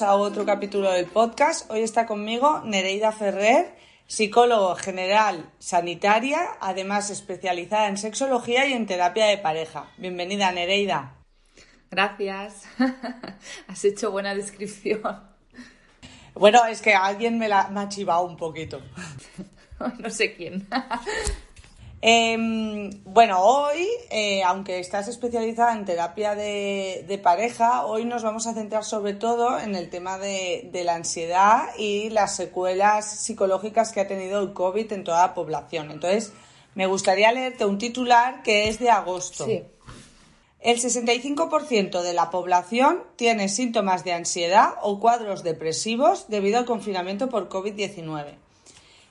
a 0.00 0.14
otro 0.14 0.46
capítulo 0.46 0.90
del 0.90 1.04
podcast. 1.04 1.70
Hoy 1.70 1.82
está 1.82 2.06
conmigo 2.06 2.62
Nereida 2.64 3.12
Ferrer, 3.12 3.76
psicólogo 4.06 4.74
general 4.74 5.50
sanitaria, 5.58 6.38
además 6.60 7.10
especializada 7.10 7.88
en 7.88 7.98
sexología 7.98 8.66
y 8.66 8.72
en 8.72 8.86
terapia 8.86 9.26
de 9.26 9.36
pareja. 9.36 9.90
Bienvenida, 9.98 10.50
Nereida. 10.50 11.16
Gracias. 11.90 12.62
Has 13.68 13.84
hecho 13.84 14.10
buena 14.10 14.34
descripción. 14.34 15.02
Bueno, 16.32 16.64
es 16.64 16.80
que 16.80 16.94
alguien 16.94 17.38
me, 17.38 17.48
la, 17.48 17.68
me 17.68 17.80
ha 17.80 17.88
chivado 17.90 18.22
un 18.22 18.38
poquito. 18.38 18.80
no 19.98 20.08
sé 20.08 20.34
quién. 20.34 20.66
Em, 22.04 22.90
bueno, 23.04 23.40
hoy, 23.40 23.86
eh, 24.10 24.42
aunque 24.42 24.80
estás 24.80 25.06
especializada 25.06 25.72
en 25.72 25.84
terapia 25.84 26.34
de, 26.34 27.20
pareja, 27.22 27.86
hoy 27.86 28.04
nos 28.04 28.24
vamos 28.24 28.48
a 28.48 28.54
centrar 28.54 28.84
sobre 28.84 29.14
todo 29.14 29.60
en 29.60 29.76
el 29.76 29.88
tema 29.88 30.18
de, 30.18 30.68
la 30.84 30.96
ansiedad 30.96 31.68
y 31.78 32.10
las 32.10 32.34
secuelas 32.34 33.20
psicológicas 33.20 33.92
que 33.92 34.00
ha 34.00 34.08
tenido 34.08 34.40
el 34.40 34.52
COVID 34.52 34.92
en 34.92 35.04
toda 35.04 35.28
la 35.28 35.34
población. 35.34 35.92
Entonces, 35.92 36.32
me 36.74 36.86
gustaría 36.86 37.30
leerte 37.30 37.66
un 37.66 37.78
titular 37.78 38.42
que 38.42 38.68
es 38.68 38.80
de 38.80 38.90
agosto. 38.90 39.44
Sí. 39.44 39.62
El 40.58 40.80
65% 40.80 42.02
de 42.02 42.14
la 42.14 42.30
población 42.30 43.04
tiene 43.14 43.48
síntomas 43.48 44.02
de 44.02 44.12
ansiedad 44.12 44.70
o 44.82 44.98
cuadros 44.98 45.44
depresivos 45.44 46.26
debido 46.26 46.58
al 46.58 46.64
confinamiento 46.64 47.28
por 47.28 47.48
COVID-19. 47.48 48.41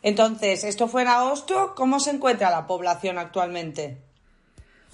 Entonces, 0.04 0.64
esto 0.64 0.88
fue 0.88 1.04
en 1.04 1.10
agosto. 1.10 1.74
¿Cómo 1.76 2.00
se 2.00 2.12
encuentra 2.12 2.50
la 2.50 2.68
población 2.68 3.18
actualmente? 3.18 3.98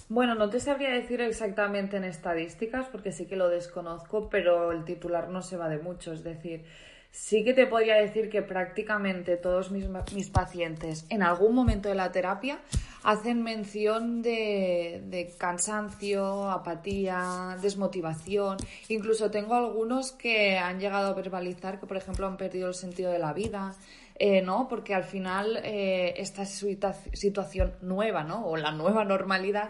Bueno, 0.09 0.35
no 0.35 0.49
te 0.49 0.59
sabría 0.59 0.89
decir 0.91 1.19
exactamente 1.19 1.97
en 1.97 2.05
estadísticas 2.05 2.87
porque 2.87 3.11
sí 3.11 3.25
que 3.25 3.35
lo 3.35 3.49
desconozco, 3.49 4.29
pero 4.29 4.71
el 4.71 4.85
titular 4.85 5.27
no 5.29 5.41
se 5.41 5.57
va 5.57 5.67
de 5.67 5.79
mucho. 5.79 6.13
Es 6.13 6.23
decir, 6.23 6.63
sí 7.11 7.43
que 7.43 7.53
te 7.53 7.67
podría 7.67 7.95
decir 7.95 8.29
que 8.29 8.41
prácticamente 8.41 9.35
todos 9.35 9.69
mis, 9.71 9.85
mis 10.13 10.29
pacientes 10.29 11.05
en 11.09 11.23
algún 11.23 11.55
momento 11.55 11.89
de 11.89 11.95
la 11.95 12.11
terapia 12.11 12.59
hacen 13.03 13.43
mención 13.43 14.21
de, 14.21 15.01
de, 15.05 15.33
cansancio, 15.37 16.49
apatía, 16.51 17.57
desmotivación. 17.61 18.57
Incluso 18.89 19.31
tengo 19.31 19.55
algunos 19.55 20.11
que 20.11 20.57
han 20.57 20.79
llegado 20.79 21.07
a 21.07 21.13
verbalizar 21.13 21.79
que, 21.79 21.85
por 21.85 21.97
ejemplo, 21.97 22.27
han 22.27 22.37
perdido 22.37 22.67
el 22.67 22.75
sentido 22.75 23.11
de 23.11 23.19
la 23.19 23.33
vida, 23.33 23.75
eh, 24.19 24.41
¿no? 24.41 24.67
Porque 24.67 24.95
al 24.95 25.03
final 25.03 25.59
eh, 25.63 26.15
esta 26.17 26.43
situación 26.45 27.73
nueva, 27.81 28.23
¿no? 28.23 28.47
O 28.47 28.57
la 28.57 28.71
nueva 28.71 29.05
normalidad 29.05 29.69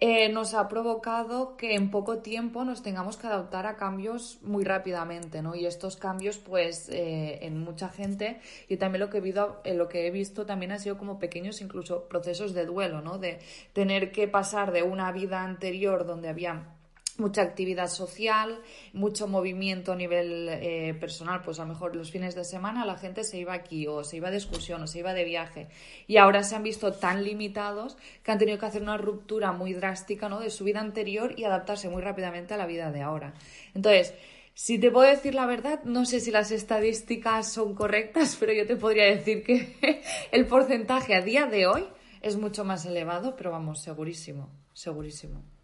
eh, 0.00 0.28
nos 0.28 0.54
ha 0.54 0.68
provocado 0.68 1.56
que 1.56 1.74
en 1.74 1.90
poco 1.90 2.18
tiempo 2.18 2.64
nos 2.64 2.82
tengamos 2.82 3.16
que 3.16 3.28
adaptar 3.28 3.66
a 3.66 3.76
cambios 3.76 4.40
muy 4.42 4.64
rápidamente, 4.64 5.40
¿no? 5.40 5.54
Y 5.54 5.66
estos 5.66 5.96
cambios, 5.96 6.38
pues, 6.38 6.88
en 6.90 7.60
mucha 7.60 7.88
gente, 7.88 8.40
y 8.68 8.76
también 8.76 9.00
lo 9.00 9.08
que, 9.08 9.18
he 9.18 9.20
visto, 9.20 9.62
lo 9.64 9.88
que 9.88 10.06
he 10.06 10.10
visto 10.10 10.44
también 10.44 10.72
han 10.72 10.80
sido 10.80 10.98
como 10.98 11.18
pequeños 11.18 11.60
incluso 11.60 12.08
procesos 12.08 12.54
de 12.54 12.66
duelo, 12.66 13.00
¿no? 13.02 13.18
De 13.18 13.38
tener 13.72 14.10
que 14.10 14.28
pasar 14.28 14.72
de 14.72 14.82
una 14.82 15.12
vida 15.12 15.44
anterior 15.44 16.04
donde 16.04 16.28
había 16.28 16.75
mucha 17.18 17.42
actividad 17.42 17.88
social, 17.88 18.60
mucho 18.92 19.26
movimiento 19.26 19.92
a 19.92 19.96
nivel 19.96 20.48
eh, 20.48 20.94
personal, 20.98 21.42
pues 21.42 21.58
a 21.58 21.62
lo 21.62 21.68
mejor 21.68 21.96
los 21.96 22.10
fines 22.10 22.34
de 22.34 22.44
semana 22.44 22.84
la 22.84 22.96
gente 22.96 23.24
se 23.24 23.38
iba 23.38 23.54
aquí 23.54 23.86
o 23.86 24.04
se 24.04 24.16
iba 24.16 24.30
de 24.30 24.36
excursión 24.36 24.82
o 24.82 24.86
se 24.86 25.00
iba 25.00 25.14
de 25.14 25.24
viaje 25.24 25.68
y 26.06 26.16
ahora 26.16 26.42
se 26.42 26.56
han 26.56 26.62
visto 26.62 26.92
tan 26.92 27.24
limitados 27.24 27.96
que 28.22 28.32
han 28.32 28.38
tenido 28.38 28.58
que 28.58 28.66
hacer 28.66 28.82
una 28.82 28.96
ruptura 28.96 29.52
muy 29.52 29.72
drástica 29.72 30.28
¿no? 30.28 30.40
de 30.40 30.50
su 30.50 30.64
vida 30.64 30.80
anterior 30.80 31.34
y 31.36 31.44
adaptarse 31.44 31.88
muy 31.88 32.02
rápidamente 32.02 32.54
a 32.54 32.56
la 32.56 32.66
vida 32.66 32.90
de 32.90 33.02
ahora. 33.02 33.34
Entonces, 33.74 34.14
si 34.54 34.78
te 34.78 34.90
puedo 34.90 35.08
decir 35.08 35.34
la 35.34 35.46
verdad, 35.46 35.82
no 35.84 36.06
sé 36.06 36.20
si 36.20 36.30
las 36.30 36.50
estadísticas 36.50 37.52
son 37.52 37.74
correctas, 37.74 38.36
pero 38.40 38.52
yo 38.52 38.66
te 38.66 38.76
podría 38.76 39.04
decir 39.04 39.42
que 39.42 40.02
el 40.32 40.46
porcentaje 40.46 41.14
a 41.14 41.20
día 41.20 41.46
de 41.46 41.66
hoy 41.66 41.86
es 42.22 42.36
mucho 42.36 42.64
más 42.64 42.86
elevado, 42.86 43.36
pero 43.36 43.50
vamos, 43.50 43.82
segurísimo, 43.82 44.50
segurísimo 44.72 45.55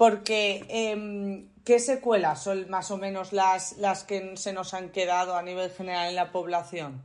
porque 0.00 0.64
em, 0.70 1.50
¿qué 1.62 1.78
secuelas 1.78 2.44
son 2.44 2.70
más 2.70 2.90
o 2.90 2.96
menos 2.96 3.34
las, 3.34 3.76
las 3.76 4.02
que 4.02 4.34
se 4.38 4.54
nos 4.54 4.72
han 4.72 4.92
quedado 4.92 5.36
a 5.36 5.42
nivel 5.42 5.70
general 5.70 6.08
en 6.08 6.14
la 6.14 6.32
población? 6.32 7.02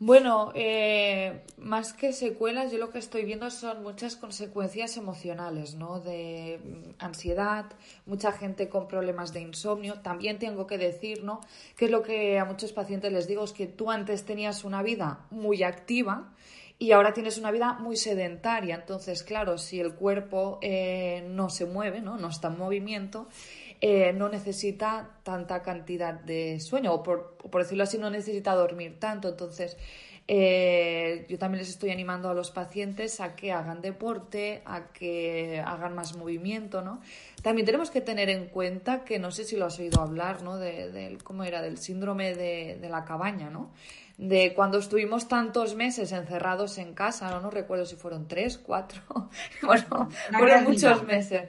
Bueno, 0.00 0.50
eh, 0.56 1.44
más 1.56 1.92
que 1.92 2.12
secuelas, 2.12 2.72
yo 2.72 2.78
lo 2.78 2.90
que 2.90 2.98
estoy 2.98 3.24
viendo 3.24 3.48
son 3.52 3.84
muchas 3.84 4.16
consecuencias 4.16 4.96
emocionales, 4.96 5.76
¿no? 5.76 6.00
De 6.00 6.58
mm, 6.64 6.94
ansiedad, 6.98 7.66
mucha 8.06 8.32
gente 8.32 8.68
con 8.68 8.88
problemas 8.88 9.32
de 9.32 9.42
insomnio. 9.42 10.00
También 10.00 10.40
tengo 10.40 10.66
que 10.66 10.78
decir, 10.78 11.22
¿no? 11.22 11.42
Que 11.76 11.84
es 11.84 11.92
lo 11.92 12.02
que 12.02 12.40
a 12.40 12.44
muchos 12.44 12.72
pacientes 12.72 13.12
les 13.12 13.28
digo, 13.28 13.44
es 13.44 13.52
que 13.52 13.68
tú 13.68 13.92
antes 13.92 14.24
tenías 14.24 14.64
una 14.64 14.82
vida 14.82 15.26
muy 15.30 15.62
activa 15.62 16.32
y 16.80 16.92
ahora 16.92 17.12
tienes 17.12 17.36
una 17.36 17.50
vida 17.50 17.74
muy 17.74 17.94
sedentaria. 17.94 18.74
Entonces, 18.74 19.22
claro, 19.22 19.58
si 19.58 19.78
el 19.78 19.94
cuerpo 19.94 20.58
eh, 20.62 21.22
no 21.28 21.50
se 21.50 21.66
mueve, 21.66 22.00
¿no? 22.00 22.16
no 22.16 22.28
está 22.28 22.48
en 22.48 22.56
movimiento, 22.56 23.28
eh, 23.82 24.14
no 24.14 24.30
necesita 24.30 25.18
tanta 25.22 25.60
cantidad 25.60 26.14
de 26.14 26.58
sueño, 26.58 26.94
o 26.94 27.02
por, 27.02 27.36
decirlo 27.52 27.84
así, 27.84 27.98
no 27.98 28.08
necesita 28.08 28.54
dormir 28.54 28.98
tanto. 28.98 29.28
Entonces, 29.28 29.76
eh, 30.26 31.26
yo 31.28 31.38
también 31.38 31.58
les 31.58 31.68
estoy 31.68 31.90
animando 31.90 32.30
a 32.30 32.34
los 32.34 32.50
pacientes 32.50 33.20
a 33.20 33.36
que 33.36 33.52
hagan 33.52 33.82
deporte, 33.82 34.62
a 34.64 34.90
que 34.90 35.62
hagan 35.62 35.94
más 35.94 36.16
movimiento, 36.16 36.80
¿no? 36.80 37.02
También 37.42 37.66
tenemos 37.66 37.90
que 37.90 38.00
tener 38.00 38.30
en 38.30 38.46
cuenta 38.46 39.04
que 39.04 39.18
no 39.18 39.32
sé 39.32 39.44
si 39.44 39.56
lo 39.56 39.66
has 39.66 39.78
oído 39.78 40.00
hablar, 40.00 40.42
¿no? 40.42 40.56
De, 40.56 41.18
¿Cómo 41.24 41.44
era? 41.44 41.60
Del 41.60 41.76
síndrome 41.76 42.34
de, 42.34 42.78
de 42.80 42.88
la 42.88 43.04
cabaña, 43.04 43.50
¿no? 43.50 43.70
De 44.20 44.52
cuando 44.52 44.76
estuvimos 44.76 45.28
tantos 45.28 45.74
meses 45.74 46.12
encerrados 46.12 46.76
en 46.76 46.92
casa, 46.92 47.30
no, 47.30 47.40
no 47.40 47.50
recuerdo 47.50 47.86
si 47.86 47.96
fueron 47.96 48.28
tres, 48.28 48.58
cuatro, 48.58 49.00
bueno, 49.62 50.10
fueron 50.30 50.64
muchos 50.64 51.02
meses. 51.04 51.48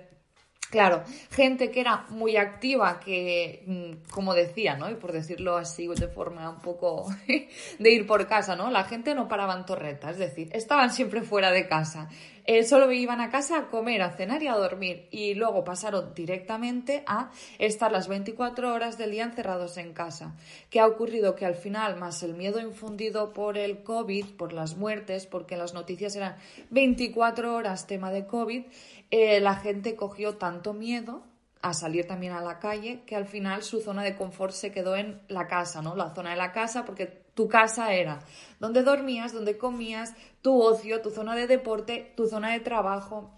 Claro, 0.69 1.03
gente 1.31 1.69
que 1.69 1.81
era 1.81 2.05
muy 2.07 2.37
activa, 2.37 2.97
que, 3.01 3.65
mm, 3.67 4.09
como 4.09 4.33
decía, 4.33 4.77
¿no? 4.77 4.89
Y 4.89 4.95
por 4.95 5.11
decirlo 5.11 5.57
así, 5.57 5.85
de 5.85 6.07
forma 6.07 6.49
un 6.49 6.61
poco 6.61 7.13
de 7.79 7.91
ir 7.91 8.07
por 8.07 8.25
casa, 8.25 8.55
¿no? 8.55 8.71
La 8.71 8.85
gente 8.85 9.13
no 9.13 9.27
paraba 9.27 9.53
en 9.53 9.65
torreta, 9.65 10.09
es 10.09 10.17
decir, 10.17 10.49
estaban 10.53 10.91
siempre 10.91 11.23
fuera 11.23 11.51
de 11.51 11.67
casa. 11.67 12.07
Eh, 12.45 12.63
solo 12.63 12.91
iban 12.91 13.21
a 13.21 13.29
casa 13.29 13.57
a 13.57 13.67
comer, 13.67 14.01
a 14.01 14.11
cenar 14.11 14.41
y 14.43 14.47
a 14.47 14.55
dormir. 14.55 15.07
Y 15.11 15.33
luego 15.33 15.63
pasaron 15.63 16.13
directamente 16.13 17.03
a 17.07 17.31
estar 17.59 17.91
las 17.91 18.07
24 18.07 18.73
horas 18.73 18.97
del 18.97 19.11
día 19.11 19.23
encerrados 19.23 19.77
en 19.77 19.93
casa. 19.93 20.35
¿Qué 20.69 20.79
ha 20.79 20.87
ocurrido? 20.87 21.35
Que 21.35 21.45
al 21.45 21.55
final, 21.55 21.97
más 21.97 22.23
el 22.23 22.33
miedo 22.33 22.59
infundido 22.59 23.33
por 23.33 23.57
el 23.57 23.83
COVID, 23.83 24.35
por 24.37 24.53
las 24.53 24.75
muertes, 24.75 25.25
porque 25.25 25.57
las 25.57 25.73
noticias 25.73 26.15
eran 26.15 26.35
24 26.69 27.55
horas 27.55 27.87
tema 27.87 28.11
de 28.11 28.25
COVID, 28.25 28.63
eh, 29.11 29.39
la 29.39 29.55
gente 29.55 29.95
cogió 29.95 30.37
tanto 30.37 30.73
miedo 30.73 31.23
a 31.61 31.73
salir 31.73 32.07
también 32.07 32.33
a 32.33 32.41
la 32.41 32.59
calle 32.59 33.03
que 33.05 33.15
al 33.15 33.25
final 33.25 33.61
su 33.61 33.81
zona 33.81 34.03
de 34.03 34.15
confort 34.15 34.53
se 34.53 34.71
quedó 34.71 34.95
en 34.95 35.21
la 35.27 35.47
casa, 35.47 35.81
¿no? 35.81 35.95
La 35.95 36.13
zona 36.13 36.31
de 36.31 36.37
la 36.37 36.51
casa 36.51 36.85
porque 36.85 37.20
tu 37.33 37.47
casa 37.47 37.93
era 37.93 38.19
donde 38.59 38.83
dormías, 38.83 39.33
donde 39.33 39.57
comías, 39.57 40.13
tu 40.41 40.61
ocio, 40.61 41.01
tu 41.01 41.09
zona 41.09 41.35
de 41.35 41.47
deporte, 41.47 42.13
tu 42.15 42.27
zona 42.27 42.51
de 42.51 42.59
trabajo. 42.59 43.31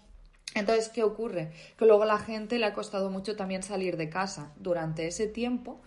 Entonces, 0.54 0.88
¿qué 0.88 1.02
ocurre? 1.02 1.52
Que 1.78 1.86
luego 1.86 2.04
a 2.04 2.06
la 2.06 2.18
gente 2.18 2.58
le 2.58 2.66
ha 2.66 2.74
costado 2.74 3.10
mucho 3.10 3.34
también 3.34 3.62
salir 3.62 3.96
de 3.96 4.08
casa 4.08 4.52
durante 4.56 5.06
ese 5.06 5.26
tiempo 5.26 5.80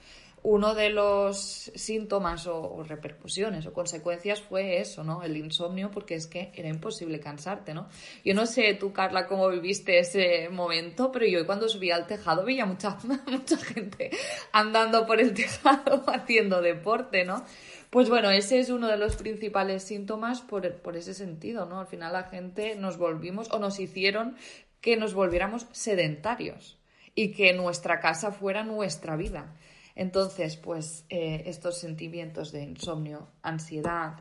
uno 0.43 0.75
de 0.75 0.89
los 0.89 1.71
síntomas 1.75 2.47
o, 2.47 2.81
repercusiones 2.83 3.65
o 3.65 3.73
consecuencias 3.73 4.41
fue 4.41 4.79
eso, 4.79 5.03
¿no? 5.03 5.21
El 5.21 5.35
insomnio, 5.35 5.91
porque 5.91 6.15
es 6.15 6.27
que 6.27 6.51
era 6.55 6.69
imposible 6.69 7.19
cansarte, 7.19 7.73
¿no? 7.73 7.89
Yo 8.23 8.33
no 8.33 8.45
sé 8.45 8.73
tú, 8.75 8.93
Carla, 8.93 9.27
cómo 9.27 9.49
viviste 9.49 9.99
ese 9.99 10.47
momento, 10.49 11.11
pero 11.11 11.25
yo 11.25 11.45
cuando 11.45 11.67
subía 11.67 11.95
al 11.95 12.07
tejado 12.07 12.45
veía 12.45 12.65
mucha, 12.65 12.97
mucha 13.27 13.57
gente 13.57 14.11
andando 14.53 15.05
por 15.05 15.19
el 15.19 15.33
tejado 15.33 16.03
haciendo 16.07 16.61
deporte, 16.61 17.25
¿no? 17.25 17.43
Pues 17.89 18.09
bueno, 18.09 18.29
ese 18.31 18.59
es 18.59 18.69
uno 18.69 18.87
de 18.87 18.97
los 18.97 19.15
principales 19.15 19.83
síntomas 19.83 20.41
por, 20.41 20.73
por 20.81 20.97
ese 20.97 21.13
sentido, 21.13 21.65
¿no? 21.65 21.79
Al 21.79 21.87
final 21.87 22.13
la 22.13 22.23
gente 22.23 22.75
nos 22.75 22.97
volvimos 22.97 23.49
o 23.51 23.59
nos 23.59 23.79
hicieron 23.79 24.35
que 24.81 24.97
nos 24.97 25.13
volviéramos 25.13 25.67
sedentarios 25.71 26.77
y 27.15 27.31
que 27.31 27.53
nuestra 27.53 27.99
casa 27.99 28.31
fuera 28.31 28.63
nuestra 28.63 29.15
vida. 29.15 29.55
Entonces, 29.95 30.57
pues 30.57 31.05
eh, 31.09 31.43
estos 31.47 31.79
sentimientos 31.79 32.51
de 32.51 32.61
insomnio, 32.61 33.29
ansiedad, 33.41 34.17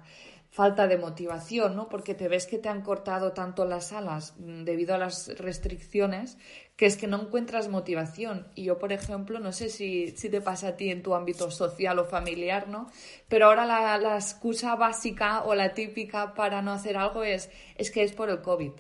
falta 0.49 0.87
de 0.87 0.97
motivación, 0.97 1.77
¿no? 1.77 1.91
Porque 1.91 2.15
te 2.15 2.29
ves 2.29 2.47
que 2.47 2.57
te 2.57 2.71
han 2.71 2.81
cortado 2.81 3.33
tanto 3.33 3.67
las 3.67 3.93
alas 3.93 4.35
mm, 4.39 4.65
debido 4.65 4.95
a 4.95 4.99
las 4.99 5.29
restricciones 5.39 6.39
que 6.77 6.85
es 6.85 6.97
que 6.97 7.07
no 7.07 7.21
encuentras 7.23 7.69
motivación. 7.69 8.47
Y 8.55 8.65
yo, 8.65 8.79
por 8.79 8.93
ejemplo, 8.93 9.41
no 9.41 9.53
sé 9.53 9.71
si, 9.71 10.13
te 10.13 10.41
pasa 10.41 10.69
a 10.69 10.77
ti 10.77 10.91
en 10.91 11.03
tu 11.03 11.15
ámbito 11.15 11.51
social 11.51 11.99
o 11.99 12.05
familiar, 12.05 12.69
¿no? 12.69 12.91
Pero 13.29 13.47
ahora 13.47 13.65
la, 13.65 13.97
la 13.99 14.17
excusa 14.17 14.77
básica 14.77 15.43
o 15.45 15.55
la 15.55 15.73
típica 15.73 16.35
para 16.35 16.61
no 16.61 16.73
hacer 16.73 16.97
algo 16.99 17.25
es, 17.25 17.51
es 17.77 17.91
que 17.91 18.03
es 18.03 18.13
por 18.13 18.29
el 18.29 18.43
COVID 18.43 18.73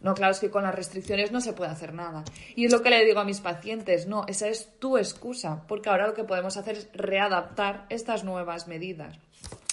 No, 0.00 0.14
claro, 0.14 0.32
es 0.32 0.40
que 0.40 0.50
con 0.50 0.64
las 0.64 0.74
restricciones 0.74 1.30
no 1.30 1.40
se 1.40 1.52
puede 1.52 1.70
hacer 1.70 1.94
nada. 1.94 2.24
Y 2.56 2.64
es 2.64 2.72
lo 2.72 2.82
que 2.82 2.90
le 2.90 3.04
digo 3.04 3.20
a 3.20 3.24
mis 3.24 3.40
pacientes, 3.40 4.08
no, 4.08 4.24
esa 4.26 4.48
es 4.48 4.78
tu 4.80 4.98
excusa, 4.98 5.64
porque 5.68 5.88
ahora 5.88 6.08
lo 6.08 6.14
que 6.14 6.24
podemos 6.24 6.56
hacer 6.56 6.76
es 6.76 6.88
readaptar 6.94 7.86
estas 7.90 8.24
nuevas 8.24 8.66
medidas. 8.66 9.18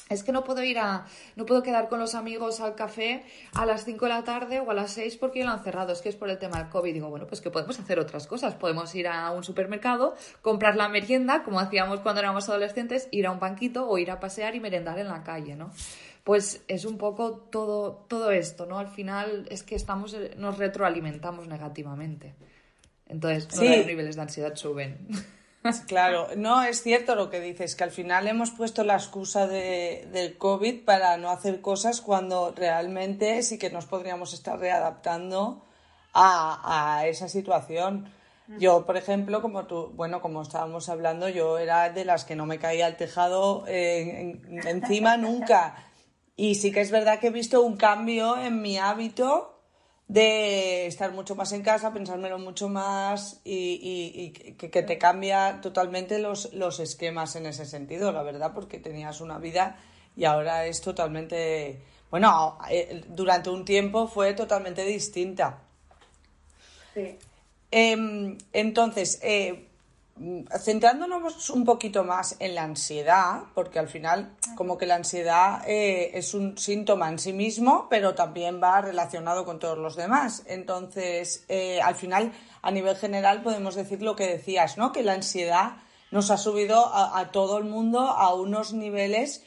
Es 0.09 0.23
que 0.23 0.31
no 0.31 0.43
puedo 0.43 0.63
ir 0.63 0.79
a, 0.79 1.05
no 1.35 1.45
puedo 1.45 1.63
quedar 1.63 1.89
con 1.89 1.99
los 1.99 2.15
amigos 2.15 2.61
al 2.61 2.75
café 2.75 3.25
a 3.53 3.65
las 3.65 3.83
5 3.83 4.05
de 4.05 4.09
la 4.09 4.23
tarde 4.23 4.59
o 4.59 4.71
a 4.71 4.73
las 4.73 4.91
6 4.91 5.17
porque 5.17 5.39
ya 5.39 5.45
lo 5.45 5.51
han 5.51 5.63
cerrado, 5.63 5.91
es 5.91 6.01
que 6.01 6.09
es 6.09 6.15
por 6.15 6.29
el 6.29 6.37
tema 6.37 6.59
del 6.59 6.69
COVID. 6.69 6.93
Digo, 6.93 7.09
bueno, 7.09 7.27
pues 7.27 7.41
que 7.41 7.51
podemos 7.51 7.79
hacer 7.79 7.99
otras 7.99 8.27
cosas. 8.27 8.55
Podemos 8.55 8.93
ir 8.95 9.07
a 9.07 9.31
un 9.31 9.43
supermercado, 9.43 10.15
comprar 10.41 10.75
la 10.75 10.89
merienda, 10.89 11.43
como 11.43 11.59
hacíamos 11.59 11.99
cuando 11.99 12.21
éramos 12.21 12.47
adolescentes, 12.49 13.07
ir 13.11 13.27
a 13.27 13.31
un 13.31 13.39
banquito 13.39 13.87
o 13.87 13.97
ir 13.97 14.11
a 14.11 14.19
pasear 14.19 14.55
y 14.55 14.59
merendar 14.59 14.99
en 14.99 15.07
la 15.07 15.23
calle, 15.23 15.55
¿no? 15.55 15.71
pues 16.27 16.61
es 16.67 16.83
un 16.83 16.97
poco 16.97 17.37
todo, 17.49 18.05
todo 18.09 18.31
esto, 18.31 18.65
¿no? 18.65 18.79
Al 18.79 18.89
final 18.89 19.47
es 19.49 19.63
que 19.63 19.75
estamos, 19.75 20.13
nos 20.35 20.57
retroalimentamos 20.57 21.47
negativamente. 21.47 22.35
Entonces, 23.07 23.47
los 23.55 23.85
niveles 23.85 24.17
de 24.17 24.21
ansiedad 24.23 24.53
suben. 24.55 25.07
Claro, 25.87 26.27
no 26.35 26.63
es 26.63 26.81
cierto 26.81 27.15
lo 27.15 27.29
que 27.29 27.39
dices, 27.39 27.75
que 27.75 27.83
al 27.83 27.91
final 27.91 28.27
hemos 28.27 28.51
puesto 28.51 28.83
la 28.83 28.95
excusa 28.95 29.47
de, 29.47 30.07
del 30.11 30.37
COVID 30.37 30.83
para 30.85 31.17
no 31.17 31.29
hacer 31.29 31.61
cosas 31.61 32.01
cuando 32.01 32.53
realmente 32.55 33.41
sí 33.43 33.57
que 33.57 33.69
nos 33.69 33.85
podríamos 33.85 34.33
estar 34.33 34.59
readaptando 34.59 35.65
a, 36.13 36.97
a 36.99 37.07
esa 37.07 37.29
situación. 37.29 38.11
Yo, 38.59 38.85
por 38.85 38.95
ejemplo, 38.95 39.41
como 39.41 39.65
tú, 39.65 39.91
bueno, 39.95 40.21
como 40.21 40.41
estábamos 40.41 40.87
hablando, 40.87 41.27
yo 41.27 41.57
era 41.57 41.89
de 41.89 42.05
las 42.05 42.23
que 42.23 42.37
no 42.37 42.45
me 42.45 42.59
caía 42.59 42.87
el 42.87 42.95
tejado 42.95 43.65
eh, 43.67 44.41
encima 44.65 45.17
nunca. 45.17 45.83
Y 46.39 46.53
sí 46.53 46.71
que 46.71 46.81
es 46.81 46.91
verdad 46.91 47.19
que 47.19 47.27
he 47.27 47.31
visto 47.31 47.63
un 47.63 47.77
cambio 47.77 48.37
en 48.37 48.61
mi 48.61 48.77
hábito 48.77 49.56
de 50.07 50.85
estar 50.85 51.11
mucho 51.11 51.35
más 51.35 51.51
en 51.51 51.63
casa, 51.63 51.93
pensármelo 51.93 52.39
mucho 52.39 52.69
más 52.69 53.41
y, 53.43 54.31
que, 54.57 54.83
te 54.83 54.97
cambia 54.97 55.59
totalmente 55.61 56.19
los, 56.19 56.53
los 56.53 56.79
esquemas 56.79 57.35
en 57.35 57.45
ese 57.45 57.65
sentido, 57.65 58.11
la 58.11 58.23
verdad, 58.23 58.53
porque 58.53 58.79
tenías 58.79 59.19
una 59.19 59.37
vida 59.37 59.77
y 60.15 60.25
ahora 60.25 60.65
es 60.65 60.81
totalmente, 60.81 61.81
bueno, 62.09 62.57
eh, 62.69 63.03
durante 63.09 63.49
un 63.49 63.65
tiempo 63.65 64.07
fue 64.07 64.33
totalmente 64.33 64.85
distinta. 64.85 65.59
Sí. 66.93 67.17
Em, 67.69 68.37
entonces, 68.53 69.19
eh, 69.21 69.66
centrándonos 70.59 71.49
un 71.49 71.63
poquito 71.63 72.03
más 72.03 72.35
en 72.39 72.55
la 72.55 72.63
ansiedad, 72.63 73.43
porque 73.53 73.79
al 73.79 73.87
final 73.87 74.35
como 74.55 74.77
que 74.77 74.85
la 74.85 74.95
ansiedad 74.95 75.63
eh, 75.67 76.11
es 76.13 76.33
un 76.33 76.57
síntoma 76.57 77.09
en 77.09 77.19
sí 77.19 77.33
mismo, 77.33 77.87
pero 77.89 78.15
también 78.15 78.61
va 78.61 78.81
relacionado 78.81 79.45
con 79.45 79.59
todos 79.59 79.77
los 79.77 79.95
demás. 79.95 80.43
Entonces, 80.47 81.45
eh, 81.49 81.81
al 81.81 81.95
final, 81.95 82.31
a 82.61 82.71
nivel 82.71 82.95
general, 82.95 83.43
podemos 83.43 83.75
decir 83.75 84.01
lo 84.01 84.15
que 84.15 84.27
decías, 84.27 84.77
¿no? 84.77 84.91
Que 84.91 85.03
la 85.03 85.13
ansiedad 85.13 85.77
nos 86.09 86.31
ha 86.31 86.37
subido 86.37 86.91
a, 86.93 87.31
todo 87.31 87.57
el 87.57 87.65
mundo 87.65 87.99
a 87.99 88.33
unos 88.33 88.73
niveles 88.73 89.43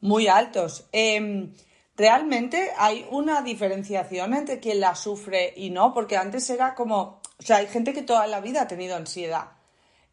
muy 0.00 0.28
altos. 0.28 0.86
Em, 0.92 1.52
realmente 1.96 2.70
hay 2.78 3.06
una 3.10 3.42
diferenciación 3.42 4.32
entre 4.34 4.60
quien 4.60 4.80
la 4.80 4.94
sufre 4.94 5.52
y 5.56 5.70
no, 5.70 5.92
porque 5.92 6.16
antes 6.16 6.48
era 6.50 6.74
como, 6.74 7.20
o 7.38 7.42
sea, 7.42 7.56
hay 7.56 7.66
gente 7.66 7.92
que 7.92 8.02
toda 8.02 8.26
la 8.28 8.40
vida 8.40 8.62
ha 8.62 8.68
tenido 8.68 8.96
ansiedad 8.96 9.53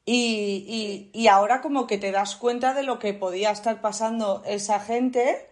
y, 0.06 1.12
y, 1.14 1.20
y, 1.20 1.28
ahora 1.28 1.62
como 1.62 1.86
que 1.86 1.98
te 2.00 2.12
das 2.12 2.36
cuenta 2.36 2.74
de 2.74 2.84
lo 2.84 2.98
que 2.98 3.14
podía 3.14 3.52
estar 3.52 3.82
pasando 3.82 4.42
esa 4.46 4.80
gente 4.80 5.48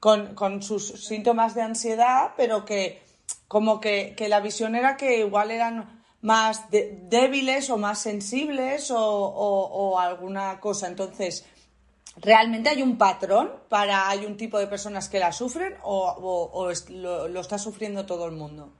con, 0.00 0.34
con 0.34 0.62
sus 0.62 1.06
síntomas 1.06 1.54
de 1.54 1.62
ansiedad, 1.62 2.32
pero 2.36 2.64
que 2.66 3.02
como 3.48 3.80
que, 3.80 4.14
que, 4.16 4.28
la 4.28 4.40
visión 4.40 4.74
era 4.74 4.96
que 4.96 5.20
igual 5.20 5.50
eran 5.50 6.02
más 6.20 6.70
débiles 6.70 7.70
o 7.70 7.78
más 7.78 8.00
sensibles 8.00 8.90
o, 8.90 8.98
o, 9.00 9.98
alguna 9.98 10.60
cosa. 10.60 10.88
Entonces, 10.88 11.46
¿realmente 12.16 12.68
hay 12.68 12.82
un 12.82 12.98
patrón 12.98 13.50
para, 13.68 14.08
hay 14.08 14.26
un 14.26 14.36
tipo 14.36 14.58
de 14.58 14.66
personas 14.66 15.08
que 15.08 15.20
la 15.20 15.32
sufren 15.32 15.74
o, 15.82 16.50
o 16.52 16.70
lo, 16.90 17.28
lo 17.28 17.40
está 17.40 17.58
sufriendo 17.58 18.04
todo 18.04 18.26
el 18.26 18.32
mundo? 18.32 18.72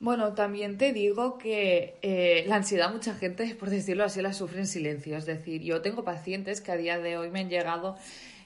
Bueno, 0.00 0.32
también 0.32 0.78
te 0.78 0.94
digo 0.94 1.36
que 1.36 1.94
eh, 2.00 2.44
la 2.46 2.56
ansiedad 2.56 2.90
mucha 2.90 3.14
gente, 3.14 3.54
por 3.54 3.68
decirlo 3.68 4.02
así, 4.02 4.22
la 4.22 4.32
sufre 4.32 4.60
en 4.60 4.66
silencio. 4.66 5.14
Es 5.18 5.26
decir, 5.26 5.60
yo 5.60 5.82
tengo 5.82 6.04
pacientes 6.04 6.62
que 6.62 6.72
a 6.72 6.78
día 6.78 6.98
de 6.98 7.18
hoy 7.18 7.30
me 7.30 7.40
han 7.40 7.50
llegado 7.50 7.98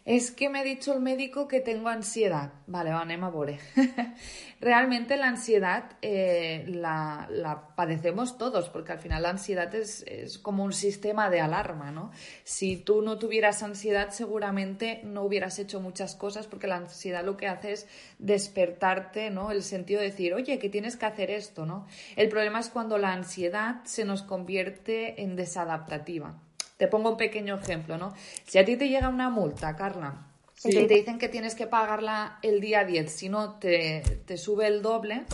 es 0.04 0.30
que 0.30 0.50
me 0.50 0.60
ha 0.60 0.62
dicho 0.62 0.92
el 0.92 1.00
médico 1.00 1.48
que 1.48 1.60
tengo 1.60 1.88
ansiedad. 1.88 2.52
Vale, 2.66 2.90
Vanema 2.90 3.30
Bore. 3.30 3.58
Realmente 4.60 5.16
la 5.16 5.28
ansiedad 5.28 5.96
eh, 6.02 6.64
la, 6.68 7.26
la, 7.30 7.74
padecemos 7.74 8.36
todos, 8.36 8.68
porque 8.68 8.92
al 8.92 8.98
final 8.98 9.22
la 9.22 9.30
ansiedad 9.30 9.74
es, 9.74 10.02
es, 10.06 10.38
como 10.38 10.62
un 10.62 10.74
sistema 10.74 11.30
de 11.30 11.40
alarma, 11.40 11.90
¿no? 11.90 12.10
Si 12.44 12.76
tú 12.76 13.00
no 13.00 13.18
tuvieras 13.18 13.62
ansiedad, 13.62 14.10
seguramente 14.10 15.00
no 15.04 15.22
hubieras 15.22 15.58
hecho 15.58 15.80
muchas 15.80 16.14
cosas, 16.14 16.46
porque 16.46 16.66
la 16.66 16.76
ansiedad 16.76 17.24
lo 17.24 17.38
que 17.38 17.48
hace 17.48 17.72
es 17.72 17.88
despertarte, 18.18 19.30
¿no? 19.30 19.50
El 19.50 19.62
sentido 19.62 20.00
de 20.00 20.10
decir, 20.10 20.34
oye, 20.34 20.58
que 20.58 20.68
tienes 20.68 20.96
que 20.96 21.06
hacer 21.06 21.30
esto, 21.30 21.64
¿no? 21.64 21.86
El 22.16 22.28
problema 22.28 22.60
es 22.60 22.68
cuando 22.68 22.98
la 22.98 23.14
ansiedad 23.14 23.82
se 23.84 24.04
nos 24.04 24.22
convierte 24.22 25.22
en 25.22 25.34
desadaptativa. 25.34 26.43
Te 26.76 26.88
pongo 26.88 27.10
un 27.10 27.16
pequeño 27.16 27.56
ejemplo, 27.56 27.98
¿no? 27.98 28.14
Si 28.44 28.58
a 28.58 28.64
ti 28.64 28.76
te 28.76 28.88
llega 28.88 29.08
una 29.08 29.30
multa, 29.30 29.76
Carla, 29.76 30.26
y 30.64 30.86
te 30.86 30.94
dicen 30.94 31.18
que 31.18 31.28
tienes 31.28 31.54
que 31.54 31.66
pagarla 31.66 32.38
el 32.42 32.60
día 32.60 32.84
10, 32.84 33.12
si 33.12 33.28
no 33.28 33.58
te, 33.58 34.02
te 34.26 34.36
sube 34.36 34.66
el 34.66 34.82
doble, 34.82 35.24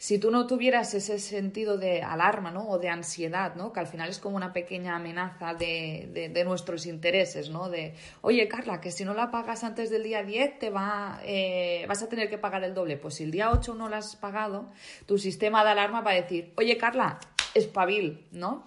si 0.00 0.18
tú 0.18 0.30
no 0.30 0.46
tuvieras 0.46 0.94
ese 0.94 1.18
sentido 1.18 1.76
de 1.76 2.02
alarma 2.02 2.50
¿no? 2.50 2.66
o 2.70 2.78
de 2.78 2.88
ansiedad, 2.88 3.54
¿no? 3.54 3.70
que 3.70 3.80
al 3.80 3.86
final 3.86 4.08
es 4.08 4.18
como 4.18 4.34
una 4.34 4.54
pequeña 4.54 4.96
amenaza 4.96 5.52
de, 5.52 6.30
de, 6.32 6.44
nuestros 6.44 6.86
intereses, 6.86 7.50
¿no? 7.50 7.68
de, 7.68 7.92
oye 8.22 8.48
Carla, 8.48 8.80
que 8.80 8.90
si 8.92 9.04
no 9.04 9.12
la 9.12 9.30
pagas 9.30 9.62
antes 9.62 9.90
del 9.90 10.04
día 10.04 10.22
10 10.22 10.58
te 10.58 10.70
va, 10.70 11.20
eh, 11.22 11.84
vas 11.86 12.02
a 12.02 12.08
tener 12.08 12.30
que 12.30 12.38
pagar 12.38 12.64
el 12.64 12.72
doble. 12.72 12.96
Pues 12.96 13.16
si 13.16 13.24
el 13.24 13.30
día 13.30 13.50
8 13.50 13.74
no 13.74 13.90
la 13.90 13.98
has 13.98 14.16
pagado, 14.16 14.70
tu 15.04 15.18
sistema 15.18 15.62
de 15.64 15.70
alarma 15.72 16.00
va 16.00 16.12
a 16.12 16.14
decir, 16.14 16.54
oye 16.56 16.78
Carla, 16.78 17.18
espabil, 17.52 18.26
¿no? 18.32 18.64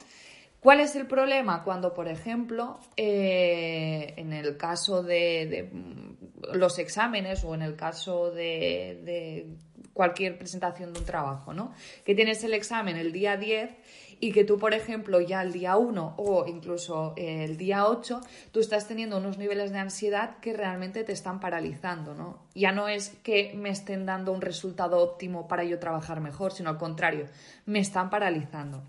¿Cuál 0.64 0.80
es 0.80 0.96
el 0.96 1.08
problema? 1.08 1.62
Cuando, 1.62 1.94
por 1.94 2.08
ejemplo, 2.08 2.80
eh, 2.96 4.14
en 4.16 4.32
el 4.32 4.56
caso 4.56 5.04
de, 5.04 5.70
mm, 5.70 6.56
los 6.56 6.80
exámenes 6.80 7.44
o 7.44 7.54
en 7.54 7.64
el 7.64 7.76
caso 7.76 8.32
de, 8.32 9.46
cualquier 9.92 10.40
presentación 10.40 10.94
de 10.94 11.00
un 11.02 11.06
trabajo, 11.06 11.54
¿no? 11.54 11.74
Que 12.06 12.16
tienes 12.16 12.44
el 12.46 12.54
examen 12.54 12.96
el 12.96 13.12
día 13.12 13.36
10 13.38 13.72
y 14.22 14.32
que 14.32 14.46
tú, 14.46 14.58
por 14.58 14.74
ejemplo, 14.74 15.20
ya 15.20 15.42
el 15.42 15.52
día 15.52 15.76
1 15.76 16.16
o 16.18 16.48
incluso 16.48 17.14
el 17.18 17.58
día 17.58 17.86
8, 17.86 18.22
tú 18.52 18.62
estás 18.62 18.88
teniendo 18.88 19.18
unos 19.18 19.38
niveles 19.38 19.72
de 19.72 19.80
ansiedad 19.80 20.38
que 20.40 20.54
realmente 20.54 21.04
te 21.04 21.12
están 21.12 21.42
paralizando, 21.42 22.16
¿no? 22.16 22.40
Ya 22.56 22.72
no 22.72 22.88
es 22.88 23.10
que 23.22 23.54
me 23.54 23.70
estén 23.70 24.06
dando 24.06 24.32
un 24.32 24.42
resultado 24.42 24.98
óptimo 25.00 25.48
para 25.48 25.66
yo 25.66 25.78
trabajar 25.78 26.22
mejor, 26.22 26.54
sino 26.54 26.70
al 26.70 26.78
contrario, 26.78 27.26
me 27.66 27.80
están 27.80 28.10
paralizando. 28.10 28.82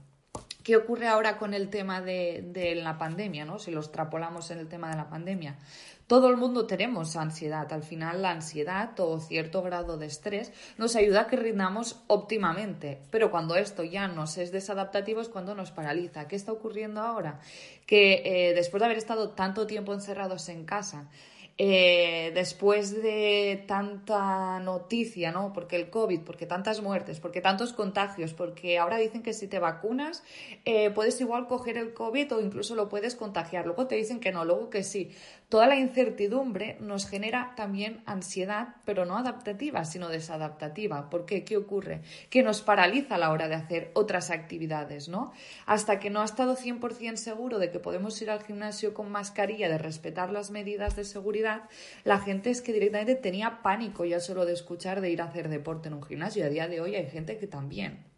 ¿Qué 0.64 0.76
ocurre 0.76 1.08
ahora 1.08 1.36
con 1.36 1.52
el 1.52 1.68
tema 1.68 2.00
de, 2.00 2.72
la 2.82 2.96
pandemia? 2.96 3.44
¿no? 3.44 3.58
Si 3.58 3.70
lo 3.70 3.80
extrapolamos 3.80 4.50
en 4.50 4.58
el 4.58 4.66
tema 4.66 4.88
de 4.88 4.96
la 4.96 5.10
pandemia. 5.10 5.58
Todo 6.06 6.30
el 6.30 6.38
mundo 6.38 6.66
tenemos 6.66 7.16
ansiedad. 7.16 7.70
Al 7.70 7.82
final, 7.82 8.22
la 8.22 8.30
ansiedad 8.30 8.98
o 8.98 9.20
cierto 9.20 9.60
grado 9.60 9.98
de 9.98 10.06
estrés 10.06 10.52
nos 10.78 10.96
ayuda 10.96 11.22
a 11.22 11.26
que 11.26 11.36
rindamos 11.36 12.02
óptimamente. 12.06 13.02
Pero 13.10 13.30
cuando 13.30 13.56
esto 13.56 13.84
ya 13.84 14.08
nos 14.08 14.38
es 14.38 14.52
desadaptativo 14.52 15.20
es 15.20 15.28
cuando 15.28 15.54
nos 15.54 15.70
paraliza. 15.70 16.28
¿Qué 16.28 16.36
está 16.36 16.52
ocurriendo 16.52 17.02
ahora? 17.02 17.40
Que 17.84 18.22
eh, 18.24 18.54
después 18.54 18.80
de 18.80 18.86
haber 18.86 18.98
estado 18.98 19.30
tanto 19.30 19.66
tiempo 19.66 19.92
encerrados 19.92 20.48
en 20.48 20.64
casa, 20.64 21.10
eh, 21.56 22.32
después 22.34 23.00
de 23.00 23.64
tanta 23.68 24.58
noticia, 24.58 25.30
¿no? 25.30 25.52
Porque 25.52 25.76
el 25.76 25.88
COVID, 25.88 26.20
porque 26.22 26.46
tantas 26.46 26.82
muertes, 26.82 27.20
porque 27.20 27.40
tantos 27.40 27.72
contagios, 27.72 28.34
porque 28.34 28.78
ahora 28.78 28.96
dicen 28.96 29.22
que 29.22 29.32
si 29.32 29.46
te 29.46 29.60
vacunas 29.60 30.24
eh, 30.64 30.90
puedes 30.90 31.20
igual 31.20 31.46
coger 31.46 31.78
el 31.78 31.94
COVID 31.94 32.34
o 32.34 32.40
incluso 32.40 32.74
lo 32.74 32.88
puedes 32.88 33.14
contagiar. 33.14 33.66
Luego 33.66 33.86
te 33.86 33.94
dicen 33.94 34.18
que 34.18 34.32
no, 34.32 34.44
luego 34.44 34.68
que 34.68 34.82
sí. 34.82 35.12
Toda 35.54 35.68
la 35.68 35.76
incertidumbre 35.76 36.76
nos 36.80 37.06
genera 37.06 37.52
también 37.54 38.02
ansiedad, 38.06 38.74
pero 38.84 39.04
no 39.04 39.16
adaptativa, 39.16 39.84
sino 39.84 40.08
desadaptativa. 40.08 41.08
¿Por 41.10 41.26
qué? 41.26 41.44
¿Qué 41.44 41.56
ocurre? 41.56 42.00
Que 42.28 42.42
nos 42.42 42.60
paraliza 42.60 43.14
a 43.14 43.18
la 43.18 43.30
hora 43.30 43.46
de 43.46 43.54
hacer 43.54 43.92
otras 43.94 44.32
actividades, 44.32 45.08
¿no? 45.08 45.32
Hasta 45.64 46.00
que 46.00 46.10
no 46.10 46.22
ha 46.22 46.24
estado 46.24 46.56
100% 46.56 47.14
seguro 47.14 47.60
de 47.60 47.70
que 47.70 47.78
podemos 47.78 48.20
ir 48.20 48.32
al 48.32 48.42
gimnasio 48.42 48.94
con 48.94 49.12
mascarilla, 49.12 49.68
de 49.68 49.78
respetar 49.78 50.32
las 50.32 50.50
medidas 50.50 50.96
de 50.96 51.04
seguridad, 51.04 51.68
la 52.02 52.18
gente 52.18 52.50
es 52.50 52.60
que 52.60 52.72
directamente 52.72 53.14
tenía 53.14 53.62
pánico 53.62 54.04
ya 54.04 54.18
solo 54.18 54.46
de 54.46 54.54
escuchar 54.54 55.00
de 55.00 55.10
ir 55.10 55.22
a 55.22 55.26
hacer 55.26 55.48
deporte 55.48 55.86
en 55.86 55.94
un 55.94 56.02
gimnasio. 56.02 56.42
Y 56.42 56.46
a 56.46 56.50
día 56.50 56.66
de 56.66 56.80
hoy 56.80 56.96
hay 56.96 57.06
gente 57.06 57.38
que 57.38 57.46
también. 57.46 58.13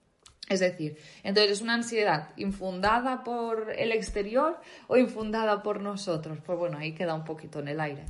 Es 0.49 0.61
decir, 0.61 0.97
entonces 1.25 1.53
es 1.53 1.61
una 1.61 1.75
ansiedad 1.75 2.31
infundada 2.37 3.25
por 3.25 3.73
el 3.77 3.91
exterior 3.91 4.61
o 4.87 4.97
infundada 4.97 5.63
por 5.63 5.81
nosotros. 5.81 6.39
Pues 6.45 6.59
bueno, 6.59 6.79
ahí 6.79 6.93
queda 6.93 7.15
un 7.15 7.25
poquito 7.25 7.59
en 7.59 7.69
el 7.69 7.81
aire. 7.81 8.05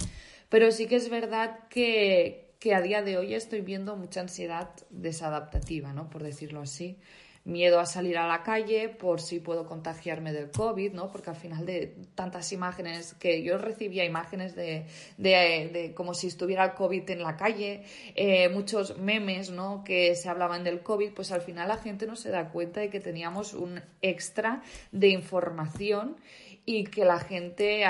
Pero 0.49 0.71
sí 0.71 0.87
que 0.87 0.97
es 0.97 1.09
verdad 1.09 1.61
que, 1.71 2.51
que 2.59 2.75
a 2.75 2.83
día 2.83 3.03
de 3.03 3.17
hoy 3.17 3.35
estoy 3.35 3.63
viendo 3.63 3.97
mucha 3.97 4.21
ansiedad 4.21 4.69
desadaptativa, 4.91 5.93
¿no? 5.93 6.11
Por 6.11 6.23
decirlo 6.23 6.61
así 6.61 6.99
miedo 7.47 7.79
a 7.79 7.87
salir 7.87 8.19
a 8.19 8.27
la 8.27 8.43
calle 8.43 8.89
por 8.89 9.21
si 9.21 9.39
puedo 9.39 9.67
contagiarme 9.67 10.33
del 10.33 10.51
COVID, 10.51 10.93
¿no? 10.93 11.11
Porque 11.11 11.31
al 11.31 11.37
final 11.37 11.65
de 11.65 11.95
tantas 12.15 12.53
imágenes 12.53 13.15
que 13.15 13.43
yo 13.43 13.57
recibía 13.57 14.05
imágenes 14.05 14.57
de, 14.57 14.87
de, 15.17 15.93
como 15.95 16.13
si 16.13 16.27
estuviera 16.27 16.65
el 16.65 16.75
COVID 16.75 17.09
en 17.09 17.23
la 17.23 17.37
calle, 17.37 17.85
eh, 18.17 18.49
muchos 18.49 18.99
memes, 18.99 19.51
¿no? 19.51 19.85
Que 19.85 20.17
se 20.17 20.29
hablaban 20.29 20.65
del 20.65 20.83
COVID, 20.83 21.13
pues 21.13 21.31
al 21.31 21.41
final 21.41 21.69
la 21.69 21.79
gente 21.79 22.07
no 22.07 22.17
se 22.17 22.31
da 22.31 22.51
cuenta 22.51 22.81
de 22.81 22.91
que 22.91 22.99
teníamos 22.99 23.55
un 23.55 23.81
extra 24.03 24.63
de 24.91 25.09
información 25.09 26.17
y 26.65 26.83
que 26.85 27.05
la 27.05 27.21
gente 27.21 27.85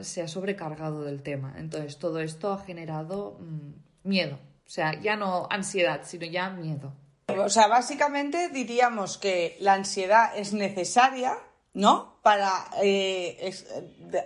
se 0.00 0.22
ha 0.22 0.28
sobrecargado 0.28 1.04
del 1.04 1.22
tema. 1.22 1.54
Entonces 1.58 1.98
todo 1.98 2.18
esto 2.20 2.50
ha 2.50 2.64
generado 2.64 3.38
mm, 3.38 4.08
miedo. 4.08 4.38
O 4.66 4.70
sea, 4.70 4.98
ya 4.98 5.16
no 5.16 5.46
ansiedad, 5.50 6.00
sino 6.04 6.24
ya 6.24 6.48
miedo. 6.48 6.94
O 7.38 7.48
sea, 7.48 7.68
básicamente 7.68 8.48
diríamos 8.48 9.18
que 9.18 9.56
la 9.60 9.74
ansiedad 9.74 10.36
es 10.36 10.52
necesaria, 10.52 11.38
¿no? 11.74 12.18
Para 12.22 12.66
eh, 12.82 13.54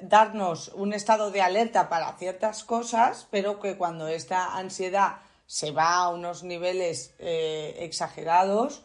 darnos 0.02 0.68
un 0.75 0.92
estado 0.92 1.30
de 1.30 1.42
alerta 1.42 1.88
para 1.88 2.12
ciertas 2.18 2.64
cosas, 2.64 3.26
pero 3.30 3.60
que 3.60 3.76
cuando 3.76 4.08
esta 4.08 4.56
ansiedad 4.56 5.18
se 5.46 5.70
va 5.70 5.94
a 5.96 6.08
unos 6.08 6.42
niveles 6.42 7.14
eh, 7.18 7.76
exagerados, 7.80 8.84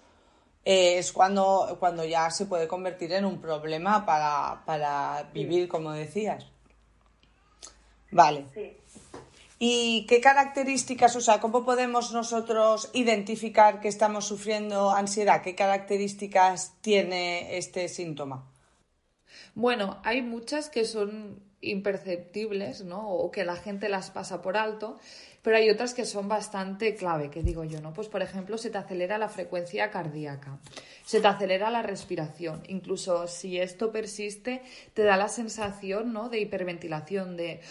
eh, 0.64 1.00
es 1.00 1.12
cuando, 1.12 1.78
cuando 1.80 2.06
ya 2.06 2.30
se 2.30 2.46
puede 2.46 2.68
convertir 2.68 3.14
en 3.14 3.26
un 3.26 3.42
problema 3.42 4.06
para, 4.06 4.64
para 4.66 5.30
vivir, 5.34 5.68
como 5.68 5.92
decías. 5.92 6.46
Vale. 8.12 8.46
Sí. 8.54 8.81
¿Y 9.64 10.08
qué 10.08 10.22
características, 10.22 11.16
o 11.16 11.22
sea, 11.22 11.40
cómo 11.40 11.64
podemos 11.64 12.12
nosotros 12.14 12.90
identificar 12.94 13.80
que 13.80 13.90
estamos 13.90 14.26
sufriendo 14.26 14.90
ansiedad? 14.90 15.44
¿Qué 15.44 15.54
características 15.54 16.74
tiene 16.82 17.60
este 17.60 17.88
síntoma? 17.88 18.50
Bueno, 19.54 20.02
hay 20.04 20.24
muchas 20.24 20.68
que 20.72 20.84
son 20.84 21.44
imperceptibles, 21.62 22.84
¿no? 22.86 23.08
O 23.08 23.30
que 23.30 23.46
la 23.46 23.56
gente 23.56 23.88
las 23.88 24.10
pasa 24.10 24.42
por 24.42 24.58
alto, 24.58 24.98
pero 25.44 25.58
hay 25.58 25.70
otras 25.70 25.94
que 25.94 26.06
son 26.06 26.28
bastante 26.28 26.96
clave, 26.96 27.30
que 27.30 27.44
digo 27.44 27.64
yo, 27.64 27.82
¿no? 27.82 27.94
Pues 27.94 28.08
por 28.08 28.24
ejemplo, 28.24 28.58
se 28.58 28.72
te 28.72 28.80
acelera 28.80 29.20
la 29.20 29.30
frecuencia 29.30 29.92
cardíaca, 29.92 30.58
se 31.06 31.22
te 31.22 31.28
acelera 31.28 31.70
la 31.70 31.84
respiración, 31.84 32.64
incluso 32.68 33.28
si 33.28 33.60
esto 33.60 33.92
persiste, 33.92 34.64
te 34.96 35.04
da 35.04 35.18
la 35.18 35.28
sensación, 35.28 36.14
¿no? 36.14 36.30
De 36.30 36.40
hiperventilación, 36.40 37.38
de 37.38 37.62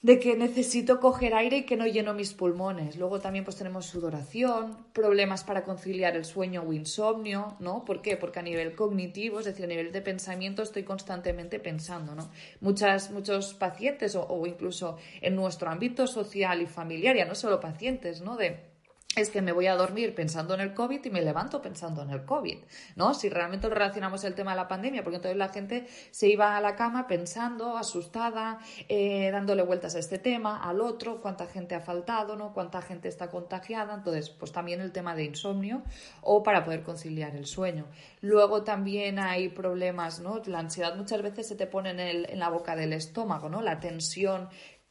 de 0.00 0.20
que 0.20 0.36
necesito 0.36 1.00
coger 1.00 1.34
aire 1.34 1.58
y 1.58 1.62
que 1.64 1.76
no 1.76 1.86
lleno 1.86 2.14
mis 2.14 2.32
pulmones. 2.32 2.96
Luego 2.96 3.20
también 3.20 3.44
pues 3.44 3.56
tenemos 3.56 3.86
sudoración, 3.86 4.76
problemas 4.92 5.42
para 5.42 5.64
conciliar 5.64 6.16
el 6.16 6.24
sueño 6.24 6.62
o 6.62 6.72
insomnio, 6.72 7.56
¿no? 7.58 7.84
¿Por 7.84 8.00
qué? 8.00 8.16
Porque 8.16 8.38
a 8.38 8.42
nivel 8.42 8.76
cognitivo, 8.76 9.40
es 9.40 9.46
decir, 9.46 9.64
a 9.64 9.68
nivel 9.68 9.90
de 9.90 10.00
pensamiento 10.00 10.62
estoy 10.62 10.84
constantemente 10.84 11.58
pensando, 11.58 12.14
¿no? 12.14 12.30
Muchas, 12.60 13.10
muchos 13.10 13.54
pacientes 13.54 14.14
o, 14.14 14.24
o 14.28 14.46
incluso 14.46 14.98
en 15.20 15.34
nuestro 15.34 15.68
ámbito 15.68 16.06
social 16.06 16.62
y 16.62 16.66
familiar, 16.66 17.16
ya 17.16 17.24
no 17.24 17.34
solo 17.34 17.58
pacientes, 17.58 18.20
¿no? 18.20 18.36
De 18.36 18.67
es 19.16 19.30
que 19.30 19.42
me 19.42 19.52
voy 19.52 19.66
a 19.66 19.74
dormir 19.74 20.14
pensando 20.14 20.54
en 20.54 20.60
el 20.60 20.74
COVID 20.74 21.04
y 21.04 21.10
me 21.10 21.22
levanto 21.22 21.62
pensando 21.62 22.02
en 22.02 22.10
el 22.10 22.24
COVID, 22.24 22.58
¿no? 22.94 23.14
Si 23.14 23.28
realmente 23.28 23.68
relacionamos 23.68 24.22
el 24.24 24.34
tema 24.34 24.52
de 24.52 24.56
la 24.56 24.68
pandemia, 24.68 25.02
porque 25.02 25.16
entonces 25.16 25.36
la 25.36 25.48
gente 25.48 25.86
se 26.10 26.28
iba 26.28 26.56
a 26.56 26.60
la 26.60 26.76
cama 26.76 27.06
pensando, 27.06 27.76
asustada, 27.76 28.58
eh, 28.88 29.30
dándole 29.32 29.62
vueltas 29.62 29.94
a 29.96 29.98
este 29.98 30.18
tema, 30.18 30.62
al 30.62 30.80
otro, 30.80 31.20
cuánta 31.20 31.46
gente 31.46 31.74
ha 31.74 31.80
faltado, 31.80 32.36
¿no? 32.36 32.52
Cuánta 32.52 32.82
gente 32.82 33.08
está 33.08 33.28
contagiada, 33.30 33.94
entonces, 33.94 34.30
pues 34.30 34.52
también 34.52 34.80
el 34.80 34.92
tema 34.92 35.14
de 35.14 35.24
insomnio 35.24 35.82
o 36.20 36.42
para 36.42 36.64
poder 36.64 36.82
conciliar 36.82 37.34
el 37.34 37.46
sueño. 37.46 37.86
Luego 38.20 38.62
también 38.62 39.18
hay 39.18 39.48
problemas, 39.48 40.20
¿no? 40.20 40.42
La 40.46 40.60
ansiedad 40.60 40.94
muchas 40.96 41.22
veces 41.22 41.48
se 41.48 41.56
te 41.56 41.66
pone 41.66 41.90
en, 41.90 42.00
el, 42.00 42.30
en 42.30 42.38
la 42.38 42.50
boca 42.50 42.76
del 42.76 42.92
estómago, 42.92 43.48
¿no? 43.48 43.62
La 43.62 43.80
tensión 43.80 44.48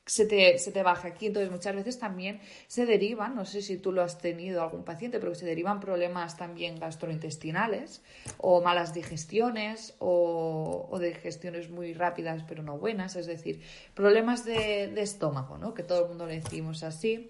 se 0.07 0.25
te, 0.25 0.57
se 0.57 0.71
te 0.71 0.81
baja 0.81 1.09
aquí. 1.09 1.27
Entonces, 1.27 1.51
muchas 1.51 1.75
veces 1.75 1.99
también 1.99 2.39
se 2.67 2.85
derivan, 2.85 3.35
no 3.35 3.45
sé 3.45 3.61
si 3.61 3.77
tú 3.77 3.91
lo 3.91 4.01
has 4.01 4.17
tenido 4.17 4.63
algún 4.63 4.83
paciente, 4.83 5.19
pero 5.19 5.35
se 5.35 5.45
derivan 5.45 5.79
problemas 5.79 6.37
también 6.37 6.79
gastrointestinales 6.79 8.01
o 8.37 8.61
malas 8.61 8.93
digestiones 8.93 9.95
o, 9.99 10.97
digestiones 10.97 11.69
muy 11.69 11.93
rápidas 11.93 12.43
pero 12.47 12.63
no 12.63 12.79
buenas, 12.79 13.15
es 13.15 13.27
decir, 13.27 13.61
problemas 13.93 14.45
de, 14.45 14.87
de 14.87 15.01
estómago, 15.01 15.57
¿no? 15.57 15.75
Que 15.75 15.83
todo 15.83 16.03
el 16.03 16.09
mundo 16.09 16.25
le 16.25 16.39
decimos 16.39 16.81
así. 16.83 17.29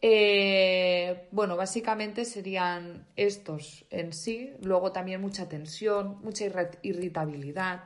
Eh, 0.00 1.26
bueno, 1.32 1.56
básicamente 1.56 2.24
serían 2.24 3.06
estos 3.16 3.84
en 3.90 4.12
sí, 4.12 4.52
luego 4.62 4.92
también 4.92 5.20
mucha 5.20 5.48
tensión, 5.48 6.18
mucha 6.22 6.44
irritabilidad, 6.82 7.84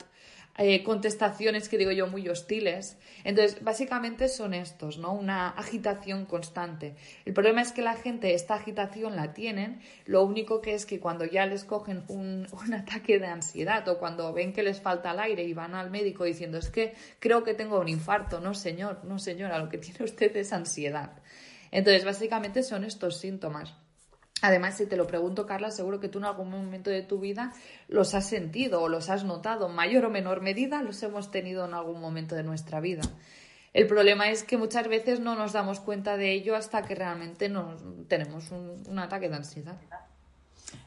eh, 0.59 0.82
contestaciones 0.85 1.71
que 1.71 1.78
digo 1.78 1.92
yo 1.92 2.09
muy 2.09 2.28
hostiles. 2.28 2.99
Entonces, 3.25 3.62
básicamente 3.64 4.28
son 4.28 4.52
estos, 4.52 4.99
¿no? 4.99 5.12
Una 5.14 5.49
agitación 5.49 6.26
constante. 6.26 6.94
El 7.25 7.32
problema 7.32 7.62
es 7.62 7.73
que 7.73 7.80
la 7.80 7.94
gente 7.94 8.35
esta 8.35 8.54
agitación 8.54 9.16
la 9.16 9.32
tienen, 9.32 9.80
lo 10.04 10.23
único 10.25 10.61
que 10.61 10.75
es 10.75 10.85
que 10.85 11.00
cuando 11.00 11.25
ya 11.25 11.47
les 11.47 11.64
cogen 11.64 12.04
un, 12.09 12.47
un 12.52 12.75
ataque 12.75 13.18
de 13.18 13.26
ansiedad 13.26 13.88
o 13.88 13.99
cuando 13.99 14.32
ven 14.32 14.52
que 14.52 14.62
les 14.62 14.80
falta 14.80 15.12
el 15.12 15.21
aire 15.21 15.42
y 15.44 15.54
van 15.54 15.75
al 15.75 15.90
médico 15.90 16.25
diciendo 16.25 16.59
es 16.59 16.68
que 16.68 16.94
creo 17.18 17.44
que 17.44 17.54
tengo 17.54 17.80
un 17.80 17.88
infarto, 17.88 18.40
no 18.40 18.52
señor, 18.52 19.04
no 19.04 19.18
señora, 19.18 19.59
lo 19.59 19.71
que 19.71 19.78
tiene 19.78 20.04
usted 20.04 20.37
es 20.37 20.52
ansiedad. 20.52 21.12
Entonces, 21.71 22.04
básicamente 22.04 22.62
son 22.62 22.85
estos 22.85 23.18
síntomas. 23.18 23.75
Además, 24.43 24.77
si 24.77 24.87
te 24.87 24.97
lo 24.97 25.07
pregunto, 25.07 25.47
Carla, 25.47 25.71
seguro 25.71 26.01
que 26.01 26.09
tú 26.09 26.19
en 26.19 26.25
algún 26.25 26.51
momento 26.51 26.91
de 26.91 27.03
tu 27.03 27.21
vida 27.21 27.53
los 27.87 28.15
has 28.15 28.29
sentido 28.29 28.83
o 28.83 28.89
los 28.89 29.09
has 29.09 29.23
notado, 29.23 29.69
mayor 29.69 30.05
o 30.05 30.11
menor 30.11 30.43
medida, 30.43 30.83
los 30.83 31.01
hemos 31.05 31.31
tenido 31.31 31.65
en 31.65 31.75
algún 31.75 32.01
momento 32.01 32.35
de 32.35 32.43
nuestra 32.43 32.81
vida. 32.81 33.03
El 33.73 33.87
problema 33.87 34.31
es 34.31 34.43
que 34.43 34.59
muchas 34.59 34.89
veces 34.89 35.21
no 35.21 35.37
nos 35.37 35.53
damos 35.53 35.79
cuenta 35.79 36.17
de 36.17 36.33
ello 36.33 36.57
hasta 36.57 36.83
que 36.83 36.97
realmente 36.97 37.49
nos, 37.49 37.81
tenemos 38.09 38.51
un, 38.51 38.99
ataque 38.99 39.29
de 39.29 39.37
ansiedad. 39.37 39.77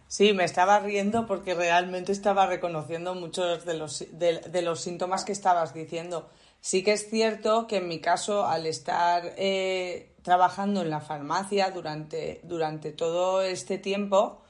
Sí, 0.10 0.34
me 0.34 0.44
estaba 0.44 0.80
riendo 0.82 1.26
porque 1.26 1.56
realmente 1.56 2.12
estaba 2.12 2.48
reconociendo 2.48 3.16
muchos 3.16 3.66
de 3.66 3.74
los, 3.76 4.06
de, 4.12 4.62
los 4.62 4.82
síntomas 4.82 5.24
que 5.24 5.32
estabas 5.32 5.74
diciendo. 5.74 6.30
Sí 6.60 6.84
que 6.84 6.92
es 6.92 7.10
cierto 7.10 7.68
que 7.68 7.78
en 7.78 7.88
mi 7.88 8.02
caso, 8.02 8.46
al 8.46 8.66
estar 8.68 9.34
eh, 9.38 10.14
trabajando 10.25 10.82
en 10.82 10.89
la 10.89 11.01
farmacia 11.01 11.70
durante, 11.70 12.41
durante 12.44 12.91
todo 12.91 13.44
este 13.44 13.77
tiempo, 13.77 14.41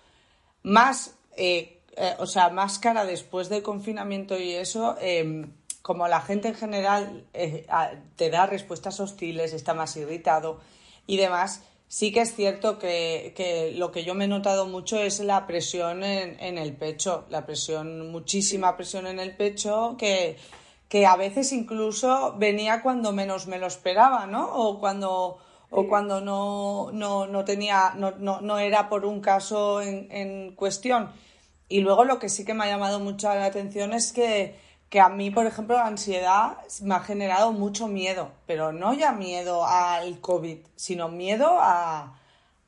más, 0.63 1.15
eh, 1.35 1.81
eh, 1.97 2.15
o 2.19 2.25
sea, 2.25 2.49
más 2.49 2.79
cara 2.79 3.03
después 3.03 3.49
del 3.49 3.61
confinamiento 3.61 4.39
y 4.39 4.53
eso, 4.53 4.95
em, 5.01 5.51
como 5.81 6.07
la 6.07 6.21
gente 6.21 6.47
en 6.47 6.55
general 6.55 7.25
eh, 7.33 7.67
te 8.15 8.29
da 8.29 8.45
respuestas 8.45 9.01
hostiles, 9.01 9.51
está 9.51 9.73
más 9.73 9.97
irritado 9.97 10.61
y 11.07 11.17
demás, 11.17 11.61
sí 11.89 12.13
que 12.13 12.21
es 12.21 12.33
cierto 12.33 12.79
que, 12.79 13.73
lo 13.75 13.91
que 13.91 14.05
yo 14.05 14.15
me 14.15 14.25
he 14.25 14.29
notado 14.29 14.67
mucho 14.67 14.97
es 14.97 15.19
la 15.19 15.45
presión 15.45 16.05
en, 16.05 16.39
en, 16.39 16.57
el 16.57 16.71
pecho, 16.71 17.25
la 17.29 17.45
presión, 17.45 18.13
muchísima 18.13 18.77
presión 18.77 19.07
en 19.07 19.19
el 19.19 19.35
pecho 19.35 19.97
que, 19.97 20.37
que 20.87 21.05
a 21.05 21.17
veces 21.17 21.51
incluso 21.51 22.33
venía 22.37 22.81
cuando 22.81 23.11
menos 23.11 23.45
me 23.47 23.59
lo 23.59 23.67
esperaba, 23.67 24.25
¿no? 24.25 24.47
O 24.55 24.79
cuando 24.79 25.39
o 25.77 25.87
cuando 25.89 26.21
no, 26.21 26.89
no, 26.93 27.27
no 27.27 27.43
tenía, 27.43 27.93
no, 27.97 28.11
no, 28.11 28.39
no, 28.39 28.59
era 28.59 28.87
por 28.87 29.05
un 29.05 29.19
caso 29.19 29.81
en, 29.81 30.07
en, 30.09 30.55
cuestión. 30.55 31.11
Y 31.67 31.81
luego 31.81 32.05
lo 32.05 32.17
que 32.17 32.29
sí 32.29 32.45
que 32.45 32.53
me 32.53 32.63
ha 32.63 32.67
llamado 32.67 32.99
mucho 33.01 33.27
la 33.27 33.45
atención 33.45 33.91
es 33.91 34.13
que, 34.13 34.57
que 34.89 35.01
a 35.01 35.09
mí, 35.09 35.31
por 35.31 35.45
ejemplo, 35.45 35.75
la 35.75 35.87
ansiedad 35.87 36.59
me 36.81 36.95
ha 36.95 37.01
generado 37.01 37.51
mucho 37.51 37.87
miedo, 37.89 38.31
pero 38.45 38.71
no 38.71 38.93
ya 38.93 39.11
miedo 39.11 39.65
al 39.65 40.21
COVID, 40.21 40.59
sino 40.77 41.09
miedo 41.09 41.57
a, 41.59 42.21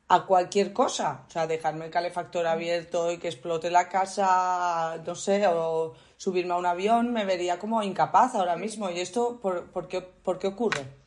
a 0.10 0.26
cualquier 0.26 0.74
cosa. 0.74 1.24
O 1.30 1.32
sea, 1.32 1.48
dejarme 1.48 1.86
el 1.86 1.92
calefactor 1.92 2.46
abierto 2.46 3.10
y 3.10 3.20
que 3.20 3.30
explote 3.30 3.72
la 3.72 3.88
casa, 3.88 5.02
no 5.06 5.16
sé, 5.16 5.48
o 5.48 5.94
subirme 6.18 6.54
a 6.54 6.58
un 6.58 6.66
avión, 6.66 7.14
me 7.14 7.24
vería 7.24 7.58
como 7.58 7.82
incapaz 7.84 8.36
ahora 8.36 8.58
mismo. 8.58 8.90
¿Y 8.90 9.00
esto 9.00 9.40
por, 9.42 9.72
por, 9.72 9.88
qué, 9.88 10.02
por 10.02 10.40
qué 10.40 10.48
ocurre? 10.48 11.07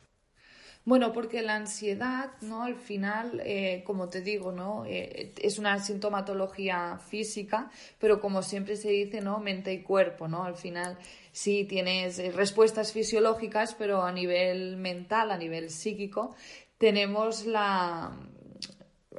Bueno, 0.83 1.13
porque 1.13 1.43
la 1.43 1.55
ansiedad, 1.55 2.31
¿no? 2.41 2.63
Al 2.63 2.75
final, 2.75 3.39
eh, 3.45 3.83
como 3.85 4.09
te 4.09 4.21
digo, 4.21 4.51
¿no? 4.51 4.83
Eh, 4.85 5.31
es 5.39 5.59
una 5.59 5.77
sintomatología 5.77 6.97
física, 6.97 7.69
pero 7.99 8.19
como 8.19 8.41
siempre 8.41 8.75
se 8.75 8.89
dice, 8.89 9.21
¿no? 9.21 9.39
Mente 9.39 9.71
y 9.73 9.83
cuerpo, 9.83 10.27
¿no? 10.27 10.43
Al 10.43 10.55
final 10.55 10.97
sí 11.31 11.65
tienes 11.65 12.17
eh, 12.17 12.31
respuestas 12.31 12.93
fisiológicas, 12.93 13.75
pero 13.75 14.01
a 14.01 14.11
nivel 14.11 14.77
mental, 14.77 15.29
a 15.29 15.37
nivel 15.37 15.69
psíquico, 15.69 16.35
tenemos 16.79 17.45
la, 17.45 18.17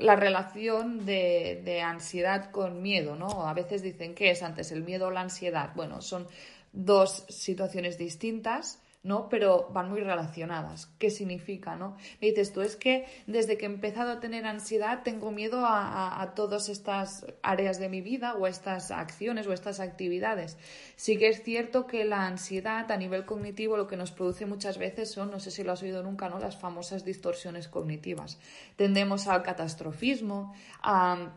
la 0.00 0.16
relación 0.16 1.06
de, 1.06 1.62
de 1.64 1.80
ansiedad 1.80 2.50
con 2.50 2.82
miedo, 2.82 3.14
¿no? 3.14 3.46
A 3.46 3.54
veces 3.54 3.82
dicen, 3.82 4.16
¿qué 4.16 4.32
es 4.32 4.42
antes, 4.42 4.72
el 4.72 4.82
miedo 4.82 5.06
o 5.06 5.10
la 5.12 5.20
ansiedad? 5.20 5.70
Bueno, 5.76 6.02
son 6.02 6.26
dos 6.72 7.24
situaciones 7.28 7.98
distintas 7.98 8.80
¿no? 9.02 9.28
Pero 9.28 9.68
van 9.72 9.90
muy 9.90 10.00
relacionadas. 10.00 10.86
¿Qué 10.98 11.10
significa, 11.10 11.74
no? 11.74 11.96
Me 12.20 12.28
dices 12.28 12.52
tú, 12.52 12.60
es 12.60 12.76
que 12.76 13.06
desde 13.26 13.58
que 13.58 13.66
he 13.66 13.68
empezado 13.68 14.12
a 14.12 14.20
tener 14.20 14.46
ansiedad 14.46 15.02
tengo 15.02 15.32
miedo 15.32 15.66
a, 15.66 16.22
a, 16.22 16.34
todas 16.34 16.68
estas 16.68 17.26
áreas 17.42 17.78
de 17.78 17.88
mi 17.88 18.00
vida 18.00 18.34
o 18.34 18.46
estas 18.46 18.90
acciones 18.90 19.46
o 19.46 19.52
estas 19.52 19.80
actividades. 19.80 20.56
Sí 20.96 21.16
que 21.16 21.28
es 21.28 21.42
cierto 21.42 21.86
que 21.86 22.04
la 22.04 22.26
ansiedad 22.26 22.90
a 22.90 22.96
nivel 22.96 23.24
cognitivo 23.24 23.76
lo 23.76 23.88
que 23.88 23.96
nos 23.96 24.12
produce 24.12 24.46
muchas 24.46 24.78
veces 24.78 25.10
son, 25.10 25.30
no 25.30 25.40
sé 25.40 25.50
si 25.50 25.64
lo 25.64 25.72
has 25.72 25.82
oído 25.82 26.02
nunca, 26.02 26.28
¿no? 26.28 26.38
Las 26.38 26.56
famosas 26.56 27.04
distorsiones 27.04 27.68
cognitivas. 27.68 28.38
Tendemos 28.76 29.26
al 29.26 29.42
catastrofismo, 29.42 30.54
a 30.80 31.32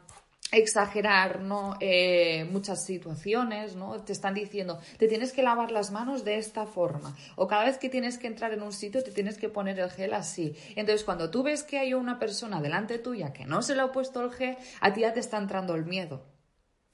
exagerar 0.51 1.41
¿no? 1.41 1.75
Eh, 1.79 2.47
muchas 2.51 2.85
situaciones, 2.85 3.75
¿no? 3.75 4.01
Te 4.03 4.13
están 4.13 4.33
diciendo, 4.33 4.79
te 4.97 5.07
tienes 5.07 5.33
que 5.33 5.43
lavar 5.43 5.71
las 5.71 5.91
manos 5.91 6.23
de 6.23 6.37
esta 6.37 6.65
forma, 6.65 7.15
o 7.35 7.47
cada 7.47 7.65
vez 7.65 7.77
que 7.77 7.89
tienes 7.89 8.17
que 8.17 8.27
entrar 8.27 8.53
en 8.53 8.61
un 8.61 8.71
sitio 8.71 9.03
te 9.03 9.11
tienes 9.11 9.37
que 9.37 9.49
poner 9.49 9.79
el 9.79 9.89
gel 9.89 10.13
así. 10.13 10.55
Entonces, 10.75 11.03
cuando 11.03 11.29
tú 11.29 11.43
ves 11.43 11.63
que 11.63 11.79
hay 11.79 11.93
una 11.93 12.19
persona 12.19 12.61
delante 12.61 12.99
tuya 12.99 13.33
que 13.33 13.45
no 13.45 13.61
se 13.61 13.75
le 13.75 13.81
ha 13.81 13.91
puesto 13.91 14.23
el 14.23 14.31
gel, 14.31 14.57
a 14.81 14.93
ti 14.93 15.01
ya 15.01 15.13
te 15.13 15.19
está 15.19 15.37
entrando 15.37 15.75
el 15.75 15.85
miedo 15.85 16.35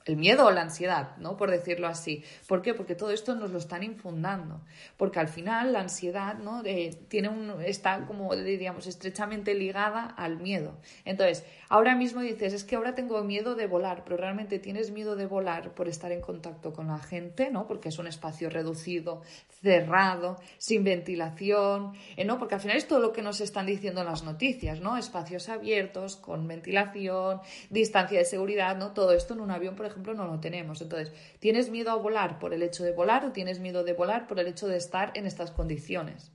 el 0.05 0.17
miedo 0.17 0.45
o 0.45 0.51
la 0.51 0.61
ansiedad, 0.61 1.15
¿no? 1.17 1.37
Por 1.37 1.51
decirlo 1.51 1.87
así. 1.87 2.23
¿Por 2.47 2.61
qué? 2.61 2.73
Porque 2.73 2.95
todo 2.95 3.11
esto 3.11 3.35
nos 3.35 3.51
lo 3.51 3.57
están 3.57 3.83
infundando. 3.83 4.61
Porque 4.97 5.19
al 5.19 5.27
final 5.27 5.73
la 5.73 5.81
ansiedad, 5.81 6.37
¿no? 6.37 6.63
tiene 7.07 7.29
un, 7.29 7.61
está 7.61 8.05
como 8.05 8.35
diríamos 8.35 8.87
estrechamente 8.87 9.53
ligada 9.53 10.05
al 10.05 10.37
miedo. 10.37 10.79
Entonces, 11.05 11.45
ahora 11.71 11.95
mismo 11.95 12.19
dices, 12.19 12.51
es 12.51 12.65
que 12.65 12.75
ahora 12.75 12.95
tengo 12.95 13.23
miedo 13.23 13.55
de 13.55 13.65
volar, 13.65 14.03
pero 14.03 14.17
realmente 14.17 14.59
tienes 14.59 14.91
miedo 14.91 15.15
de 15.15 15.25
volar 15.25 15.73
por 15.73 15.87
estar 15.87 16.11
en 16.11 16.19
contacto 16.19 16.73
con 16.73 16.87
la 16.87 16.99
gente, 16.99 17.49
¿no? 17.49 17.65
Porque 17.65 17.87
es 17.87 17.97
un 17.97 18.07
espacio 18.07 18.49
reducido, 18.49 19.21
cerrado, 19.61 20.35
sin 20.57 20.83
ventilación, 20.83 21.93
¿eh? 22.17 22.25
¿no? 22.25 22.37
Porque 22.37 22.55
al 22.55 22.61
final 22.61 22.75
es 22.75 22.89
todo 22.89 22.99
lo 22.99 23.13
que 23.13 23.21
nos 23.21 23.39
están 23.39 23.65
diciendo 23.65 24.01
en 24.01 24.07
las 24.07 24.23
noticias, 24.23 24.81
¿no? 24.81 24.97
Espacios 24.97 25.47
abiertos, 25.47 26.17
con 26.17 26.45
ventilación, 26.45 27.39
distancia 27.69 28.19
de 28.19 28.25
seguridad, 28.25 28.75
¿no? 28.75 28.91
Todo 28.91 29.13
esto 29.13 29.33
en 29.33 29.39
un 29.39 29.51
avión, 29.51 29.77
por 29.77 29.85
ejemplo, 29.85 30.13
no 30.13 30.27
lo 30.27 30.41
tenemos. 30.41 30.81
Entonces, 30.81 31.13
¿tienes 31.39 31.69
miedo 31.69 31.91
a 31.91 31.95
volar 31.95 32.37
por 32.37 32.53
el 32.53 32.63
hecho 32.63 32.83
de 32.83 32.91
volar 32.91 33.23
o 33.23 33.31
tienes 33.31 33.59
miedo 33.59 33.85
de 33.85 33.93
volar 33.93 34.27
por 34.27 34.41
el 34.41 34.47
hecho 34.47 34.67
de 34.67 34.75
estar 34.75 35.11
en 35.15 35.25
estas 35.25 35.51
condiciones? 35.51 36.33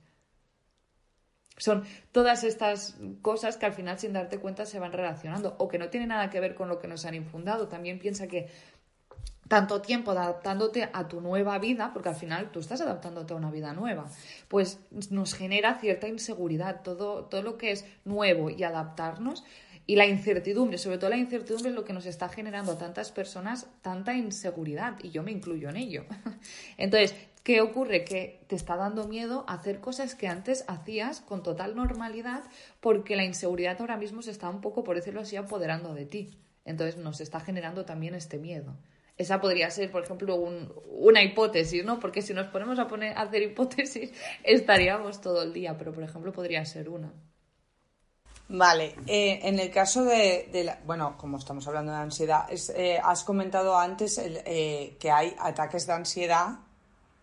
Son 1.57 1.83
todas 2.11 2.43
estas 2.43 2.97
cosas 3.21 3.57
que 3.57 3.65
al 3.65 3.73
final 3.73 3.99
sin 3.99 4.13
darte 4.13 4.39
cuenta 4.39 4.65
se 4.65 4.79
van 4.79 4.93
relacionando 4.93 5.55
o 5.57 5.67
que 5.67 5.79
no 5.79 5.89
tienen 5.89 6.09
nada 6.09 6.29
que 6.29 6.39
ver 6.39 6.55
con 6.55 6.69
lo 6.69 6.79
que 6.79 6.87
nos 6.87 7.05
han 7.05 7.15
infundado. 7.15 7.67
También 7.67 7.99
piensa 7.99 8.27
que 8.27 8.47
tanto 9.47 9.81
tiempo 9.81 10.11
adaptándote 10.11 10.89
a 10.91 11.07
tu 11.07 11.21
nueva 11.21 11.57
vida, 11.57 11.91
porque 11.93 12.09
al 12.09 12.15
final 12.15 12.51
tú 12.51 12.59
estás 12.59 12.81
adaptándote 12.81 13.33
a 13.33 13.37
una 13.37 13.49
vida 13.49 13.73
nueva, 13.73 14.09
pues 14.47 14.79
nos 15.09 15.33
genera 15.33 15.79
cierta 15.79 16.07
inseguridad. 16.07 16.81
Todo, 16.83 17.25
todo 17.25 17.41
lo 17.41 17.57
que 17.57 17.71
es 17.71 17.85
nuevo 18.05 18.49
y 18.49 18.63
adaptarnos 18.63 19.43
y 19.89 19.95
la 19.95 20.05
incertidumbre, 20.05 20.77
sobre 20.77 20.97
todo 20.97 21.09
la 21.09 21.17
incertidumbre 21.17 21.69
es 21.69 21.75
lo 21.75 21.85
que 21.85 21.93
nos 21.93 22.05
está 22.05 22.27
generando 22.27 22.73
a 22.73 22.77
tantas 22.77 23.11
personas 23.13 23.67
tanta 23.81 24.13
inseguridad 24.13 24.97
y 25.01 25.11
yo 25.11 25.23
me 25.23 25.31
incluyo 25.31 25.69
en 25.69 25.77
ello. 25.77 26.05
Entonces, 26.77 27.15
¿qué 27.47 27.61
ocurre? 27.61 28.03
Que 28.03 28.43
te 28.47 28.57
está 28.57 28.75
dando 28.75 29.07
miedo 29.07 29.45
hacer 29.47 29.79
cosas 29.79 30.15
que 30.15 30.27
antes 30.27 30.65
hacías 30.67 31.21
con 31.21 31.43
total 31.43 31.77
normalidad 31.77 32.43
porque 32.81 33.15
la 33.15 33.23
inseguridad 33.23 33.79
ahora 33.79 33.95
mismo 33.95 34.21
se 34.21 34.31
está 34.31 34.49
un 34.49 34.59
poco, 34.59 34.83
por 34.83 34.97
decirlo 34.97 35.21
así, 35.21 35.37
apoderando 35.37 35.93
de 35.93 36.05
ti. 36.05 36.41
Entonces 36.65 36.97
nos 36.97 37.21
está 37.21 37.39
generando 37.39 37.85
también 37.85 38.15
este 38.15 38.37
miedo. 38.37 38.75
Esa 39.15 39.39
podría 39.39 39.69
ser, 39.69 39.89
por 39.89 40.03
ejemplo, 40.03 40.35
una 40.35 41.23
hipótesis, 41.23 41.85
¿no? 41.85 42.01
Porque 42.01 42.21
si 42.21 42.33
nos 42.33 42.47
ponemos 42.47 42.79
a, 42.79 42.87
poner, 42.89 43.17
a 43.17 43.21
hacer 43.21 43.43
hipótesis 43.43 44.11
estaríamos 44.43 45.21
todo 45.21 45.41
el 45.41 45.53
día, 45.53 45.77
pero 45.77 45.93
por 45.93 46.03
ejemplo 46.03 46.33
podría 46.33 46.65
ser 46.65 46.89
una. 46.89 47.13
Vale, 48.49 48.93
eh, 49.05 49.39
en 49.43 49.57
el 49.59 49.71
caso 49.71 50.03
de, 50.03 50.49
la, 50.65 50.81
bueno, 50.85 51.15
como 51.17 51.37
estamos 51.37 51.65
hablando 51.65 51.93
de 51.93 51.99
ansiedad, 51.99 52.45
eh, 52.75 52.99
has 53.01 53.23
comentado 53.23 53.77
antes 53.77 54.17
eh, 54.17 54.97
que 54.99 55.09
hay 55.09 55.33
ataques 55.39 55.87
de 55.87 55.93
ansiedad, 55.93 56.66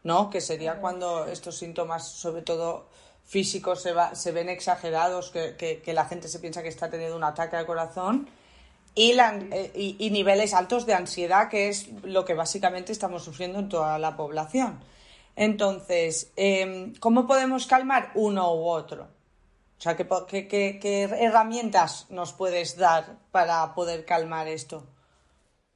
¿no? 0.04 0.30
Que 0.30 0.40
sería 0.40 0.76
cuando 0.80 1.26
estos 1.26 1.56
síntomas, 1.58 2.08
sobre 2.08 2.42
todo 2.42 2.86
físicos, 3.24 3.82
se, 3.82 3.92
va, 3.92 4.14
se 4.14 4.30
ven 4.30 4.48
exagerados, 4.48 5.30
que, 5.30 5.56
que, 5.56 5.92
la 5.92 6.04
gente 6.04 6.28
se 6.28 6.38
piensa 6.38 6.62
que 6.62 6.68
está 6.68 6.88
teniendo 6.88 7.16
un 7.16 7.24
ataque 7.24 7.56
al 7.56 7.66
corazón, 7.66 8.28
y, 8.94 9.18
y, 9.74 9.96
y 9.98 10.10
niveles 10.10 10.54
altos 10.54 10.86
de 10.86 10.94
ansiedad, 10.94 11.48
que 11.48 11.68
es 11.68 11.88
lo 12.04 12.24
que 12.24 12.34
básicamente 12.34 12.92
estamos 12.92 13.24
sufriendo 13.24 13.58
en 13.58 13.68
toda 13.68 13.98
la 13.98 14.16
población. 14.16 14.78
Entonces, 15.36 16.32
em, 16.36 16.94
¿cómo 17.00 17.26
podemos 17.26 17.66
calmar 17.66 18.12
uno 18.14 18.54
u 18.54 18.68
otro? 18.68 19.08
O 19.78 19.80
sea, 19.80 19.96
¿qué, 19.96 21.10
herramientas 21.18 22.06
nos 22.08 22.32
puedes 22.32 22.76
dar 22.76 23.18
para 23.32 23.74
poder 23.74 24.04
calmar 24.04 24.48
esto? 24.48 24.86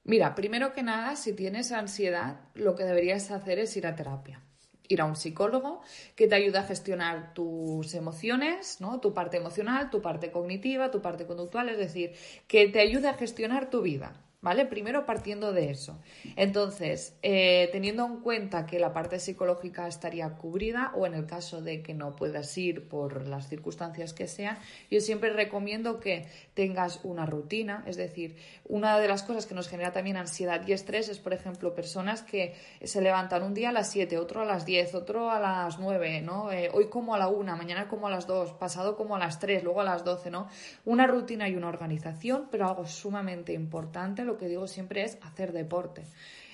Mira, 0.08 0.34
primero 0.34 0.72
que 0.72 0.82
nada, 0.82 1.16
si 1.16 1.34
tienes 1.34 1.70
ansiedad, 1.70 2.40
lo 2.54 2.74
que 2.74 2.84
deberías 2.84 3.30
hacer 3.30 3.58
es 3.58 3.76
ir 3.76 3.86
a 3.86 3.94
terapia. 3.94 4.40
Ir 4.88 5.02
a 5.02 5.04
un 5.04 5.16
psicólogo 5.16 5.82
que 6.16 6.26
te 6.26 6.34
ayude 6.34 6.56
a 6.56 6.62
gestionar 6.62 7.34
tus 7.34 7.92
emociones, 7.92 8.80
¿no? 8.80 9.00
Tu 9.00 9.12
parte 9.12 9.36
emocional, 9.36 9.90
tu 9.90 10.00
parte 10.00 10.30
cognitiva, 10.30 10.90
tu 10.90 11.02
parte 11.02 11.26
conductual, 11.26 11.68
es 11.68 11.76
decir, 11.76 12.14
que 12.46 12.68
te 12.68 12.80
ayude 12.80 13.06
a 13.06 13.18
gestionar 13.18 13.68
tu 13.68 13.82
vida. 13.82 14.14
¿Vale? 14.40 14.66
Primero 14.66 15.04
partiendo 15.04 15.52
de 15.52 15.70
eso. 15.70 15.98
Entonces, 16.36 17.18
eh, 17.22 17.68
teniendo 17.72 18.06
en 18.06 18.20
cuenta 18.20 18.66
que 18.66 18.78
la 18.78 18.92
parte 18.92 19.18
psicológica 19.18 19.88
estaría 19.88 20.30
cubrida 20.36 20.92
o 20.94 21.06
en 21.06 21.14
el 21.14 21.26
caso 21.26 21.60
de 21.60 21.82
que 21.82 21.92
no 21.92 22.14
puedas 22.14 22.56
ir 22.56 22.86
por 22.86 23.26
las 23.26 23.48
circunstancias 23.48 24.12
que 24.12 24.28
sean, 24.28 24.56
yo 24.92 25.00
siempre 25.00 25.32
recomiendo 25.32 25.98
que 25.98 26.28
tengas 26.54 27.00
una 27.02 27.26
rutina. 27.26 27.82
Es 27.88 27.96
decir, 27.96 28.36
una 28.64 29.00
de 29.00 29.08
las 29.08 29.24
cosas 29.24 29.44
que 29.44 29.56
nos 29.56 29.68
genera 29.68 29.90
también 29.90 30.16
ansiedad 30.16 30.64
y 30.68 30.72
estrés 30.72 31.08
es, 31.08 31.18
por 31.18 31.32
ejemplo, 31.32 31.74
personas 31.74 32.22
que 32.22 32.54
se 32.84 33.00
levantan 33.00 33.42
un 33.42 33.54
día 33.54 33.70
a 33.70 33.72
las 33.72 33.90
7, 33.90 34.18
otro 34.18 34.42
a 34.42 34.44
las 34.44 34.64
10, 34.64 34.94
otro 34.94 35.32
a 35.32 35.40
las 35.40 35.80
9, 35.80 36.20
¿no? 36.20 36.52
Eh, 36.52 36.70
hoy 36.72 36.88
como 36.88 37.16
a 37.16 37.18
la 37.18 37.26
1, 37.26 37.56
mañana 37.56 37.88
como 37.88 38.06
a 38.06 38.10
las 38.10 38.28
2, 38.28 38.52
pasado 38.52 38.96
como 38.96 39.16
a 39.16 39.18
las 39.18 39.40
3, 39.40 39.64
luego 39.64 39.80
a 39.80 39.84
las 39.84 40.04
12, 40.04 40.30
¿no? 40.30 40.46
Una 40.84 41.08
rutina 41.08 41.48
y 41.48 41.56
una 41.56 41.66
organización, 41.66 42.46
pero 42.52 42.68
algo 42.68 42.86
sumamente 42.86 43.52
importante 43.52 44.27
lo 44.28 44.38
que 44.38 44.46
digo 44.46 44.68
siempre 44.68 45.02
es 45.02 45.18
hacer 45.22 45.52
deporte. 45.52 46.04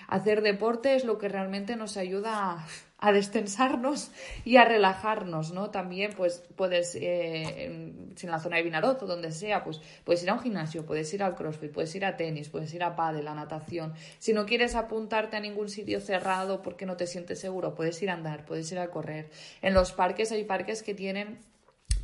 Hacer 0.09 0.43
deporte 0.43 0.95
es 0.95 1.05
lo 1.05 1.19
que 1.19 1.29
realmente 1.29 1.77
nos 1.77 1.97
ayuda 1.97 2.67
a, 2.99 3.13
destensarnos 3.13 4.11
y 4.47 4.57
a 4.57 4.65
relajarnos, 4.65 5.53
¿no? 5.53 5.71
También, 5.71 6.13
pues, 6.17 6.43
puedes, 6.57 6.95
eh, 6.95 7.65
en, 7.67 8.15
la 8.23 8.39
zona 8.39 8.57
de 8.57 8.63
Vinaroz 8.63 9.03
o 9.03 9.07
donde 9.07 9.31
sea, 9.31 9.63
pues, 9.63 9.81
puedes 10.05 10.23
ir 10.23 10.31
a 10.31 10.35
un 10.35 10.41
gimnasio, 10.41 10.87
puedes 10.87 11.13
ir 11.13 11.23
al 11.23 11.35
crossfit, 11.35 11.71
puedes 11.71 11.95
ir 11.95 12.07
a 12.07 12.17
tenis, 12.17 12.49
puedes 12.49 12.73
ir 12.73 12.83
a 12.83 12.97
pádel, 12.97 13.29
a 13.29 13.35
natación. 13.35 13.93
Si 14.19 14.33
no 14.33 14.47
quieres 14.47 14.75
apuntarte 14.75 15.37
a 15.37 15.41
ningún 15.41 15.69
sitio 15.69 16.01
cerrado 16.01 16.63
porque 16.63 16.87
no 16.87 16.97
te 16.97 17.07
sientes 17.07 17.41
seguro, 17.41 17.75
puedes 17.75 18.01
ir 18.03 18.09
a 18.09 18.15
andar, 18.15 18.47
puedes 18.47 18.71
ir 18.73 18.79
a 18.79 18.89
correr. 18.89 19.29
En 19.61 19.75
los 19.75 19.93
parques 19.93 20.33
hay 20.33 20.45
parques 20.45 20.83
que 20.83 20.95
tienen 20.95 21.39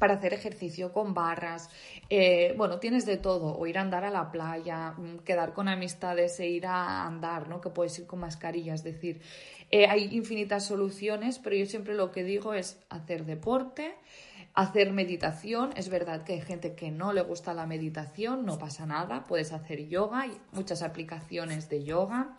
para 0.00 0.14
hacer 0.14 0.32
ejercicio 0.32 0.92
con 0.92 1.12
barras. 1.14 1.68
Eh, 2.08 2.54
bueno, 2.56 2.80
tienes 2.80 3.04
de 3.04 3.18
todo, 3.18 3.56
o 3.56 3.66
ir 3.66 3.76
a 3.76 3.82
andar 3.82 4.02
a 4.04 4.10
la 4.10 4.32
playa, 4.32 4.92
mm, 4.92 5.18
quedar 5.18 5.52
con 5.52 5.68
amistades 5.68 6.40
e 6.40 6.48
ir 6.48 6.66
a 6.66 7.06
andar, 7.06 7.48
¿no? 7.48 7.60
Que 7.60 7.68
puedes 7.68 7.96
ir 7.98 8.06
con 8.06 8.18
mascarilla, 8.20 8.72
es 8.74 8.82
decir, 8.82 9.20
eh, 9.70 9.86
hay 9.86 10.08
infinitas 10.16 10.64
soluciones, 10.64 11.38
pero 11.38 11.54
yo 11.54 11.66
siempre 11.66 11.94
lo 11.94 12.10
que 12.10 12.24
digo 12.24 12.54
es 12.54 12.80
hacer 12.88 13.26
deporte, 13.26 13.94
hacer 14.54 14.90
meditación. 14.92 15.70
Es 15.76 15.90
verdad 15.90 16.24
que 16.24 16.32
hay 16.32 16.40
gente 16.40 16.74
que 16.74 16.90
no 16.90 17.12
le 17.12 17.20
gusta 17.20 17.52
la 17.52 17.66
meditación, 17.66 18.46
no 18.46 18.58
pasa 18.58 18.86
nada, 18.86 19.24
puedes 19.28 19.52
hacer 19.52 19.86
yoga, 19.86 20.22
hay 20.22 20.32
muchas 20.52 20.82
aplicaciones 20.82 21.68
de 21.68 21.84
yoga. 21.84 22.38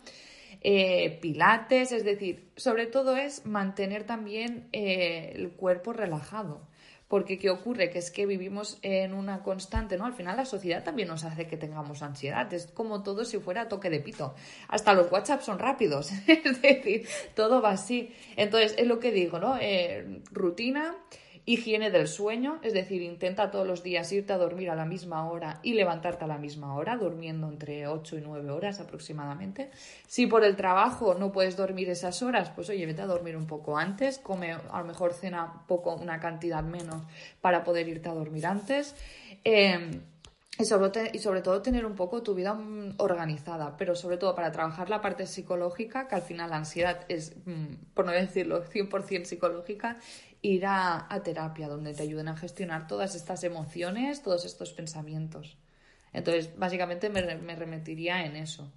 Eh, 0.62 1.18
pilates, 1.22 1.92
es 1.92 2.04
decir, 2.04 2.50
sobre 2.56 2.86
todo 2.86 3.16
es 3.16 3.46
mantener 3.46 4.04
también 4.04 4.68
el 4.72 5.52
cuerpo 5.52 5.92
relajado. 5.92 6.71
Porque 7.12 7.38
¿qué 7.38 7.50
ocurre? 7.50 7.90
Que 7.90 7.98
es 7.98 8.10
que 8.10 8.24
vivimos 8.24 8.78
en 8.80 9.12
una 9.12 9.42
constante, 9.42 9.98
¿no? 9.98 10.06
Al 10.06 10.14
final 10.14 10.34
la 10.34 10.46
sociedad 10.46 10.82
también 10.82 11.08
nos 11.08 11.24
hace 11.24 11.46
que 11.46 11.58
tengamos 11.58 12.00
ansiedad. 12.00 12.50
Es 12.54 12.68
como 12.68 13.02
todo 13.02 13.26
si 13.26 13.38
fuera 13.38 13.68
toque 13.68 13.90
de 13.90 14.00
pito. 14.00 14.34
Hasta 14.68 14.94
los 14.94 15.12
WhatsApp 15.12 15.42
son 15.42 15.58
rápidos. 15.58 16.10
es 16.26 16.62
decir, 16.62 17.06
todo 17.34 17.60
va 17.60 17.72
así. 17.72 18.14
Entonces, 18.36 18.74
es 18.78 18.86
lo 18.86 18.98
que 18.98 19.12
digo, 19.12 19.38
¿no? 19.38 19.58
Eh, 19.60 20.22
rutina, 20.30 20.96
Higiene 21.44 21.90
del 21.90 22.06
sueño, 22.06 22.60
es 22.62 22.72
decir, 22.72 23.02
intenta 23.02 23.50
todos 23.50 23.66
los 23.66 23.82
días 23.82 24.12
irte 24.12 24.32
a 24.32 24.38
dormir 24.38 24.70
a 24.70 24.76
la 24.76 24.84
misma 24.84 25.28
hora 25.28 25.58
y 25.64 25.74
levantarte 25.74 26.24
a 26.24 26.28
la 26.28 26.38
misma 26.38 26.76
hora, 26.76 26.96
durmiendo 26.96 27.48
entre 27.48 27.88
8 27.88 28.18
y 28.18 28.20
9 28.20 28.50
horas 28.52 28.78
aproximadamente. 28.78 29.70
Si 30.06 30.28
por 30.28 30.44
el 30.44 30.54
trabajo 30.54 31.14
no 31.14 31.32
puedes 31.32 31.56
dormir 31.56 31.90
esas 31.90 32.22
horas, 32.22 32.50
pues 32.50 32.68
oye, 32.70 32.86
vete 32.86 33.02
a 33.02 33.06
dormir 33.06 33.36
un 33.36 33.48
poco 33.48 33.76
antes, 33.76 34.18
come 34.18 34.52
a 34.52 34.78
lo 34.78 34.84
mejor 34.84 35.14
cena 35.14 35.64
poco, 35.66 35.96
una 35.96 36.20
cantidad 36.20 36.62
menos 36.62 37.02
para 37.40 37.64
poder 37.64 37.88
irte 37.88 38.08
a 38.08 38.14
dormir 38.14 38.46
antes. 38.46 38.94
Em, 39.42 40.00
y 40.58 40.64
sobre, 40.66 41.10
y 41.12 41.18
sobre 41.18 41.40
todo 41.40 41.62
tener 41.62 41.86
un 41.86 41.94
poco 41.94 42.22
tu 42.22 42.34
vida 42.34 42.52
mm, 42.54 42.96
organizada, 42.98 43.76
pero 43.76 43.96
sobre 43.96 44.18
todo 44.18 44.34
para 44.34 44.52
trabajar 44.52 44.90
la 44.90 45.00
parte 45.00 45.26
psicológica, 45.26 46.08
que 46.08 46.14
al 46.14 46.22
final 46.22 46.50
la 46.50 46.56
ansiedad 46.56 47.04
es, 47.08 47.34
mm, 47.46 47.94
por 47.94 48.04
no 48.04 48.12
decirlo, 48.12 48.62
100% 48.64 49.24
psicológica, 49.24 49.98
ir 50.42 50.66
a, 50.66 51.08
terapia, 51.24 51.68
donde 51.68 51.94
te 51.94 52.02
ayuden 52.02 52.28
a 52.28 52.36
gestionar 52.36 52.86
todas 52.86 53.14
estas 53.14 53.44
emociones, 53.44 54.22
todos 54.22 54.44
estos 54.44 54.72
pensamientos. 54.72 55.56
Entonces, 56.12 56.50
básicamente 56.58 57.08
me, 57.08 57.54
remitiría 57.54 58.26
en 58.26 58.36
eso. 58.36 58.70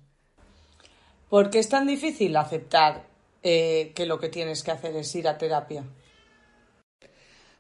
¿Por 1.30 1.50
qué 1.50 1.60
es 1.60 1.68
tan 1.68 1.88
difícil 1.88 2.38
aceptar 2.38 3.04
eh, 3.44 3.92
que 3.94 4.06
lo 4.06 4.20
que 4.20 4.30
tienes 4.30 4.64
que 4.64 4.72
hacer 4.72 4.96
es 4.96 5.14
ir 5.16 5.28
a 5.28 5.38
terapia? 5.38 5.84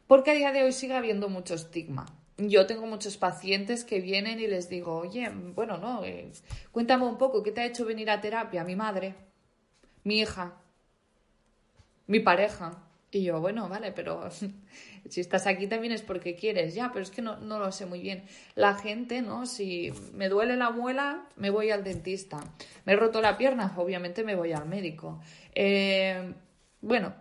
Porque 0.07 0.31
a 0.31 0.35
día 0.35 0.51
de 0.51 0.63
hoy 0.63 0.71
sigue 0.71 0.95
habiendo 0.95 1.27
mucho 1.29 1.55
estigma 1.55 2.05
yo 2.37 2.65
tengo 2.65 2.85
muchos 2.85 3.17
pacientes 3.17 3.85
que 3.85 4.01
vienen 4.01 4.39
y 4.39 4.47
les 4.47 4.69
digo, 4.69 4.97
oye, 4.97 5.29
bueno, 5.55 5.77
no, 5.77 6.03
eh, 6.03 6.31
cuéntame 6.71 7.05
un 7.05 7.17
poco, 7.17 7.43
¿qué 7.43 7.51
te 7.51 7.61
ha 7.61 7.65
hecho 7.65 7.85
venir 7.85 8.09
a 8.09 8.21
terapia? 8.21 8.63
Mi 8.63 8.75
madre, 8.75 9.15
mi 10.03 10.19
hija, 10.19 10.55
mi 12.07 12.19
pareja. 12.19 12.81
Y 13.11 13.23
yo, 13.23 13.39
bueno, 13.39 13.69
vale, 13.69 13.93
pero 13.93 14.29
si 15.09 15.21
estás 15.21 15.47
aquí 15.47 15.67
también 15.67 15.93
es 15.93 16.01
porque 16.01 16.35
quieres, 16.35 16.75
ya, 16.75 16.91
pero 16.91 17.03
es 17.03 17.11
que 17.11 17.21
no, 17.21 17.37
no 17.37 17.59
lo 17.59 17.71
sé 17.71 17.85
muy 17.85 18.01
bien. 18.01 18.25
La 18.55 18.75
gente, 18.75 19.21
¿no? 19.21 19.45
Si 19.45 19.93
me 20.13 20.27
duele 20.27 20.57
la 20.57 20.71
muela, 20.71 21.25
me 21.37 21.49
voy 21.49 21.71
al 21.71 21.85
dentista. 21.85 22.43
Me 22.83 22.93
he 22.93 22.95
roto 22.97 23.21
la 23.21 23.37
pierna, 23.37 23.73
obviamente 23.77 24.25
me 24.25 24.35
voy 24.35 24.51
al 24.51 24.67
médico. 24.67 25.21
Eh, 25.53 26.33
bueno, 26.81 27.13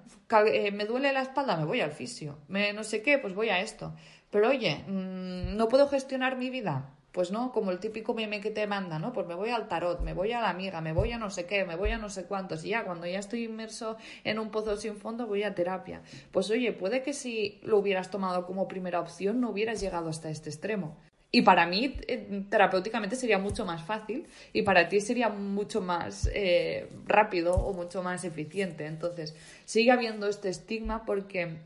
eh, 0.46 0.72
me 0.72 0.84
duele 0.84 1.12
la 1.12 1.22
espalda, 1.22 1.56
me 1.56 1.64
voy 1.64 1.80
al 1.80 1.92
fisio. 1.92 2.38
Me 2.48 2.72
no 2.72 2.82
sé 2.82 3.00
qué, 3.00 3.18
pues 3.18 3.34
voy 3.34 3.50
a 3.50 3.60
esto. 3.60 3.94
Pero 4.34 4.48
oye, 4.48 4.82
mm, 4.88 5.56
¿no 5.56 5.68
puedo 5.68 5.86
gestionar 5.86 6.36
mi 6.36 6.50
vida? 6.50 6.90
Pues 7.12 7.30
no, 7.30 7.52
como 7.52 7.70
el 7.70 7.78
típico 7.78 8.14
meme 8.14 8.40
que 8.40 8.50
te 8.50 8.66
manda, 8.66 8.98
¿no? 8.98 9.12
Pues 9.12 9.28
me 9.28 9.36
voy 9.36 9.50
al 9.50 9.68
tarot, 9.68 10.00
me 10.00 10.12
voy 10.12 10.32
a 10.32 10.40
la 10.40 10.50
amiga, 10.50 10.80
me 10.80 10.92
voy 10.92 11.12
a 11.12 11.18
no 11.18 11.30
sé 11.30 11.46
qué, 11.46 11.64
me 11.64 11.76
voy 11.76 11.90
a 11.90 11.98
no 11.98 12.08
sé 12.08 12.24
cuántos. 12.24 12.64
Y 12.64 12.70
ya 12.70 12.82
cuando 12.82 13.06
ya 13.06 13.20
estoy 13.20 13.44
inmerso 13.44 13.96
en 14.24 14.40
un 14.40 14.50
pozo 14.50 14.76
sin 14.76 14.96
fondo, 14.96 15.28
voy 15.28 15.44
a 15.44 15.54
terapia. 15.54 16.02
Pues 16.32 16.50
oye, 16.50 16.72
puede 16.72 17.04
que 17.04 17.12
si 17.12 17.60
lo 17.62 17.78
hubieras 17.78 18.10
tomado 18.10 18.44
como 18.44 18.66
primera 18.66 18.98
opción, 18.98 19.40
no 19.40 19.50
hubieras 19.50 19.80
llegado 19.80 20.08
hasta 20.08 20.30
este 20.30 20.50
extremo. 20.50 20.96
Y 21.30 21.42
para 21.42 21.64
mí, 21.68 21.96
eh, 22.08 22.42
terapéuticamente, 22.50 23.14
sería 23.14 23.38
mucho 23.38 23.64
más 23.64 23.84
fácil 23.84 24.26
y 24.52 24.62
para 24.62 24.88
ti 24.88 25.00
sería 25.00 25.28
mucho 25.28 25.80
más 25.80 26.28
eh, 26.34 26.88
rápido 27.06 27.54
o 27.54 27.72
mucho 27.72 28.02
más 28.02 28.24
eficiente. 28.24 28.86
Entonces, 28.86 29.36
sigue 29.64 29.92
habiendo 29.92 30.26
este 30.26 30.48
estigma 30.48 31.04
porque 31.04 31.58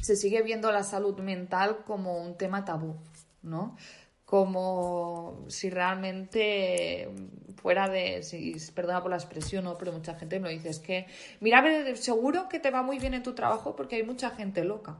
se 0.00 0.16
sigue 0.16 0.42
viendo 0.42 0.72
la 0.72 0.82
salud 0.82 1.18
mental 1.20 1.84
como 1.84 2.18
un 2.18 2.36
tema 2.36 2.64
tabú, 2.64 2.96
¿no? 3.42 3.76
Como 4.24 5.44
si 5.48 5.68
realmente 5.68 7.10
fuera 7.56 7.88
de, 7.88 8.22
si, 8.22 8.56
perdona 8.74 9.02
por 9.02 9.10
la 9.10 9.16
expresión, 9.16 9.64
¿no? 9.64 9.78
pero 9.78 9.92
mucha 9.92 10.14
gente 10.14 10.40
me 10.40 10.48
lo 10.48 10.54
dice, 10.54 10.70
es 10.70 10.78
que, 10.78 11.06
mira, 11.40 11.62
seguro 11.96 12.48
que 12.48 12.58
te 12.58 12.70
va 12.70 12.82
muy 12.82 12.98
bien 12.98 13.14
en 13.14 13.22
tu 13.22 13.34
trabajo 13.34 13.76
porque 13.76 13.96
hay 13.96 14.02
mucha 14.02 14.30
gente 14.30 14.64
loca. 14.64 14.98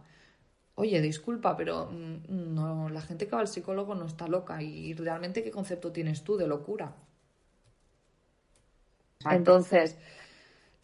Oye, 0.74 1.00
disculpa, 1.00 1.56
pero 1.56 1.90
mm, 1.90 2.54
no, 2.54 2.88
la 2.88 3.02
gente 3.02 3.26
que 3.26 3.34
va 3.34 3.40
al 3.40 3.48
psicólogo 3.48 3.94
no 3.94 4.06
está 4.06 4.26
loca. 4.26 4.62
¿Y 4.62 4.94
realmente 4.94 5.42
qué 5.42 5.50
concepto 5.50 5.92
tienes 5.92 6.24
tú 6.24 6.36
de 6.36 6.46
locura? 6.46 6.94
Entonces, 9.30 9.96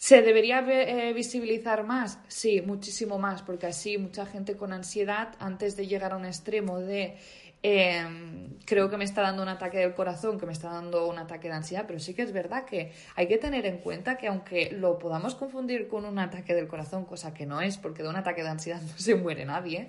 ¿Se 0.01 0.23
debería 0.23 0.61
eh, 0.61 1.13
visibilizar 1.13 1.83
más? 1.85 2.21
Sí, 2.29 2.63
muchísimo 2.63 3.19
más, 3.19 3.43
porque 3.43 3.67
así 3.67 3.99
mucha 3.99 4.27
gente 4.27 4.57
con 4.57 4.73
ansiedad, 4.73 5.35
antes 5.41 5.77
de 5.77 5.89
llegar 5.89 6.13
a 6.13 6.17
un 6.17 6.25
extremo 6.25 6.79
de 6.79 7.17
em, 7.65 8.61
creo 8.65 8.89
que 8.91 8.97
me 8.97 9.03
está 9.03 9.23
dando 9.23 9.43
un 9.43 9.49
ataque 9.49 9.79
del 9.79 9.95
corazón, 9.95 10.39
que 10.39 10.47
me 10.47 10.53
está 10.53 10.69
dando 10.71 11.09
un 11.09 11.19
ataque 11.19 11.49
de 11.49 11.55
ansiedad, 11.55 11.85
pero 11.89 11.99
sí 11.99 12.15
que 12.15 12.23
es 12.23 12.33
verdad 12.33 12.65
que 12.65 12.93
hay 13.17 13.27
que 13.27 13.39
tener 13.39 13.67
en 13.67 13.79
cuenta 13.79 14.17
que 14.17 14.29
aunque 14.29 14.71
lo 14.71 15.01
podamos 15.01 15.35
confundir 15.35 15.89
con 15.89 16.05
un 16.05 16.21
ataque 16.21 16.55
del 16.55 16.69
corazón, 16.69 17.05
cosa 17.05 17.35
que 17.35 17.45
no 17.45 17.61
es, 17.61 17.77
porque 17.77 18.05
de 18.05 18.09
un 18.09 18.17
ataque 18.17 18.45
de 18.45 18.51
ansiedad 18.51 18.81
no 18.89 18.97
se 18.99 19.17
muere 19.17 19.45
nadie, 19.47 19.89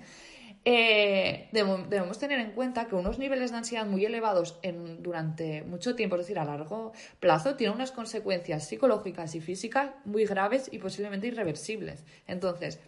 debemos 0.64 2.18
tener 2.18 2.38
en 2.38 2.52
cuenta 2.52 2.86
que 2.86 2.94
unos 2.94 3.18
niveles 3.18 3.50
de 3.50 3.58
ansiedad 3.58 3.86
muy 3.86 4.04
elevados 4.04 4.58
en, 4.62 5.02
durante 5.02 5.62
mucho 5.62 5.94
tiempo, 5.94 6.16
es 6.16 6.22
decir, 6.22 6.38
a 6.38 6.44
largo 6.44 6.92
plazo, 7.18 7.56
tienen 7.56 7.76
unas 7.76 7.92
consecuencias 7.92 8.66
psicológicas 8.66 9.34
y 9.34 9.40
físicas 9.40 9.90
muy 10.04 10.26
graves 10.26 10.68
y 10.70 10.78
posiblemente 10.78 11.28
irreversibles. 11.28 12.04
Entonces, 12.26 12.78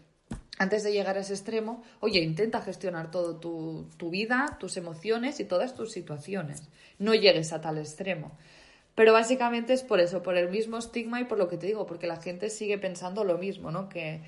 antes 0.58 0.84
de 0.84 0.92
llegar 0.92 1.16
a 1.16 1.20
ese 1.20 1.32
extremo, 1.32 1.82
oye, 2.00 2.20
intenta 2.20 2.60
gestionar 2.60 3.10
todo 3.10 3.40
tu, 3.40 3.88
tu 3.96 4.10
vida, 4.10 4.58
tus 4.60 4.76
emociones 4.76 5.40
y 5.40 5.44
todas 5.44 5.74
tus 5.74 5.92
situaciones. 5.92 6.68
No 6.98 7.14
llegues 7.14 7.52
a 7.52 7.60
tal 7.60 7.78
extremo. 7.78 8.32
Pero 8.94 9.14
básicamente 9.14 9.72
es 9.72 9.82
por 9.82 10.00
eso, 10.00 10.22
por 10.22 10.36
el 10.36 10.50
mismo 10.50 10.76
estigma 10.76 11.20
y 11.20 11.24
por 11.24 11.38
lo 11.38 11.48
que 11.48 11.56
te 11.56 11.66
digo, 11.66 11.86
porque 11.86 12.06
la 12.06 12.20
gente 12.20 12.50
sigue 12.50 12.76
pensando 12.76 13.24
lo 13.24 13.38
mismo, 13.38 13.70
¿no? 13.70 13.88
Que, 13.88 14.20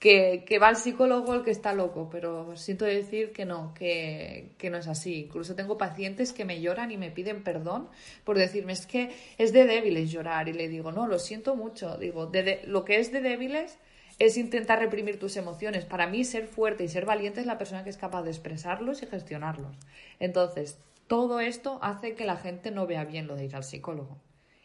que, 0.00 0.58
va 0.58 0.68
al 0.68 0.76
psicólogo 0.76 1.34
el 1.34 1.44
que 1.44 1.50
está 1.50 1.74
loco, 1.74 2.08
pero 2.10 2.56
siento 2.56 2.86
decir 2.86 3.32
que 3.32 3.44
no, 3.44 3.74
que, 3.74 4.56
no 4.70 4.78
es 4.78 4.88
así. 4.88 5.26
Incluso 5.26 5.54
tengo 5.54 5.76
pacientes 5.76 6.32
que 6.32 6.46
me 6.46 6.62
lloran 6.62 6.90
y 6.90 6.96
me 6.96 7.10
piden 7.10 7.44
perdón 7.44 7.90
por 8.24 8.38
decirme, 8.38 8.72
es 8.72 8.86
que 8.86 9.14
es 9.36 9.52
de 9.52 9.66
débiles 9.66 10.10
llorar. 10.10 10.48
Y 10.48 10.54
le 10.54 10.68
digo, 10.68 10.90
no, 10.90 11.06
lo 11.06 11.18
siento 11.18 11.54
mucho. 11.54 11.98
Digo, 11.98 12.26
de, 12.26 12.62
lo 12.66 12.86
que 12.86 12.98
es 12.98 13.12
de 13.12 13.20
débiles 13.20 13.78
es 14.18 14.38
intentar 14.38 14.78
reprimir 14.78 15.18
tus 15.18 15.36
emociones. 15.36 15.84
Para 15.84 16.06
mí, 16.06 16.24
ser 16.24 16.46
fuerte 16.46 16.82
y 16.84 16.88
ser 16.88 17.04
valiente 17.04 17.40
es 17.40 17.46
la 17.46 17.58
persona 17.58 17.84
que 17.84 17.90
es 17.90 17.98
capaz 17.98 18.22
de 18.22 18.30
expresarlos 18.30 19.02
y 19.02 19.06
gestionarlos. 19.06 19.76
Entonces, 20.18 20.78
todo 21.08 21.40
esto 21.40 21.78
hace 21.82 22.14
que 22.14 22.24
la 22.24 22.36
gente 22.36 22.70
no 22.70 22.86
vea 22.86 23.04
bien 23.04 23.26
lo 23.26 23.36
de 23.36 23.44
ir 23.44 23.54
al 23.54 23.64
psicólogo 23.64 24.18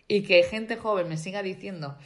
y 0.07 0.23
que 0.23 0.43
gente 0.43 0.77
joven 0.77 1.09
me 1.09 1.17
siga 1.17 1.41
diciendo 1.41 1.97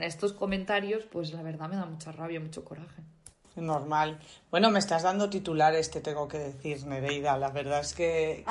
estos 0.00 0.32
comentarios, 0.32 1.04
pues 1.04 1.32
la 1.32 1.42
verdad 1.42 1.68
me 1.68 1.76
da 1.76 1.86
mucha 1.86 2.12
rabia, 2.12 2.40
mucho 2.40 2.64
coraje. 2.64 3.02
Normal. 3.56 4.18
Bueno, 4.50 4.70
me 4.70 4.80
estás 4.80 5.02
dando 5.04 5.30
titulares, 5.30 5.90
te 5.90 6.00
tengo 6.00 6.26
que 6.26 6.38
decir, 6.38 6.84
Nereida. 6.86 7.38
La 7.38 7.50
verdad 7.50 7.80
es 7.80 7.94
que, 7.94 8.44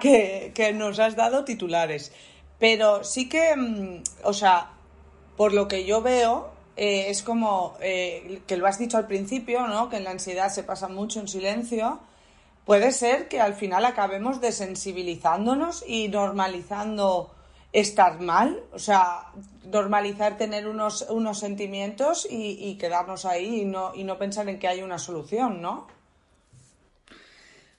que, 0.00 0.52
que, 0.54 0.72
nos 0.72 0.98
has 0.98 1.14
dado 1.14 1.44
titulares. 1.44 2.12
Pero 2.58 3.04
sí 3.04 3.28
que, 3.28 3.54
mm, 3.54 4.02
o 4.24 4.32
sea, 4.32 4.70
por 5.36 5.52
lo 5.52 5.68
que 5.68 5.84
yo 5.84 6.02
veo, 6.02 6.50
eh, 6.76 7.08
es 7.08 7.22
como 7.22 7.76
eh, 7.80 8.42
que 8.46 8.56
lo 8.56 8.66
has 8.66 8.78
dicho 8.78 8.96
al 8.96 9.06
principio, 9.06 9.66
¿no? 9.68 9.88
Que 9.88 9.98
en 9.98 10.04
la 10.04 10.10
ansiedad 10.10 10.50
se 10.50 10.64
pasa 10.64 10.88
mucho 10.88 11.20
en 11.20 11.28
silencio. 11.28 12.00
Puede 12.64 12.92
ser 12.92 13.28
que 13.28 13.40
al 13.40 13.54
final 13.54 13.84
acabemos 13.84 14.40
desensibilizándonos 14.40 15.84
y 15.86 16.08
normalizando 16.08 17.33
estar 17.74 18.20
mal, 18.20 18.62
o 18.72 18.78
sea, 18.78 19.32
normalizar 19.64 20.38
tener 20.38 20.68
unos, 20.68 21.02
unos 21.10 21.40
sentimientos 21.40 22.26
y, 22.30 22.56
y, 22.64 22.78
quedarnos 22.78 23.24
ahí 23.24 23.62
y 23.62 23.64
no, 23.64 23.92
y 23.94 24.04
no 24.04 24.16
pensar 24.16 24.48
en 24.48 24.60
que 24.60 24.68
hay 24.68 24.80
una 24.80 24.98
solución, 24.98 25.60
¿no? 25.60 25.88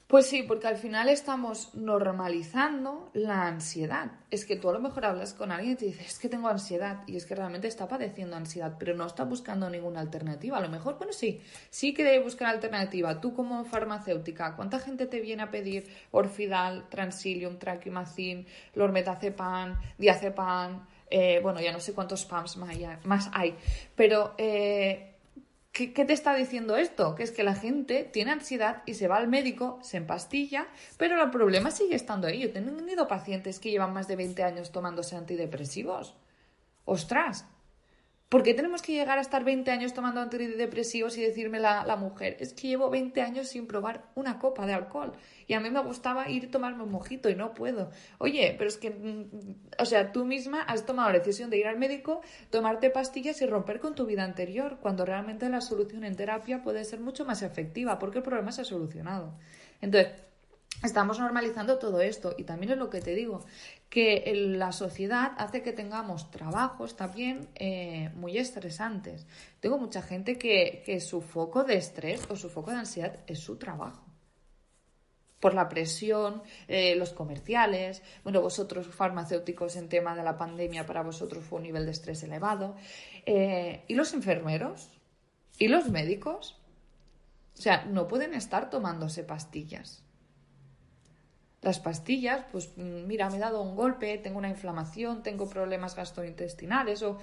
Pues 0.07 0.27
sí, 0.27 0.43
porque 0.43 0.67
al 0.67 0.77
final 0.77 1.09
estamos 1.09 1.73
normalizando 1.73 3.09
la 3.13 3.47
ansiedad. 3.47 4.11
Es 4.29 4.45
que 4.45 4.55
tú 4.55 4.69
a 4.69 4.73
lo 4.73 4.79
mejor 4.79 5.03
hablas 5.03 5.33
con 5.33 5.51
alguien 5.51 5.73
y 5.73 5.75
te 5.77 5.85
dices, 5.85 6.05
es 6.05 6.19
que 6.19 6.29
tengo 6.29 6.47
ansiedad 6.47 7.01
y 7.07 7.15
es 7.15 7.25
que 7.25 7.33
realmente 7.33 7.67
está 7.67 7.87
padeciendo 7.87 8.35
ansiedad, 8.35 8.75
pero 8.77 8.93
no 8.95 9.07
está 9.07 9.23
buscando 9.23 9.67
ninguna 9.67 10.01
alternativa. 10.01 10.57
A 10.57 10.61
lo 10.61 10.69
mejor, 10.69 10.99
bueno, 10.99 11.11
sí, 11.11 11.41
sí 11.71 11.95
que 11.95 12.03
debe 12.03 12.23
buscar 12.23 12.49
alternativa. 12.49 13.19
Tú 13.19 13.33
como 13.33 13.65
farmacéutica, 13.65 14.55
¿cuánta 14.55 14.79
gente 14.79 15.07
te 15.07 15.19
viene 15.21 15.41
a 15.41 15.49
pedir 15.49 15.87
Orfidal, 16.11 16.87
Transilium, 16.89 17.57
Traquimacin, 17.57 18.45
Lormetazepam, 18.75 19.75
Diazepam? 19.97 20.85
Eh, 21.09 21.39
bueno, 21.41 21.61
ya 21.61 21.71
no 21.71 21.79
sé 21.79 21.93
cuántos 21.93 22.25
PAMs 22.25 22.57
más 22.57 23.29
hay, 23.33 23.55
pero... 23.95 24.35
Eh, 24.37 25.14
¿Qué, 25.75 25.89
te 25.89 26.13
está 26.13 26.33
diciendo 26.33 26.77
esto? 26.77 27.15
Que 27.15 27.23
es 27.23 27.31
que 27.31 27.43
la 27.43 27.53
gente 27.53 28.05
tiene 28.05 28.31
ansiedad 28.31 28.81
y 28.85 28.93
se 28.93 29.09
va 29.09 29.17
al 29.17 29.27
médico, 29.27 29.77
se 29.81 29.97
empastilla, 29.97 30.67
pero 30.95 31.21
el 31.21 31.29
problema 31.31 31.69
sigue 31.69 31.95
estando 31.95 32.27
ahí. 32.27 32.39
Yo 32.39 32.45
he 32.45 32.51
tenido 32.53 33.09
pacientes 33.09 33.59
que 33.59 33.71
llevan 33.71 33.91
más 33.91 34.07
de 34.07 34.15
20 34.15 34.41
años 34.41 34.71
tomándose 34.71 35.17
antidepresivos. 35.17 36.15
¡Ostras! 36.85 37.45
¿Por 38.27 38.41
qué 38.41 38.55
tenemos 38.55 38.81
que 38.81 38.91
llegar 38.91 39.19
a 39.19 39.21
estar 39.21 39.43
20 39.43 39.69
años 39.69 39.93
tomando 39.93 40.19
antidepresivos 40.19 41.15
y 41.17 41.21
decirme 41.21 41.59
la, 41.59 41.95
mujer, 41.95 42.37
es 42.39 42.53
que 42.53 42.67
llevo 42.67 42.89
20 42.89 43.21
años 43.21 43.49
sin 43.49 43.67
probar 43.67 44.09
una 44.15 44.39
copa 44.39 44.65
de 44.65 44.73
alcohol 44.73 45.13
y 45.45 45.53
a 45.53 45.59
mí 45.59 45.69
me 45.69 45.79
gustaba 45.81 46.27
ir 46.27 46.45
a 46.47 46.51
tomarme 46.51 46.83
un 46.83 46.91
mojito 46.91 47.29
y 47.29 47.35
no 47.35 47.53
puedo? 47.53 47.91
Oye, 48.17 48.55
pero 48.57 48.67
es 48.67 48.77
que, 48.77 48.89
mm, 48.89 49.79
o 49.79 49.85
sea, 49.85 50.11
tú 50.11 50.25
misma 50.25 50.63
has 50.63 50.87
tomado 50.87 51.11
la 51.11 51.19
decisión 51.19 51.51
de 51.51 51.59
ir 51.59 51.67
al 51.67 51.77
médico, 51.77 52.21
tomarte 52.49 52.89
pastillas 52.89 53.41
y 53.41 53.45
romper 53.45 53.79
con 53.79 53.93
tu 53.93 54.07
vida 54.07 54.23
anterior, 54.23 54.79
cuando 54.81 55.05
realmente 55.05 55.47
la 55.47 55.61
solución 55.61 56.03
en 56.03 56.15
terapia 56.15 56.63
puede 56.63 56.83
ser 56.83 56.99
mucho 57.01 57.25
más 57.25 57.43
efectiva 57.43 57.99
porque 57.99 58.17
el 58.17 58.23
problema 58.23 58.51
se 58.51 58.61
ha 58.61 58.65
solucionado. 58.65 59.35
Entonces, 59.81 60.13
Estamos 60.83 61.19
normalizando 61.19 61.79
todo 61.79 62.01
esto. 62.01 62.35
Y 62.37 62.43
también 62.43 62.73
es 62.73 62.77
lo 62.77 62.89
que 62.89 63.01
te 63.01 63.15
digo, 63.15 63.45
que 63.89 64.31
la 64.35 64.71
sociedad 64.71 65.31
hace 65.37 65.61
que 65.61 65.73
tengamos 65.73 66.29
trabajos 66.31 66.95
también 66.95 67.47
eh, 67.55 68.11
muy 68.15 68.37
estresantes. 68.37 69.25
Tengo 69.59 69.77
mucha 69.77 70.01
gente 70.01 70.37
que, 70.37 70.99
su 70.99 71.21
foco 71.21 71.63
de 71.63 71.75
estrés 71.75 72.27
o 72.29 72.35
su 72.35 72.49
foco 72.49 72.71
de 72.71 72.77
ansiedad 72.77 73.19
es 73.27 73.39
su 73.39 73.57
trabajo. 73.57 74.03
Por 75.39 75.53
la 75.53 75.69
presión, 75.69 76.41
eh, 76.67 76.95
los 76.95 77.13
comerciales, 77.13 78.01
bueno, 78.23 78.41
vosotros 78.41 78.87
farmacéuticos 78.87 79.75
en 79.75 79.89
tema 79.89 80.15
de 80.15 80.23
la 80.23 80.37
pandemia, 80.37 80.85
para 80.85 81.03
vosotros 81.03 81.43
fue 81.43 81.57
un 81.57 81.63
nivel 81.63 81.85
de 81.85 81.91
estrés 81.91 82.23
elevado, 82.23 82.75
eh, 83.25 83.83
y 83.87 83.95
los 83.95 84.13
enfermeros, 84.13 84.89
y 85.59 85.67
los 85.67 85.89
médicos, 85.89 86.57
o 87.57 87.61
sea, 87.61 87.85
no 87.85 88.07
pueden 88.07 88.33
estar 88.33 88.69
tomándose 88.69 89.23
pastillas. 89.23 90.04
Las 91.65 91.79
pastillas, 91.79 92.45
pues 92.51 92.69
mm, 92.77 93.07
mira, 93.07 93.27
me 93.31 93.37
he 93.37 93.39
dado 93.39 93.63
un 93.63 93.75
golpe, 93.75 94.19
tengo 94.19 94.37
una 94.37 94.49
inflamación, 94.49 95.23
tengo 95.23 95.49
problemas 95.49 95.95
gastrointestinales 95.95 97.01
o, 97.01 97.17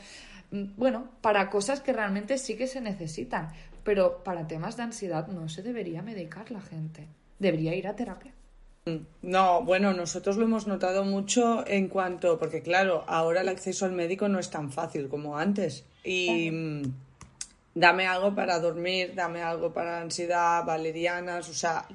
mm, 0.50 0.64
bueno, 0.76 1.06
para 1.20 1.48
cosas 1.48 1.80
que 1.80 1.92
realmente 1.92 2.36
sí 2.38 2.56
que 2.56 2.66
se 2.66 2.80
necesitan, 2.80 3.52
pero 3.84 4.24
para 4.24 4.48
temas 4.48 4.76
de 4.76 4.82
ansiedad 4.82 5.28
no 5.28 5.48
se 5.48 5.62
debería 5.62 6.02
medicar 6.02 6.50
la 6.50 6.60
gente, 6.60 7.06
debería 7.38 7.76
ir 7.76 7.86
a 7.86 7.94
terapia. 7.94 8.32
No, 9.22 9.62
bueno, 9.62 9.92
nosotros 9.92 10.36
lo 10.36 10.44
hemos 10.44 10.66
notado 10.66 11.04
mucho 11.04 11.64
en 11.68 11.86
cuanto, 11.86 12.36
porque 12.36 12.62
claro, 12.62 13.04
ahora 13.06 13.42
el 13.42 13.48
acceso 13.48 13.84
al 13.84 13.92
médico 13.92 14.28
no 14.28 14.40
es 14.40 14.50
tan 14.50 14.72
fácil 14.72 15.08
como 15.08 15.38
antes. 15.38 15.84
Y 16.02 16.50
mm, 16.50 16.82
dame 17.76 18.08
algo 18.08 18.34
para 18.34 18.58
dormir, 18.58 19.12
dame 19.14 19.40
algo 19.40 19.72
para 19.72 20.00
ansiedad, 20.00 20.64
valerianas, 20.64 21.48
o 21.48 21.54
sea, 21.54 21.86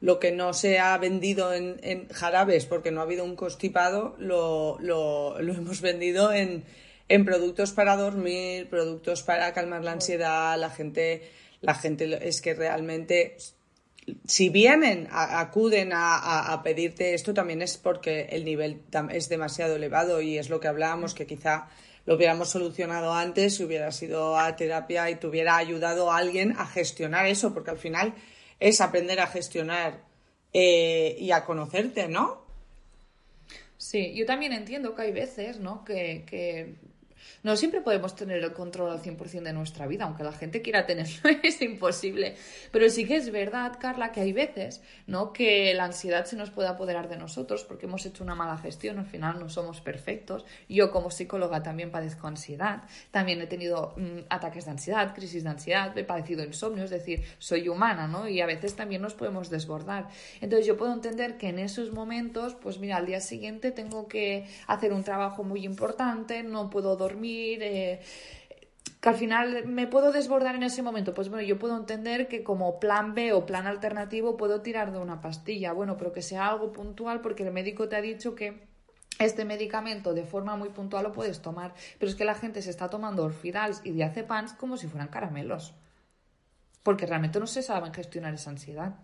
lo 0.00 0.18
que 0.18 0.32
no 0.32 0.52
se 0.54 0.78
ha 0.78 0.96
vendido 0.98 1.52
en, 1.52 2.08
jarabes 2.10 2.66
porque 2.66 2.90
no 2.90 3.00
ha 3.00 3.04
habido 3.04 3.24
un 3.24 3.36
constipado, 3.36 4.16
lo, 4.18 4.78
lo, 4.80 5.38
hemos 5.38 5.80
vendido 5.80 6.32
en, 6.32 6.64
en, 7.08 7.24
productos 7.24 7.72
para 7.72 7.96
dormir, 7.96 8.68
productos 8.70 9.22
para 9.22 9.52
calmar 9.52 9.84
la 9.84 9.92
ansiedad. 9.92 10.58
La 10.58 10.70
gente, 10.70 11.30
la 11.60 11.74
gente 11.74 12.26
es 12.26 12.40
que 12.40 12.54
realmente, 12.54 13.36
si 14.26 14.48
vienen, 14.48 15.06
acuden 15.10 15.92
a, 15.92 16.50
a, 16.50 16.62
pedirte 16.62 17.12
esto, 17.12 17.34
también 17.34 17.60
es 17.60 17.76
porque 17.76 18.22
el 18.30 18.46
nivel 18.46 18.80
es 19.10 19.28
demasiado 19.28 19.76
elevado 19.76 20.22
y 20.22 20.38
es 20.38 20.48
lo 20.48 20.60
que 20.60 20.68
hablábamos, 20.68 21.12
que 21.12 21.26
quizá 21.26 21.68
lo 22.06 22.14
hubiéramos 22.16 22.48
solucionado 22.48 23.12
antes 23.12 23.56
si 23.56 23.64
hubiera 23.64 23.92
sido 23.92 24.38
a 24.38 24.56
terapia 24.56 25.10
y 25.10 25.16
te 25.16 25.26
hubiera 25.26 25.58
ayudado 25.58 26.10
a 26.10 26.16
alguien 26.16 26.54
a 26.56 26.66
gestionar 26.66 27.26
eso, 27.26 27.52
porque 27.52 27.70
al 27.70 27.78
final 27.78 28.14
es 28.60 28.80
aprender 28.80 29.20
a 29.20 29.26
gestionar 29.26 30.04
eh, 30.52 31.16
y 31.18 31.32
a 31.32 31.44
conocerte, 31.44 32.08
¿no? 32.08 32.44
Sí, 33.76 34.14
yo 34.14 34.26
también 34.26 34.52
entiendo 34.52 34.94
que 34.94 35.02
hay 35.02 35.12
veces, 35.12 35.58
¿no? 35.58 35.84
Que, 35.84 36.24
que 36.26 36.76
no 37.42 37.56
siempre 37.56 37.80
podemos 37.80 38.14
tener 38.14 38.42
el 38.42 38.52
control 38.52 38.90
al 38.90 39.02
100% 39.02 39.42
de 39.42 39.52
nuestra 39.52 39.86
vida, 39.86 40.04
aunque 40.04 40.24
la 40.24 40.32
gente 40.32 40.62
quiera 40.62 40.86
tenerlo, 40.86 41.30
es 41.42 41.62
imposible. 41.62 42.36
Pero 42.70 42.88
sí 42.90 43.06
que 43.06 43.16
es 43.16 43.30
verdad, 43.32 43.78
Carla, 43.80 44.12
que 44.12 44.20
hay 44.20 44.32
veces 44.32 44.82
¿no? 45.06 45.32
que 45.32 45.72
la 45.74 45.84
ansiedad 45.84 46.24
se 46.26 46.36
nos 46.36 46.50
puede 46.50 46.68
apoderar 46.68 47.08
de 47.08 47.16
nosotros 47.16 47.64
porque 47.64 47.86
hemos 47.86 48.04
hecho 48.04 48.22
una 48.24 48.34
mala 48.34 48.58
gestión, 48.58 48.98
al 48.98 49.06
final 49.06 49.38
no 49.40 49.48
somos 49.48 49.80
perfectos. 49.80 50.44
Yo 50.68 50.90
como 50.90 51.10
psicóloga 51.10 51.62
también 51.62 51.90
padezco 51.90 52.26
ansiedad, 52.26 52.82
también 53.10 53.40
he 53.40 53.46
tenido 53.46 53.94
mm, 53.96 54.26
ataques 54.28 54.66
de 54.66 54.72
ansiedad, 54.72 55.14
crisis 55.14 55.44
de 55.44 55.50
ansiedad, 55.50 55.96
he 55.96 56.04
padecido 56.04 56.44
insomnio, 56.44 56.84
es 56.84 56.90
decir, 56.90 57.24
soy 57.38 57.68
humana, 57.68 58.06
¿no? 58.06 58.28
Y 58.28 58.40
a 58.40 58.46
veces 58.46 58.76
también 58.76 59.02
nos 59.02 59.14
podemos 59.14 59.50
desbordar. 59.50 60.08
Entonces 60.40 60.66
yo 60.66 60.76
puedo 60.76 60.92
entender 60.92 61.38
que 61.38 61.48
en 61.48 61.58
esos 61.58 61.92
momentos, 61.92 62.54
pues 62.54 62.78
mira, 62.78 62.98
al 62.98 63.06
día 63.06 63.20
siguiente 63.20 63.70
tengo 63.70 64.08
que 64.08 64.46
hacer 64.66 64.92
un 64.92 65.04
trabajo 65.04 65.42
muy 65.42 65.64
importante, 65.64 66.42
no 66.42 66.68
puedo 66.70 66.96
dormir, 66.96 67.29
que 69.00 69.08
al 69.08 69.14
final 69.14 69.66
me 69.66 69.86
puedo 69.86 70.12
desbordar 70.12 70.54
en 70.54 70.62
ese 70.62 70.82
momento. 70.82 71.14
Pues 71.14 71.28
bueno, 71.28 71.42
yo 71.42 71.58
puedo 71.58 71.76
entender 71.76 72.28
que 72.28 72.42
como 72.42 72.78
plan 72.78 73.14
B 73.14 73.32
o 73.32 73.46
plan 73.46 73.66
alternativo 73.66 74.36
puedo 74.36 74.60
tirar 74.60 74.92
de 74.92 74.98
una 74.98 75.20
pastilla, 75.20 75.72
bueno, 75.72 75.96
pero 75.96 76.12
que 76.12 76.22
sea 76.22 76.48
algo 76.48 76.72
puntual 76.72 77.20
porque 77.20 77.42
el 77.42 77.52
médico 77.52 77.88
te 77.88 77.96
ha 77.96 78.02
dicho 78.02 78.34
que 78.34 78.68
este 79.18 79.44
medicamento 79.44 80.14
de 80.14 80.24
forma 80.24 80.56
muy 80.56 80.70
puntual 80.70 81.04
lo 81.04 81.12
puedes 81.12 81.40
tomar, 81.40 81.74
pero 81.98 82.10
es 82.10 82.16
que 82.16 82.24
la 82.24 82.34
gente 82.34 82.62
se 82.62 82.70
está 82.70 82.88
tomando 82.88 83.24
orfidals 83.24 83.80
y 83.84 83.92
diazepams 83.92 84.54
como 84.54 84.76
si 84.76 84.86
fueran 84.86 85.08
caramelos, 85.08 85.74
porque 86.82 87.06
realmente 87.06 87.38
no 87.38 87.46
se 87.46 87.62
saben 87.62 87.92
gestionar 87.92 88.32
esa 88.32 88.50
ansiedad. 88.50 88.94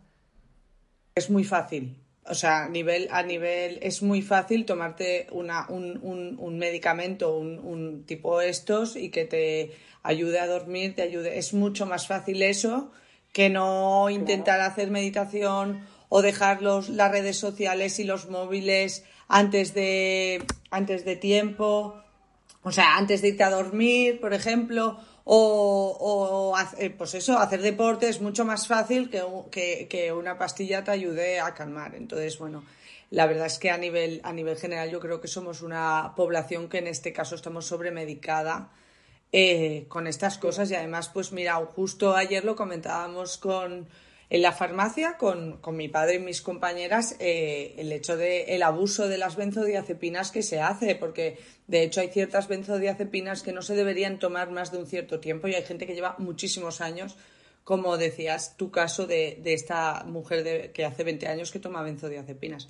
Es 1.15 1.29
muy 1.29 1.45
fácil, 1.45 2.03
o 2.29 2.35
sea, 2.35 2.65
a 2.65 2.69
nivel, 2.69 3.09
a 3.11 3.23
nivel 3.23 3.79
es 3.83 4.03
muy 4.03 4.23
fácil 4.23 4.65
tomarte 4.65 5.27
una, 5.31 5.67
un, 5.69 5.99
un, 6.03 6.37
un 6.39 6.59
medicamento, 6.59 7.37
un, 7.37 7.59
un, 7.59 8.05
tipo 8.05 8.41
estos 8.41 8.97
y 8.97 9.11
que 9.11 9.25
te 9.25 9.73
ayude 10.03 10.39
a 10.41 10.47
dormir, 10.47 10.95
te 10.95 11.03
ayude. 11.03 11.39
Es 11.39 11.55
mucho 11.55 11.87
más 11.87 12.07
fácil 12.07 12.43
eso 12.43 12.91
que 13.33 13.51
no 13.51 14.09
intentar 14.11 14.61
hacer 14.61 14.91
meditación 14.91 15.87
o 16.09 16.23
dejar 16.23 16.63
los, 16.63 16.89
las 16.89 17.11
redes 17.11 17.39
sociales 17.39 17.99
y 17.99 18.05
los 18.05 18.29
móviles 18.31 19.05
antes 19.29 19.75
de, 19.75 20.43
antes 20.71 21.05
de 21.05 21.17
tiempo. 21.17 22.01
O 22.63 22.73
sea, 22.73 22.97
antes 22.97 23.23
de 23.23 23.29
irte 23.29 23.45
a 23.45 23.51
dormir, 23.51 24.21
por 24.21 24.35
ejemplo, 24.35 24.99
o, 25.29 26.55
o 26.55 26.55
eh, 26.79 26.91
pues 26.91 27.15
eso, 27.15 27.37
hacer 27.37 27.61
deporte 27.61 28.09
es 28.09 28.21
mucho 28.21 28.45
más 28.45 28.69
fácil 28.69 29.11
que, 29.11 29.89
que, 29.91 30.13
una 30.13 30.39
pastilla 30.39 30.85
te 30.85 30.93
ayude 30.93 31.41
a 31.41 31.53
calmar. 31.53 31.97
Entonces, 31.97 32.39
bueno, 32.39 32.65
la 33.11 33.27
verdad 33.27 33.47
es 33.47 33.59
que 33.59 33.71
a 33.71 33.77
nivel, 33.77 34.21
a 34.23 34.33
nivel 34.33 34.57
general 34.57 34.89
yo 34.89 35.01
creo 35.01 35.21
que 35.21 35.27
somos 35.27 35.63
una 35.63 36.13
población 36.15 36.69
que 36.69 36.79
en 36.79 36.87
este 36.87 37.13
caso 37.13 37.35
estamos 37.35 37.67
sobremedicada 37.67 38.71
eh, 39.33 39.87
con 39.89 40.07
estas 40.07 40.39
cosas 40.39 40.71
y 40.71 40.77
además, 40.77 41.09
pues 41.09 41.33
mira, 41.33 41.57
justo 41.57 42.15
ayer 42.15 42.45
lo 42.45 42.55
comentábamos 42.55 43.37
con 43.37 43.89
en 44.29 44.43
la 44.43 44.53
farmacia 44.53 45.17
con, 45.19 45.59
con 45.59 45.77
mi 45.77 45.89
padre 45.89 46.17
y 46.17 46.19
mis 46.19 46.43
compañeras 46.43 47.17
eh, 47.21 47.75
el 47.79 47.93
hecho 47.93 48.17
de 48.17 48.55
el 48.55 48.63
abuso 48.63 49.09
de 49.09 49.19
las 49.19 49.37
benzodiazepinas 49.37 50.33
que 50.33 50.43
se 50.43 50.61
hace 50.61 50.97
porque 50.97 51.39
de 51.69 51.83
hecho 51.83 52.01
hay 52.01 52.09
ciertas 52.09 52.49
benzodiazepinas 52.49 53.43
que 53.43 53.53
no 53.53 53.63
se 53.63 53.77
deberían 53.77 54.19
tomar 54.19 54.51
más 54.51 54.73
de 54.73 54.79
un 54.79 54.87
cierto 54.87 55.21
tiempo 55.21 55.47
y 55.47 55.55
hay 55.55 55.63
gente 55.63 55.87
que 55.87 55.95
lleva 55.95 56.17
muchísimos 56.19 56.81
años 56.81 57.17
como 57.63 57.97
decías 57.97 58.57
tu 58.57 58.71
caso 58.71 59.07
de, 59.07 59.41
de 59.43 59.55
esta 59.55 60.05
mujer 60.05 60.45
de, 60.45 60.71
que 60.73 60.85
hace 60.85 61.05
20 61.05 61.27
años 61.27 61.51
que 61.51 61.59
toma 61.59 61.83
benzodiazepinas. 61.83 62.69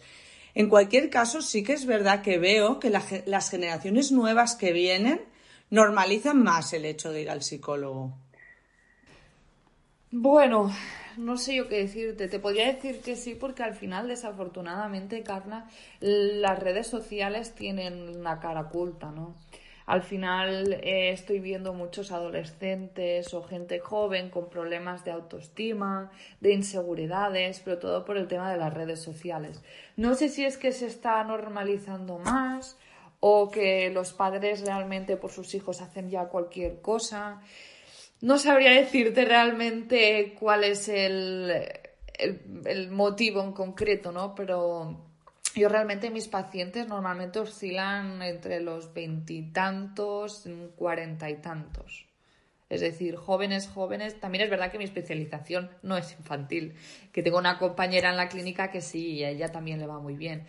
En 0.55 0.71
cualquier 0.71 1.11
caso 1.11 1.43
sí 1.43 1.63
que 1.63 1.75
es 1.75 1.85
verdad 1.85 2.23
que 2.23 2.39
veo 2.39 2.81
que 2.81 2.89
las 2.89 3.51
generaciones 3.51 4.11
nuevas 4.11 4.57
que 4.57 4.73
vienen 4.73 5.21
normalizan 5.69 6.43
más 6.43 6.73
el 6.73 6.87
hecho 6.87 7.13
de 7.13 7.23
ir 7.23 7.31
al 7.31 7.43
psicólogo 7.43 8.17
bueno 10.11 10.71
no 11.17 11.37
sé 11.37 11.57
yo 11.57 11.69
qué 11.69 11.79
decirte. 11.79 12.29
Te 12.29 12.39
podría 12.39 12.67
decir 12.67 13.01
que 13.01 13.17
sí, 13.17 13.35
porque 13.35 13.63
al 13.63 13.75
final, 13.75 14.09
desafortunadamente, 14.09 15.23
Carla, 15.23 15.69
las 16.01 16.59
redes 16.59 16.87
sociales 16.87 17.55
tienen 17.55 18.17
una 18.17 18.39
cara 18.39 18.63
oculta, 18.63 19.11
¿no? 19.11 19.35
Al 19.87 20.03
final 20.03 20.73
eh, 20.83 21.11
estoy 21.13 21.39
viendo 21.39 21.73
muchos 21.73 22.11
adolescentes 22.11 23.33
o 23.35 23.45
gente 23.45 23.79
joven 23.79 24.31
con 24.31 24.51
problemas 24.51 25.05
de 25.05 25.13
autoestima, 25.13 26.11
de 26.41 26.55
inseguridades, 26.55 27.61
pero 27.65 27.79
todo 27.79 28.05
por 28.05 28.17
el 28.17 28.27
tema 28.27 28.51
de 28.51 28.59
las 28.59 28.75
redes 28.75 29.01
sociales. 29.01 29.63
No 29.97 30.17
sé 30.17 30.29
si 30.29 30.45
es 30.45 30.57
que 30.59 30.73
se 30.73 30.87
está 30.87 31.23
normalizando 31.23 32.19
más 32.19 32.77
o 33.21 33.49
que 33.49 33.89
los 33.91 34.13
padres 34.13 34.67
realmente 34.67 35.17
por 35.17 35.31
sus 35.31 35.55
hijos 35.55 35.81
hacen 35.81 36.11
ya 36.11 36.25
cualquier 36.25 36.81
cosa. 36.81 37.41
No 38.21 38.39
sabría 38.39 38.71
decirte 38.71 39.25
realmente 39.25 40.35
cuál 40.39 40.65
es 40.65 40.89
el, 40.89 41.53
el, 42.19 42.91
motivo 42.91 43.43
en 43.43 43.53
concreto, 43.53 44.11
¿no? 44.11 44.35
Pero 44.35 45.05
yo 45.55 45.69
realmente 45.69 46.11
mis 46.11 46.29
pacientes 46.29 46.89
normalmente 46.89 47.39
oscilan 47.39 48.23
entre 48.23 48.61
los 48.61 48.95
veintitantos, 48.95 50.49
cuarenta 50.77 51.29
y 51.29 51.37
tantos. 51.37 52.07
Es 52.69 52.81
decir, 52.81 53.17
jóvenes, 53.17 53.69
jóvenes. 53.69 54.19
También 54.19 54.45
es 54.45 54.51
verdad 54.51 54.73
que 54.73 54.79
mi 54.79 54.85
especialización 54.85 55.71
no 55.83 55.97
es 55.97 56.13
infantil, 56.13 56.75
que 57.13 57.23
tengo 57.23 57.39
una 57.39 57.59
compañera 57.59 58.11
en 58.11 58.17
la 58.17 58.29
clínica 58.29 58.71
que 58.71 58.81
sí, 58.81 59.23
a 59.23 59.31
ella 59.31 59.53
también 59.53 59.79
le 59.79 59.87
va 59.87 60.01
muy 60.01 60.17
bien. 60.17 60.47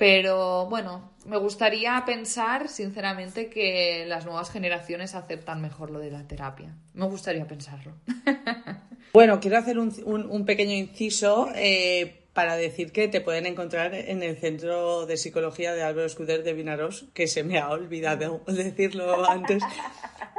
Pero 0.00 0.64
bueno, 0.64 1.10
me 1.26 1.36
gustaría 1.36 2.02
pensar, 2.06 2.70
sinceramente, 2.70 3.50
que 3.50 4.06
las 4.08 4.24
nuevas 4.24 4.50
generaciones 4.50 5.14
aceptan 5.14 5.60
mejor 5.60 5.90
lo 5.90 5.98
de 5.98 6.10
la 6.10 6.26
terapia. 6.26 6.74
Me 6.94 7.04
gustaría 7.04 7.46
pensarlo. 7.46 7.92
Bueno, 9.12 9.40
quiero 9.40 9.58
hacer 9.58 9.76
un, 9.80 9.92
un, 10.06 10.44
pequeño 10.46 10.72
inciso 10.72 11.50
eh, 11.56 12.22
para 12.32 12.54
decir 12.54 12.92
que 12.92 13.08
te 13.08 13.20
pueden 13.20 13.44
encontrar 13.44 13.92
en 13.92 14.22
el 14.22 14.36
Centro 14.36 15.04
de 15.04 15.16
Psicología 15.16 15.74
de 15.74 15.82
Álvaro 15.82 16.06
Escuder 16.06 16.44
de 16.44 16.52
Vinaros, 16.52 17.06
que 17.12 17.26
se 17.26 17.42
me 17.42 17.58
ha 17.58 17.70
olvidado 17.70 18.40
decirlo 18.46 19.28
antes. 19.28 19.64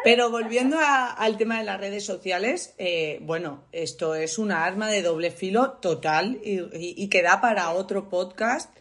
Pero 0.06 0.32
volviendo 0.32 0.78
al 0.80 1.36
tema 1.36 1.58
de 1.58 1.66
las 1.66 1.82
redes 1.82 2.06
sociales, 2.06 2.74
eh, 2.78 3.20
bueno, 3.24 3.66
esto 3.74 4.16
es 4.16 4.38
una 4.38 4.64
arma 4.64 4.90
de 4.90 5.02
doble 5.02 5.32
filo 5.32 5.74
total 5.74 6.40
y, 6.42 6.62
y 6.74 7.10
que 7.10 7.22
da 7.22 7.42
para 7.42 7.72
otro 7.72 8.08
podcast 8.08 8.74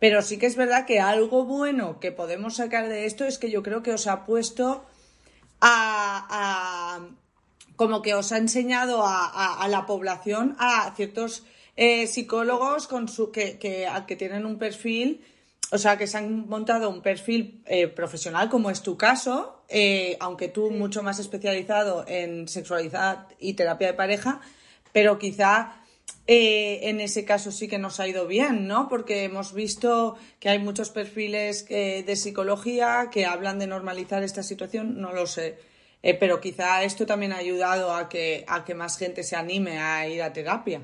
pero 0.00 0.22
sí 0.22 0.38
que 0.38 0.46
es 0.46 0.56
verdad 0.56 0.86
que 0.86 0.98
algo 0.98 1.44
bueno 1.44 2.00
que 2.00 2.10
podemos 2.10 2.56
sacar 2.56 2.88
de 2.88 3.04
esto 3.04 3.26
es 3.26 3.38
que 3.38 3.50
yo 3.50 3.62
creo 3.62 3.82
que 3.82 3.92
os 3.92 4.08
ha 4.08 4.24
puesto 4.24 4.84
a, 5.60 7.00
como 7.76 8.00
que 8.02 8.14
os 8.14 8.32
ha 8.32 8.38
enseñado 8.38 9.02
a, 9.04 9.66
la 9.68 9.86
población 9.86 10.56
a 10.58 10.92
ciertos 10.96 11.44
eh, 11.76 12.06
psicólogos 12.06 12.86
con 12.88 13.08
su, 13.08 13.30
que, 13.30 13.58
que, 13.58 13.86
que, 14.06 14.16
tienen 14.16 14.46
un 14.46 14.58
perfil, 14.58 15.22
o 15.70 15.78
sea, 15.78 15.96
que 15.98 16.06
se 16.06 16.16
han 16.18 16.48
montado 16.48 16.88
un 16.88 17.02
perfil 17.02 17.62
eh, 17.66 17.86
profesional, 17.86 18.48
como 18.48 18.70
es 18.70 18.82
tu 18.82 18.96
caso, 18.96 19.62
eh, 19.68 20.16
aunque 20.20 20.48
tú 20.48 20.70
mucho 20.70 21.02
más 21.02 21.18
especializado 21.18 22.04
en 22.08 22.48
sexualidad 22.48 23.28
y 23.38 23.52
terapia 23.52 23.88
de 23.88 23.94
pareja, 23.94 24.40
pero 24.92 25.18
quizá 25.18 25.79
en 26.26 27.00
ese 27.00 27.24
caso 27.24 27.50
sí 27.50 27.66
que 27.66 27.78
nos 27.78 27.98
ha 27.98 28.06
ido 28.06 28.26
bien, 28.26 28.66
¿no? 28.66 28.88
Porque 28.88 29.24
hemos 29.24 29.52
visto 29.52 30.16
que 30.38 30.48
hay 30.48 30.58
muchos 30.58 30.90
perfiles 30.90 31.66
de 31.68 32.16
psicología 32.16 33.08
que 33.10 33.26
hablan 33.26 33.58
de 33.58 33.66
normalizar 33.66 34.22
esta 34.22 34.42
situación, 34.42 35.00
no 35.00 35.12
lo 35.12 35.26
sé. 35.26 35.58
Eh, 36.02 36.14
pero 36.14 36.40
quizá 36.40 36.82
esto 36.82 37.04
también 37.06 37.32
ha 37.32 37.36
ayudado 37.36 37.92
a 37.92 38.08
que, 38.08 38.44
a 38.48 38.64
que 38.64 38.74
más 38.74 38.96
gente 38.96 39.22
se 39.22 39.36
anime 39.36 39.78
a 39.78 40.08
ir 40.08 40.22
a 40.22 40.32
terapia. 40.32 40.82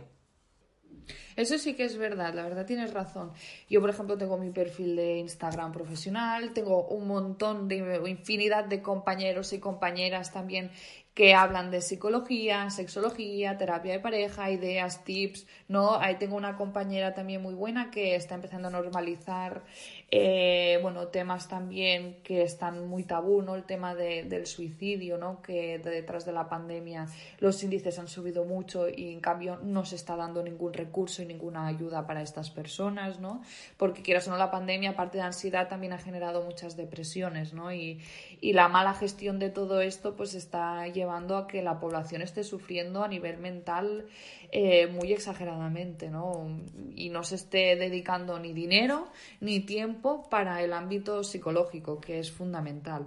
Eso 1.37 1.59
sí 1.59 1.75
que 1.75 1.85
es 1.85 1.99
verdad, 1.99 2.33
la 2.35 2.45
verdad 2.45 2.65
tienes 2.65 2.95
razón. 2.95 3.33
Yo, 3.69 3.81
por 3.83 3.91
ejemplo, 3.91 4.17
tengo 4.17 4.39
mi 4.39 4.51
perfil 4.51 4.97
de 4.97 5.19
Instagram 5.19 5.71
profesional, 5.71 6.55
tengo 6.55 6.87
un 6.89 7.07
montón 7.07 7.69
de 7.69 8.01
infinidad 8.07 8.65
de 8.65 8.81
compañeros 8.81 9.53
y 9.53 9.59
compañeras 9.59 10.33
también 10.33 10.71
que 11.17 11.33
hablan 11.33 11.71
de 11.71 11.81
psicología, 11.81 12.69
sexología, 12.69 13.57
terapia 13.57 13.95
de 13.95 14.01
pareja, 14.01 14.51
ideas, 14.51 15.03
tips, 15.03 15.47
¿no? 15.67 15.99
Ahí 15.99 16.17
tengo 16.17 16.37
una 16.37 16.59
compañera 16.59 17.15
también 17.15 17.41
muy 17.41 17.55
buena 17.55 17.91
que 17.91 18.15
está 18.17 18.35
empezando 18.35 18.69
a 18.69 18.71
normalizar 18.71 19.63
eh, 20.09 20.79
bueno, 20.83 21.09
temas 21.09 21.49
también 21.49 22.19
que 22.23 22.43
están 22.43 22.87
muy 22.87 23.03
tabú, 23.03 23.43
¿no? 23.43 23.57
El 23.57 23.65
tema 23.65 23.97
del 23.97 24.47
suicidio, 24.47 25.19
¿no? 25.19 25.43
Que 25.43 25.81
detrás 25.81 26.25
de 26.25 26.33
la 26.33 26.49
pandemia 26.49 27.07
los 27.41 27.61
índices 27.65 27.99
han 27.99 28.07
subido 28.07 28.45
mucho 28.45 28.89
y 28.89 29.13
en 29.13 29.21
cambio 29.21 29.59
no 29.65 29.85
se 29.85 29.97
está 29.97 30.15
dando 30.15 30.45
ningún 30.45 30.75
recurso 30.75 31.23
y 31.23 31.27
ninguna 31.27 31.67
ayuda 31.67 32.07
para 32.07 32.23
estas 32.23 32.51
personas, 32.51 33.19
¿no? 33.19 33.43
Porque 33.77 34.03
quieras 34.03 34.29
o 34.29 34.31
no, 34.31 34.37
la 34.37 34.53
pandemia, 34.53 34.91
aparte 34.91 35.19
de 35.19 35.25
ansiedad, 35.25 35.69
también 35.69 35.93
ha 35.93 35.99
generado 35.99 36.45
muchas 36.45 36.77
depresiones, 36.77 37.53
¿no? 37.53 37.73
Y, 37.73 38.01
y 38.41 38.53
la 38.53 38.69
mala 38.69 38.95
gestión 38.95 39.39
de 39.39 39.51
todo 39.51 39.81
esto, 39.81 40.17
pues 40.17 40.35
está 40.35 40.87
llevando 40.89 41.37
a 41.37 41.47
que 41.47 41.63
la 41.63 41.81
población 41.81 42.23
esté 42.23 42.45
sufriendo 42.45 43.03
a 43.03 43.09
nivel 43.09 43.39
mental 43.39 44.07
eh, 44.53 44.87
muy 44.87 45.13
exageradamente, 45.13 46.11
¿no? 46.11 46.47
Y 46.95 47.11
no 47.11 47.23
se 47.25 47.37
esté 47.37 47.77
dedicando 47.77 48.39
ni 48.39 48.53
dinero 48.53 49.09
ni 49.41 49.61
tiempo 49.61 50.29
para 50.29 50.63
el 50.63 50.73
ámbito 50.73 51.25
psicológico, 51.25 52.01
que 52.01 52.19
es 52.19 52.31
fundamental. 52.31 53.07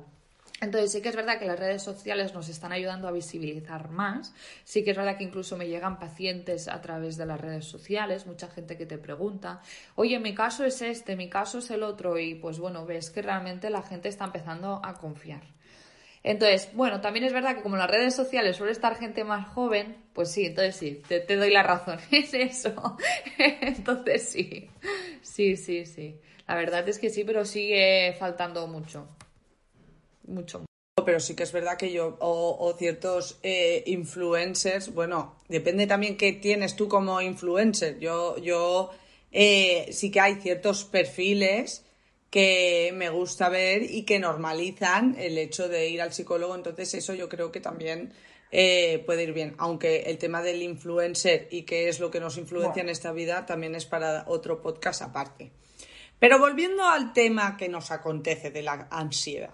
Entonces 0.61 0.91
sí 0.91 1.01
que 1.01 1.09
es 1.09 1.15
verdad 1.15 1.39
que 1.39 1.45
las 1.45 1.59
redes 1.59 1.81
sociales 1.81 2.33
nos 2.33 2.49
están 2.49 2.71
ayudando 2.71 3.07
a 3.07 3.11
visibilizar 3.11 3.89
más. 3.89 4.33
Sí 4.65 4.83
que 4.83 4.91
es 4.91 4.97
verdad 4.97 5.17
que 5.17 5.23
incluso 5.23 5.55
me 5.55 5.67
llegan 5.67 5.99
pacientes 5.99 6.67
a 6.67 6.81
través 6.81 7.15
de 7.17 7.25
las 7.25 7.39
redes 7.39 7.65
sociales, 7.65 8.25
mucha 8.25 8.47
gente 8.49 8.77
que 8.77 8.85
te 8.85 8.97
pregunta, 8.97 9.61
oye, 9.95 10.19
mi 10.19 10.35
caso 10.35 10.65
es 10.65 10.81
este, 10.81 11.15
mi 11.15 11.29
caso 11.29 11.59
es 11.59 11.71
el 11.71 11.83
otro, 11.83 12.19
y 12.19 12.35
pues 12.35 12.59
bueno, 12.59 12.85
ves 12.85 13.09
que 13.09 13.21
realmente 13.21 13.69
la 13.69 13.83
gente 13.83 14.09
está 14.09 14.25
empezando 14.25 14.81
a 14.83 14.95
confiar. 14.95 15.43
Entonces, 16.21 16.69
bueno, 16.73 16.99
también 16.99 17.25
es 17.25 17.31
verdad 17.31 17.55
que 17.55 17.61
como 17.61 17.75
en 17.75 17.79
las 17.79 17.89
redes 17.89 18.13
sociales 18.13 18.57
suele 18.57 18.73
estar 18.73 18.97
gente 18.97 19.23
más 19.23 19.47
joven, 19.47 19.97
pues 20.13 20.31
sí, 20.31 20.47
entonces 20.47 20.75
sí, 20.75 21.01
te, 21.07 21.35
doy 21.35 21.49
la 21.49 21.63
razón, 21.63 21.99
es 22.11 22.33
eso. 22.33 22.97
entonces 23.37 24.29
sí, 24.29 24.69
sí, 25.21 25.55
sí, 25.55 25.85
sí. 25.85 26.19
La 26.47 26.55
verdad 26.55 26.87
es 26.89 26.99
que 26.99 27.09
sí, 27.09 27.23
pero 27.23 27.45
sigue 27.45 28.15
faltando 28.19 28.67
mucho. 28.67 29.07
Mucho. 30.29 30.65
Pero 31.05 31.19
sí 31.19 31.35
que 31.35 31.43
es 31.43 31.51
verdad 31.51 31.77
que 31.77 31.91
yo, 31.91 32.17
o, 32.19 32.75
ciertos 32.77 33.39
eh, 33.41 33.83
influencers, 33.87 34.93
bueno, 34.93 35.35
depende 35.47 35.87
también 35.87 36.17
qué 36.17 36.33
tienes 36.33 36.75
tú 36.75 36.87
como 36.87 37.21
influencer. 37.21 37.99
Yo, 37.99 38.37
yo 38.37 38.91
eh, 39.31 39.89
sí 39.91 40.11
que 40.11 40.19
hay 40.19 40.35
ciertos 40.35 40.83
perfiles 40.85 41.85
que 42.29 42.91
me 42.93 43.09
gusta 43.09 43.49
ver 43.49 43.83
y 43.83 44.03
que 44.03 44.19
normalizan 44.19 45.15
el 45.17 45.37
hecho 45.37 45.67
de 45.67 45.89
ir 45.89 46.01
al 46.01 46.13
psicólogo. 46.13 46.55
Entonces 46.55 46.93
eso 46.93 47.13
yo 47.13 47.27
creo 47.27 47.51
que 47.51 47.59
también 47.59 48.13
eh, 48.51 49.01
puede 49.05 49.23
ir 49.23 49.33
bien. 49.33 49.55
Aunque 49.57 50.01
el 50.01 50.17
tema 50.17 50.41
del 50.41 50.61
influencer 50.61 51.47
y 51.49 51.63
qué 51.63 51.89
es 51.89 51.99
lo 51.99 52.11
que 52.11 52.19
nos 52.19 52.37
influencia 52.37 52.81
en 52.81 52.89
esta 52.89 53.11
vida 53.11 53.45
también 53.45 53.75
es 53.75 53.85
para 53.85 54.25
otro 54.27 54.61
podcast 54.61 55.01
aparte. 55.01 55.51
Pero 56.19 56.37
volviendo 56.37 56.83
al 56.85 57.13
tema 57.13 57.57
que 57.57 57.69
nos 57.69 57.91
acontece 57.91 58.51
de 58.51 58.61
la 58.61 58.87
ansiedad. 58.91 59.53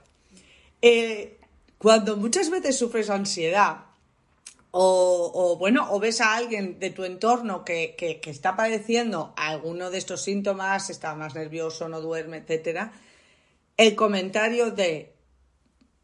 Eh, 0.88 1.40
cuando 1.80 2.16
muchas 2.16 2.52
veces 2.52 2.78
sufres 2.78 3.10
ansiedad, 3.10 3.86
o, 4.70 5.56
bueno, 5.58 5.88
o 5.90 6.00
ves 6.00 6.22
a 6.22 6.36
alguien 6.36 6.78
de 6.78 6.92
tu 6.92 7.06
entorno 7.06 7.66
que, 7.66 7.96
está 8.26 8.56
padeciendo 8.56 9.34
alguno 9.36 9.90
de 9.90 9.98
estos 9.98 10.22
síntomas, 10.22 10.92
está 10.92 11.16
más 11.16 11.34
nervioso, 11.34 11.90
no 11.90 12.02
duerme, 12.02 12.38
etcétera, 12.38 12.94
el 13.78 13.96
comentario 13.96 14.70
de 14.70 15.16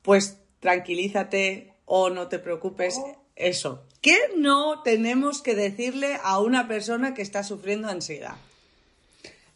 pues 0.01 0.39
tranquilízate 0.59 1.75
o 1.85 2.09
no 2.09 2.27
te 2.27 2.39
preocupes, 2.39 2.95
oh. 2.97 3.23
eso. 3.35 3.83
¿Qué 4.01 4.17
no 4.35 4.81
tenemos 4.81 5.43
que 5.43 5.53
decirle 5.53 6.17
a 6.23 6.39
una 6.39 6.67
persona 6.67 7.13
que 7.13 7.21
está 7.21 7.43
sufriendo 7.43 7.87
ansiedad? 7.87 8.37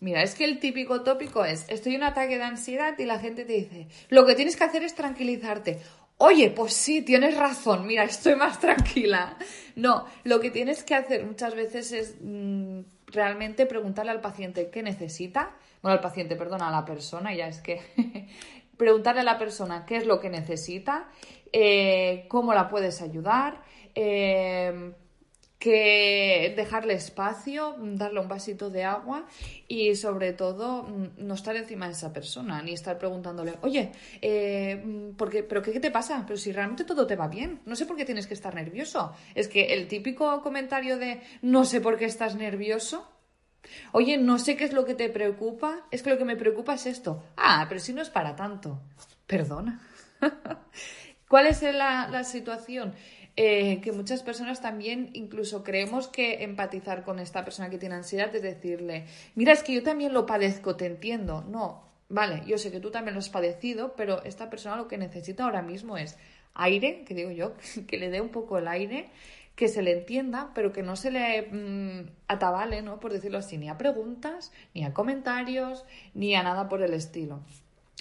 Mira, 0.06 0.22
es 0.22 0.36
que 0.36 0.46
el 0.46 0.60
típico 0.60 1.02
tópico 1.02 1.44
es, 1.44 1.66
estoy 1.68 1.96
en 1.96 2.02
un 2.02 2.10
ataque 2.10 2.38
de 2.38 2.44
ansiedad 2.44 2.94
y 3.00 3.06
la 3.06 3.18
gente 3.18 3.44
te 3.44 3.54
dice, 3.54 3.88
lo 4.10 4.24
que 4.24 4.36
tienes 4.36 4.56
que 4.56 4.64
hacer 4.64 4.84
es 4.84 4.94
tranquilizarte. 4.94 5.80
Oye, 6.20 6.52
pues 6.52 6.74
sí, 6.76 7.02
tienes 7.02 7.36
razón, 7.36 7.88
mira, 7.88 8.04
estoy 8.04 8.36
más 8.36 8.60
tranquila. 8.60 9.36
No, 9.76 10.06
lo 10.24 10.40
que 10.40 10.52
tienes 10.52 10.84
que 10.84 10.94
hacer 10.94 11.26
muchas 11.26 11.56
veces 11.56 11.92
es 11.92 12.18
mm, 12.22 12.82
realmente 13.08 13.66
preguntarle 13.66 14.12
al 14.12 14.22
paciente 14.22 14.70
qué 14.70 14.84
necesita. 14.84 15.56
Bueno, 15.82 15.96
al 15.96 16.02
paciente, 16.02 16.36
perdona, 16.36 16.68
a 16.68 16.72
la 16.72 16.86
persona, 16.86 17.34
ya 17.34 17.48
es 17.48 17.60
que 17.62 17.82
preguntarle 18.78 19.22
a 19.22 19.24
la 19.24 19.40
persona 19.40 19.88
qué 19.88 19.98
es 19.98 20.06
lo 20.06 20.20
que 20.20 20.30
necesita, 20.30 21.10
eh, 21.52 22.26
cómo 22.28 22.54
la 22.54 22.70
puedes 22.70 23.02
ayudar, 23.02 23.64
eh, 23.96 24.94
que 25.66 26.54
dejarle 26.56 26.94
espacio, 26.94 27.76
darle 27.80 28.20
un 28.20 28.28
vasito 28.28 28.70
de 28.70 28.84
agua 28.84 29.26
y 29.68 29.96
sobre 29.96 30.32
todo 30.32 30.84
mm, 30.84 31.26
no 31.26 31.34
estar 31.34 31.56
encima 31.56 31.88
de 31.88 31.94
esa 31.94 32.14
persona, 32.14 32.62
ni 32.62 32.74
estar 32.74 33.00
preguntándole, 33.00 33.56
oye, 33.64 33.92
eh, 34.22 34.76
mm, 34.76 35.16
¿pero 35.18 35.64
qué, 35.64 35.74
qué, 35.74 35.80
te 35.80 35.90
pasa? 35.90 36.24
Pero 36.28 36.38
si 36.38 36.52
realmente 36.52 36.84
todo 36.84 37.08
te 37.08 37.16
va 37.16 37.28
bien, 37.28 37.62
no 37.66 37.76
sé 37.76 37.88
por 37.88 37.98
qué 37.98 38.06
tienes 38.06 38.28
que 38.28 38.36
estar 38.36 38.54
nervioso. 38.54 39.16
Es 39.34 39.48
que 39.48 39.74
el 39.74 39.88
típico 39.88 40.40
comentario 40.44 41.00
de 41.00 41.22
no 41.42 41.66
sé 41.66 41.82
por 41.82 41.98
qué 41.98 42.06
estás 42.06 42.36
nervioso, 42.36 43.10
oye, 43.92 44.20
no 44.20 44.38
sé 44.38 44.56
qué 44.58 44.66
es 44.66 44.74
lo 44.74 44.86
que 44.86 44.94
te 44.94 45.10
preocupa, 45.10 45.88
es 45.90 46.04
que 46.04 46.12
lo 46.12 46.20
que 46.20 46.26
me 46.26 46.38
preocupa 46.38 46.76
es 46.76 46.86
esto. 46.86 47.24
Ah, 47.38 47.66
pero 47.68 47.82
si 47.82 47.92
no 47.92 48.04
es 48.04 48.12
para 48.12 48.36
tanto. 48.36 48.84
Perdona. 49.26 49.82
¿Cuál 51.28 51.48
es 51.48 51.64
la 51.64 52.24
situación? 52.24 52.94
Eh, 53.38 53.82
que 53.82 53.92
muchas 53.92 54.24
personas 54.24 54.62
también 54.62 55.10
incluso 55.12 55.62
creemos 55.62 56.08
que 56.08 56.46
empatizar 56.46 57.04
con 57.04 57.20
esta 57.20 57.44
persona 57.44 57.70
que 57.70 57.78
tiene 57.78 57.96
ansiedad 57.96 58.34
es 58.34 58.42
decirle, 58.42 59.08
mira, 59.36 59.52
es 59.52 59.62
que 59.62 59.74
yo 59.74 59.84
también 59.84 60.14
lo 60.14 60.26
padezco, 60.26 60.78
te 60.78 60.86
entiendo. 60.86 61.44
No, 61.50 61.84
vale, 62.08 62.44
yo 62.48 62.58
sé 62.58 62.72
que 62.72 62.80
tú 62.80 62.92
también 62.92 63.14
lo 63.14 63.20
has 63.20 63.30
padecido, 63.30 63.94
pero 63.98 64.24
esta 64.24 64.50
persona 64.50 64.78
lo 64.78 64.88
que 64.88 64.98
necesita 64.98 65.44
ahora 65.44 65.62
mismo 65.62 65.98
es 65.98 66.18
aire, 66.54 67.04
que 67.06 67.14
digo 67.14 67.32
yo, 67.32 67.54
que 67.88 67.98
le 67.98 68.10
dé 68.10 68.22
un 68.22 68.30
poco 68.30 68.58
el 68.58 68.70
aire, 68.70 69.10
que 69.56 69.68
se 69.68 69.82
le 69.82 69.92
entienda, 69.92 70.52
pero 70.56 70.72
que 70.72 70.84
no 70.84 70.96
se 70.96 71.12
le 71.12 71.42
mm, 71.52 72.10
atabale, 72.30 72.82
¿no? 72.82 73.02
Por 73.02 73.12
decirlo 73.12 73.38
así, 73.38 73.58
ni 73.58 73.68
a 73.68 73.78
preguntas, 73.78 74.54
ni 74.74 74.86
a 74.86 74.94
comentarios, 74.94 75.86
ni 76.14 76.36
a 76.36 76.44
nada 76.44 76.70
por 76.70 76.82
el 76.82 76.94
estilo. 76.94 77.42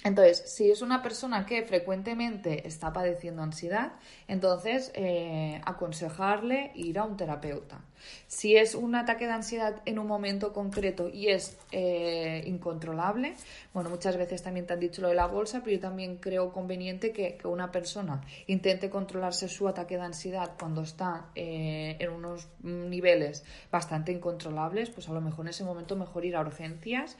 Entonces, 0.03 0.43
si 0.45 0.69
es 0.69 0.81
una 0.81 1.01
persona 1.01 1.45
que 1.45 1.63
frecuentemente 1.63 2.67
está 2.67 2.93
padeciendo 2.93 3.41
ansiedad, 3.41 3.93
entonces 4.27 4.91
eh, 4.93 5.59
aconsejarle 5.65 6.71
ir 6.75 6.99
a 6.99 7.05
un 7.05 7.17
terapeuta. 7.17 7.81
Si 8.27 8.55
es 8.55 8.75
un 8.75 8.93
ataque 8.93 9.25
de 9.25 9.31
ansiedad 9.31 9.81
en 9.85 9.97
un 9.97 10.05
momento 10.05 10.53
concreto 10.53 11.09
y 11.09 11.29
es 11.29 11.57
eh, 11.71 12.43
incontrolable, 12.45 13.33
bueno, 13.73 13.89
muchas 13.89 14.15
veces 14.17 14.43
también 14.43 14.67
te 14.67 14.73
han 14.73 14.79
dicho 14.79 15.01
lo 15.01 15.07
de 15.07 15.15
la 15.15 15.25
bolsa, 15.25 15.61
pero 15.63 15.77
yo 15.77 15.79
también 15.79 16.17
creo 16.17 16.51
conveniente 16.51 17.11
que, 17.11 17.39
una 17.45 17.71
persona 17.71 18.21
intente 18.47 18.89
controlarse 18.89 19.47
su 19.47 19.67
ataque 19.67 19.95
de 19.97 20.03
ansiedad 20.03 20.51
cuando 20.59 20.81
está 20.81 21.27
eh, 21.35 21.95
en 21.99 22.09
unos 22.09 22.47
niveles 22.61 23.43
bastante 23.71 24.11
incontrolables, 24.11 24.89
pues 24.89 25.09
a 25.09 25.13
lo 25.13 25.21
mejor 25.21 25.45
en 25.45 25.49
ese 25.49 25.63
momento 25.63 25.95
mejor 25.95 26.25
ir 26.25 26.35
a 26.35 26.41
urgencias 26.41 27.17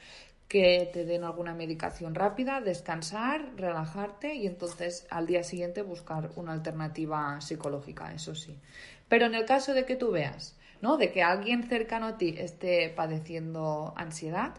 que 0.48 0.88
te 0.92 1.04
den 1.04 1.24
alguna 1.24 1.54
medicación 1.54 2.14
rápida, 2.14 2.60
descansar, 2.60 3.50
relajarte 3.56 4.34
y 4.34 4.46
entonces 4.46 5.06
al 5.10 5.26
día 5.26 5.42
siguiente 5.42 5.82
buscar 5.82 6.30
una 6.36 6.52
alternativa 6.52 7.40
psicológica, 7.40 8.12
eso 8.14 8.34
sí. 8.34 8.56
Pero 9.08 9.26
en 9.26 9.34
el 9.34 9.44
caso 9.44 9.74
de 9.74 9.84
que 9.84 9.96
tú 9.96 10.12
veas, 10.12 10.56
¿no? 10.80 10.96
De 10.96 11.10
que 11.10 11.22
alguien 11.22 11.64
cercano 11.64 12.06
a 12.06 12.18
ti 12.18 12.34
esté 12.38 12.90
padeciendo 12.90 13.92
ansiedad, 13.96 14.54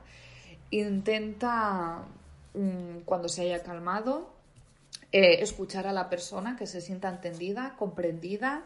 intenta 0.72 2.04
mm, 2.54 3.00
cuando 3.06 3.30
se 3.30 3.44
haya 3.44 3.64
calmado 3.64 4.34
eh, 5.12 5.42
escuchar 5.42 5.88
a 5.88 5.94
la 5.94 6.10
persona 6.10 6.58
que 6.58 6.68
se 6.68 6.82
sienta 6.82 7.10
entendida, 7.10 7.76
comprendida 7.78 8.66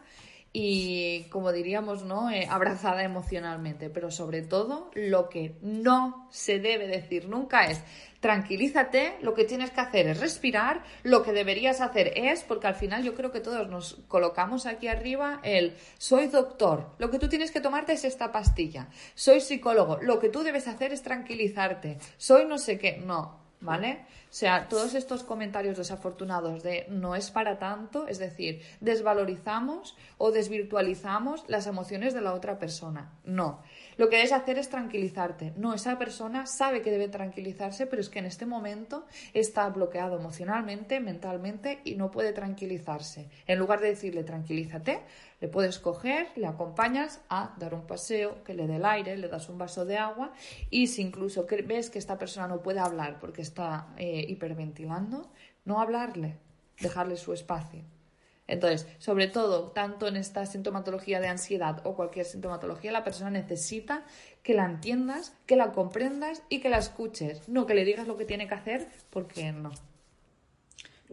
y, 0.53 1.23
como 1.29 1.51
diríamos, 1.51 2.03
¿no? 2.03 2.29
Eh, 2.29 2.47
abrazada 2.49 3.03
emocionalmente. 3.03 3.89
Pero 3.89 4.11
sobre 4.11 4.41
todo, 4.41 4.91
lo 4.93 5.29
que 5.29 5.55
no 5.61 6.27
se 6.31 6.59
debe 6.59 6.87
decir 6.87 7.29
nunca 7.29 7.67
es 7.67 7.81
tranquilízate, 8.21 9.17
lo 9.21 9.33
que 9.33 9.45
tienes 9.45 9.71
que 9.71 9.81
hacer 9.81 10.07
es 10.07 10.19
respirar, 10.19 10.83
lo 11.03 11.23
que 11.23 11.33
deberías 11.33 11.81
hacer 11.81 12.13
es, 12.15 12.43
porque 12.43 12.67
al 12.67 12.75
final 12.75 13.03
yo 13.03 13.15
creo 13.15 13.31
que 13.31 13.39
todos 13.39 13.67
nos 13.67 13.95
colocamos 14.07 14.67
aquí 14.67 14.87
arriba 14.87 15.39
el 15.43 15.75
soy 15.97 16.27
doctor, 16.27 16.91
lo 16.99 17.09
que 17.09 17.17
tú 17.17 17.27
tienes 17.27 17.51
que 17.51 17.61
tomarte 17.61 17.93
es 17.93 18.05
esta 18.05 18.31
pastilla, 18.31 18.89
soy 19.15 19.41
psicólogo, 19.41 19.97
lo 20.03 20.19
que 20.19 20.29
tú 20.29 20.43
debes 20.43 20.67
hacer 20.67 20.93
es 20.93 21.01
tranquilizarte, 21.01 21.97
soy 22.17 22.45
no 22.45 22.59
sé 22.59 22.77
qué, 22.77 22.97
no, 22.97 23.39
¿vale? 23.61 24.05
O 24.29 24.33
sea, 24.33 24.67
todos 24.67 24.95
estos 24.95 25.23
comentarios 25.23 25.77
desafortunados 25.77 26.63
de 26.63 26.85
no 26.89 27.15
es 27.15 27.31
para 27.31 27.59
tanto, 27.59 28.07
es 28.07 28.19
decir, 28.19 28.61
desvalorizamos 28.79 29.95
o 30.17 30.31
desvirtualizamos 30.31 31.43
las 31.47 31.67
emociones 31.67 32.13
de 32.13 32.21
la 32.21 32.33
otra 32.33 32.59
persona. 32.59 33.13
No. 33.23 33.61
Lo 34.01 34.09
que 34.09 34.15
debes 34.15 34.31
hacer 34.31 34.57
es 34.57 34.67
tranquilizarte. 34.67 35.53
No, 35.57 35.75
esa 35.75 35.99
persona 35.99 36.47
sabe 36.47 36.81
que 36.81 36.89
debe 36.89 37.07
tranquilizarse, 37.07 37.85
pero 37.85 38.01
es 38.01 38.09
que 38.09 38.17
en 38.17 38.25
este 38.25 38.47
momento 38.47 39.05
está 39.35 39.69
bloqueado 39.69 40.17
emocionalmente, 40.17 40.99
mentalmente 40.99 41.81
y 41.83 41.93
no 41.93 42.09
puede 42.09 42.33
tranquilizarse. 42.33 43.29
En 43.45 43.59
lugar 43.59 43.79
de 43.79 43.89
decirle 43.89 44.23
tranquilízate, 44.23 45.01
le 45.39 45.47
puedes 45.49 45.77
coger, 45.77 46.29
le 46.35 46.47
acompañas 46.47 47.21
a 47.29 47.55
dar 47.59 47.75
un 47.75 47.85
paseo, 47.85 48.43
que 48.43 48.55
le 48.55 48.65
dé 48.65 48.77
el 48.77 48.85
aire, 48.85 49.15
le 49.17 49.27
das 49.27 49.49
un 49.49 49.59
vaso 49.59 49.85
de 49.85 49.99
agua 49.99 50.33
y 50.71 50.87
si 50.87 51.03
incluso 51.03 51.45
ves 51.67 51.91
que 51.91 51.99
esta 51.99 52.17
persona 52.17 52.47
no 52.47 52.63
puede 52.63 52.79
hablar 52.79 53.19
porque 53.19 53.43
está 53.43 53.93
eh, 53.97 54.25
hiperventilando, 54.27 55.29
no 55.63 55.79
hablarle, 55.79 56.39
dejarle 56.79 57.17
su 57.17 57.33
espacio. 57.33 57.83
Entonces, 58.51 58.85
sobre 58.99 59.27
todo, 59.27 59.71
tanto 59.71 60.07
en 60.07 60.17
esta 60.17 60.45
sintomatología 60.45 61.21
de 61.21 61.29
ansiedad 61.29 61.79
o 61.85 61.95
cualquier 61.95 62.25
sintomatología, 62.25 62.91
la 62.91 63.05
persona 63.05 63.29
necesita 63.29 64.03
que 64.43 64.53
la 64.53 64.65
entiendas, 64.65 65.33
que 65.45 65.55
la 65.55 65.71
comprendas 65.71 66.43
y 66.49 66.59
que 66.59 66.67
la 66.67 66.77
escuches, 66.77 67.47
no 67.47 67.65
que 67.65 67.75
le 67.75 67.85
digas 67.85 68.07
lo 68.07 68.17
que 68.17 68.25
tiene 68.25 68.49
que 68.49 68.53
hacer, 68.53 68.87
porque 69.09 69.53
no. 69.53 69.71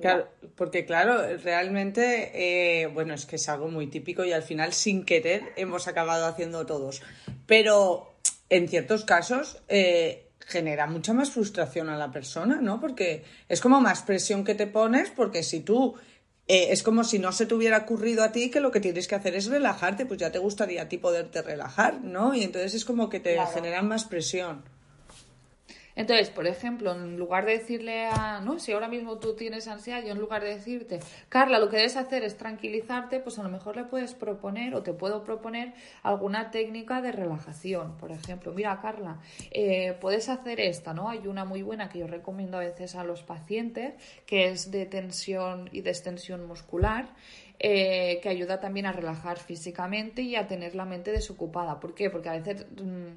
Claro, 0.00 0.28
porque 0.56 0.84
claro, 0.84 1.36
realmente, 1.38 2.32
eh, 2.82 2.88
bueno, 2.88 3.14
es 3.14 3.24
que 3.24 3.36
es 3.36 3.48
algo 3.48 3.68
muy 3.68 3.86
típico 3.86 4.24
y 4.24 4.32
al 4.32 4.42
final, 4.42 4.72
sin 4.72 5.04
querer, 5.04 5.52
hemos 5.54 5.86
acabado 5.86 6.26
haciendo 6.26 6.66
todos. 6.66 7.02
Pero 7.46 8.16
en 8.50 8.66
ciertos 8.66 9.04
casos 9.04 9.62
eh, 9.68 10.30
genera 10.40 10.88
mucha 10.88 11.12
más 11.12 11.30
frustración 11.30 11.88
a 11.88 11.96
la 11.96 12.10
persona, 12.10 12.60
¿no? 12.60 12.80
Porque 12.80 13.22
es 13.48 13.60
como 13.60 13.80
más 13.80 14.02
presión 14.02 14.44
que 14.44 14.56
te 14.56 14.66
pones, 14.66 15.10
porque 15.10 15.44
si 15.44 15.60
tú 15.60 15.94
eh, 16.48 16.68
es 16.72 16.82
como 16.82 17.04
si 17.04 17.18
no 17.18 17.30
se 17.32 17.44
te 17.44 17.54
hubiera 17.54 17.76
ocurrido 17.76 18.24
a 18.24 18.32
ti 18.32 18.50
que 18.50 18.60
lo 18.60 18.70
que 18.70 18.80
tienes 18.80 19.06
que 19.06 19.14
hacer 19.14 19.36
es 19.36 19.46
relajarte, 19.46 20.06
pues 20.06 20.18
ya 20.18 20.32
te 20.32 20.38
gustaría 20.38 20.82
a 20.82 20.88
ti 20.88 20.96
poderte 20.96 21.42
relajar, 21.42 22.00
¿no? 22.02 22.34
Y 22.34 22.42
entonces 22.42 22.74
es 22.74 22.84
como 22.86 23.10
que 23.10 23.20
te 23.20 23.38
generan 23.54 23.86
más 23.86 24.04
presión. 24.04 24.64
Entonces, 25.98 26.30
por 26.30 26.46
ejemplo, 26.46 26.92
en 26.92 27.18
lugar 27.18 27.44
de 27.44 27.58
decirle 27.58 28.06
a, 28.06 28.40
no, 28.40 28.60
si 28.60 28.70
ahora 28.70 28.86
mismo 28.86 29.18
tú 29.18 29.34
tienes 29.34 29.66
ansiedad, 29.66 30.00
yo 30.00 30.12
en 30.12 30.20
lugar 30.20 30.44
de 30.44 30.50
decirte, 30.50 31.00
Carla, 31.28 31.58
lo 31.58 31.68
que 31.68 31.78
debes 31.78 31.96
hacer 31.96 32.22
es 32.22 32.36
tranquilizarte, 32.36 33.18
pues 33.18 33.36
a 33.40 33.42
lo 33.42 33.48
mejor 33.48 33.76
le 33.76 33.82
puedes 33.82 34.14
proponer 34.14 34.76
o 34.76 34.84
te 34.84 34.92
puedo 34.92 35.24
proponer 35.24 35.74
alguna 36.04 36.52
técnica 36.52 37.02
de 37.02 37.10
relajación. 37.10 37.96
Por 37.96 38.12
ejemplo, 38.12 38.52
mira, 38.52 38.80
Carla, 38.80 39.18
eh, 39.50 39.96
puedes 40.00 40.28
hacer 40.28 40.60
esta, 40.60 40.94
¿no? 40.94 41.08
Hay 41.08 41.26
una 41.26 41.44
muy 41.44 41.62
buena 41.62 41.88
que 41.88 41.98
yo 41.98 42.06
recomiendo 42.06 42.58
a 42.58 42.60
veces 42.60 42.94
a 42.94 43.02
los 43.02 43.24
pacientes, 43.24 43.94
que 44.24 44.50
es 44.50 44.70
de 44.70 44.86
tensión 44.86 45.68
y 45.72 45.80
extensión 45.80 46.46
muscular. 46.46 47.08
Eh, 47.60 48.20
que 48.22 48.28
ayuda 48.28 48.60
también 48.60 48.86
a 48.86 48.92
relajar 48.92 49.36
físicamente 49.36 50.22
y 50.22 50.36
a 50.36 50.46
tener 50.46 50.76
la 50.76 50.84
mente 50.84 51.10
desocupada. 51.10 51.80
¿Por 51.80 51.92
qué? 51.92 52.08
Porque 52.08 52.28
a 52.28 52.38
veces 52.38 52.64
mm, 52.80 53.16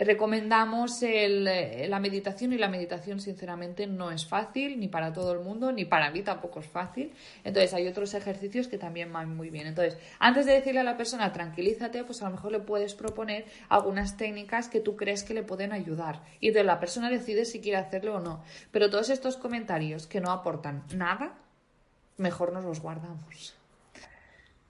recomendamos 0.00 1.02
eh, 1.02 1.86
la 1.88 2.00
meditación 2.00 2.52
y 2.52 2.58
la 2.58 2.68
meditación 2.68 3.20
sinceramente 3.20 3.86
no 3.86 4.10
es 4.10 4.26
fácil 4.26 4.80
ni 4.80 4.88
para 4.88 5.12
todo 5.12 5.32
el 5.32 5.40
mundo 5.40 5.72
ni 5.72 5.84
para 5.84 6.10
mí 6.10 6.22
tampoco 6.22 6.60
es 6.60 6.66
fácil. 6.66 7.12
Entonces 7.44 7.74
hay 7.74 7.86
otros 7.86 8.14
ejercicios 8.14 8.66
que 8.66 8.78
también 8.78 9.12
van 9.12 9.36
muy 9.36 9.50
bien. 9.50 9.66
Entonces 9.66 9.98
antes 10.18 10.46
de 10.46 10.52
decirle 10.52 10.80
a 10.80 10.84
la 10.84 10.96
persona 10.96 11.32
tranquilízate 11.32 12.04
pues 12.04 12.22
a 12.22 12.26
lo 12.26 12.32
mejor 12.32 12.52
le 12.52 12.60
puedes 12.60 12.94
proponer 12.94 13.44
algunas 13.68 14.16
técnicas 14.16 14.68
que 14.68 14.80
tú 14.80 14.96
crees 14.96 15.22
que 15.22 15.34
le 15.34 15.42
pueden 15.42 15.72
ayudar. 15.72 16.22
Y 16.40 16.48
entonces 16.48 16.66
la 16.66 16.80
persona 16.80 17.10
decide 17.10 17.44
si 17.44 17.60
quiere 17.60 17.78
hacerlo 17.78 18.16
o 18.16 18.20
no. 18.20 18.42
Pero 18.70 18.88
todos 18.88 19.10
estos 19.10 19.36
comentarios 19.36 20.06
que 20.06 20.20
no 20.20 20.30
aportan 20.30 20.84
nada 20.94 21.34
mejor 22.16 22.52
nos 22.52 22.64
los 22.64 22.80
guardamos. 22.80 23.54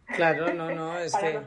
Claro, 0.07 0.53
no, 0.55 0.74
no, 0.74 0.99
es 0.99 1.14
que, 1.14 1.41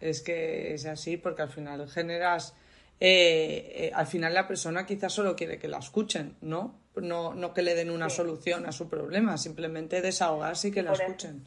es 0.00 0.22
que 0.22 0.72
es 0.72 0.86
así 0.86 1.18
porque 1.18 1.42
al 1.42 1.50
final 1.50 1.86
generas 1.88 2.54
eh, 3.00 3.72
eh, 3.74 3.90
al 3.94 4.06
final 4.06 4.34
la 4.34 4.46
persona 4.46 4.84
quizás 4.84 5.12
solo 5.12 5.36
quiere 5.36 5.58
que 5.58 5.68
la 5.68 5.78
escuchen, 5.78 6.36
¿no? 6.40 6.80
No, 6.96 7.32
no 7.32 7.54
que 7.54 7.62
le 7.62 7.74
den 7.74 7.90
una 7.90 8.10
solución 8.10 8.66
a 8.66 8.72
su 8.72 8.88
problema, 8.88 9.38
simplemente 9.38 10.02
desahogarse 10.02 10.68
y 10.68 10.70
que 10.72 10.82
la 10.82 10.92
escuchen. 10.92 11.44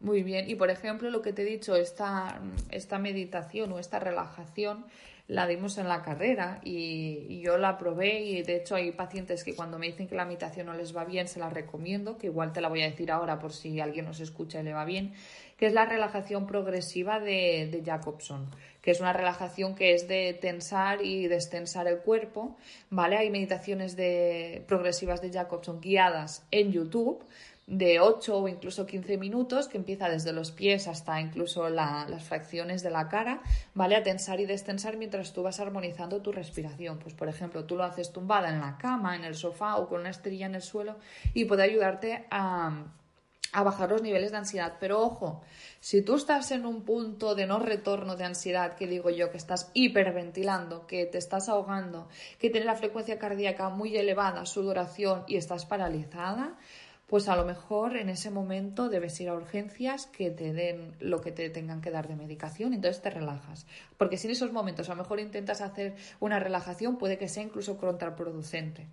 Muy 0.00 0.22
bien, 0.22 0.48
y 0.48 0.54
por 0.54 0.70
ejemplo, 0.70 1.10
lo 1.10 1.22
que 1.22 1.32
te 1.32 1.42
he 1.42 1.44
dicho, 1.44 1.76
esta, 1.76 2.40
esta 2.70 2.98
meditación 2.98 3.72
o 3.72 3.78
esta 3.78 3.98
relajación 3.98 4.86
la 5.26 5.46
dimos 5.46 5.78
en 5.78 5.88
la 5.88 6.02
carrera 6.02 6.60
y, 6.62 7.26
y, 7.28 7.40
yo 7.40 7.56
la 7.56 7.78
probé 7.78 8.20
y 8.20 8.42
de 8.42 8.56
hecho 8.56 8.74
hay 8.74 8.92
pacientes 8.92 9.42
que 9.42 9.54
cuando 9.54 9.78
me 9.78 9.86
dicen 9.86 10.06
que 10.06 10.14
la 10.14 10.26
meditación 10.26 10.66
no 10.66 10.74
les 10.74 10.94
va 10.94 11.04
bien 11.04 11.28
se 11.28 11.40
la 11.40 11.48
recomiendo, 11.48 12.18
que 12.18 12.26
igual 12.26 12.52
te 12.52 12.60
la 12.60 12.68
voy 12.68 12.82
a 12.82 12.90
decir 12.90 13.10
ahora 13.10 13.38
por 13.38 13.54
si 13.54 13.80
alguien 13.80 14.04
nos 14.04 14.20
escucha 14.20 14.60
y 14.60 14.64
le 14.64 14.74
va 14.74 14.84
bien, 14.84 15.14
que 15.64 15.68
es 15.68 15.74
la 15.74 15.86
relajación 15.86 16.46
progresiva 16.46 17.20
de, 17.20 17.82
Jacobson, 17.82 18.50
que 18.82 18.90
es 18.90 19.00
una 19.00 19.14
relajación 19.14 19.74
que 19.74 19.94
es 19.94 20.06
de 20.06 20.38
tensar 20.38 21.02
y 21.02 21.26
destensar 21.26 21.86
el 21.86 22.00
cuerpo, 22.00 22.54
¿vale? 22.90 23.16
Hay 23.16 23.30
meditaciones 23.30 23.96
de, 23.96 24.62
progresivas 24.68 25.22
de 25.22 25.32
Jacobson 25.32 25.80
guiadas 25.80 26.46
en 26.50 26.70
YouTube 26.70 27.24
de 27.66 27.98
8 27.98 28.36
o 28.36 28.46
incluso 28.46 28.84
15 28.84 29.16
minutos, 29.16 29.68
que 29.68 29.78
empieza 29.78 30.10
desde 30.10 30.34
los 30.34 30.52
pies 30.52 30.86
hasta 30.86 31.18
incluso 31.18 31.70
las 31.70 32.22
fracciones 32.24 32.82
de 32.82 32.90
la 32.90 33.08
cara, 33.08 33.40
¿vale? 33.72 33.96
A 33.96 34.02
tensar 34.02 34.40
y 34.40 34.44
destensar 34.44 34.98
mientras 34.98 35.32
tú 35.32 35.42
vas 35.42 35.60
armonizando 35.60 36.20
tu 36.20 36.30
respiración. 36.30 36.98
Pues, 36.98 37.14
por 37.14 37.30
ejemplo, 37.30 37.64
tú 37.64 37.74
lo 37.74 37.84
haces 37.84 38.12
tumbada 38.12 38.50
en 38.50 38.60
la 38.60 38.76
cama, 38.76 39.16
en 39.16 39.24
el 39.24 39.34
sofá 39.34 39.76
o 39.76 39.88
con 39.88 40.00
una 40.00 40.10
esterilla 40.10 40.44
en 40.44 40.56
el 40.56 40.62
suelo 40.62 40.96
y 41.32 41.46
puede 41.46 41.62
ayudarte 41.62 42.26
a 42.30 42.84
a 43.54 43.62
bajar 43.62 43.90
los 43.90 44.02
niveles 44.02 44.32
de 44.32 44.38
ansiedad. 44.38 44.74
Pero 44.80 45.00
ojo, 45.00 45.42
si 45.80 46.02
tú 46.02 46.16
estás 46.16 46.50
en 46.50 46.66
un 46.66 46.82
punto 46.82 47.36
de 47.36 47.46
no 47.46 47.60
retorno 47.60 48.16
de 48.16 48.24
ansiedad, 48.24 48.74
que 48.74 48.88
digo 48.88 49.10
yo, 49.10 49.30
que 49.30 49.36
estás 49.36 49.70
hiperventilando, 49.74 50.86
que 50.88 51.06
te 51.06 51.18
estás 51.18 51.48
ahogando, 51.48 52.08
que 52.38 52.50
tienes 52.50 52.66
la 52.66 52.74
frecuencia 52.74 53.18
cardíaca 53.18 53.68
muy 53.68 53.96
elevada, 53.96 54.44
sudoración 54.44 55.22
y 55.28 55.36
estás 55.36 55.66
paralizada, 55.66 56.58
pues 57.06 57.28
a 57.28 57.36
lo 57.36 57.44
mejor 57.44 57.96
en 57.96 58.08
ese 58.08 58.30
momento 58.30 58.88
debes 58.88 59.20
ir 59.20 59.28
a 59.28 59.34
urgencias 59.34 60.06
que 60.06 60.30
te 60.30 60.52
den 60.52 60.96
lo 60.98 61.20
que 61.20 61.30
te 61.30 61.48
tengan 61.48 61.80
que 61.80 61.92
dar 61.92 62.08
de 62.08 62.16
medicación 62.16 62.72
y 62.72 62.76
entonces 62.76 63.02
te 63.02 63.10
relajas. 63.10 63.66
Porque 63.96 64.16
si 64.16 64.26
en 64.26 64.32
esos 64.32 64.52
momentos 64.52 64.88
a 64.88 64.96
lo 64.96 65.02
mejor 65.02 65.20
intentas 65.20 65.60
hacer 65.60 65.94
una 66.18 66.40
relajación, 66.40 66.98
puede 66.98 67.18
que 67.18 67.28
sea 67.28 67.44
incluso 67.44 67.76
contraproducente. 67.76 68.88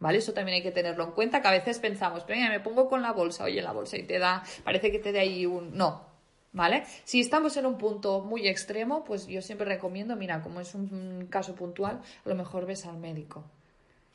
¿Vale? 0.00 0.18
Eso 0.18 0.32
también 0.32 0.56
hay 0.56 0.62
que 0.62 0.72
tenerlo 0.72 1.04
en 1.04 1.12
cuenta, 1.12 1.40
que 1.40 1.48
a 1.48 1.52
veces 1.52 1.78
pensamos, 1.78 2.24
pero 2.24 2.38
me 2.50 2.60
pongo 2.60 2.88
con 2.88 3.00
la 3.00 3.12
bolsa, 3.12 3.44
oye, 3.44 3.62
la 3.62 3.72
bolsa 3.72 3.96
y 3.96 4.02
te 4.02 4.18
da, 4.18 4.42
parece 4.64 4.90
que 4.90 4.98
te 4.98 5.12
dé 5.12 5.20
ahí 5.20 5.46
un... 5.46 5.76
No, 5.76 6.14
¿vale? 6.54 6.84
Si 7.04 7.20
estamos 7.20 7.56
en 7.56 7.66
un 7.66 7.76
punto 7.76 8.20
muy 8.20 8.48
extremo, 8.48 9.04
pues 9.04 9.26
yo 9.26 9.42
siempre 9.42 9.66
recomiendo, 9.66 10.16
mira, 10.16 10.40
como 10.40 10.60
es 10.60 10.74
un 10.74 11.26
caso 11.28 11.54
puntual, 11.54 12.00
a 12.24 12.28
lo 12.28 12.34
mejor 12.34 12.64
ves 12.64 12.86
al 12.86 12.96
médico. 12.96 13.44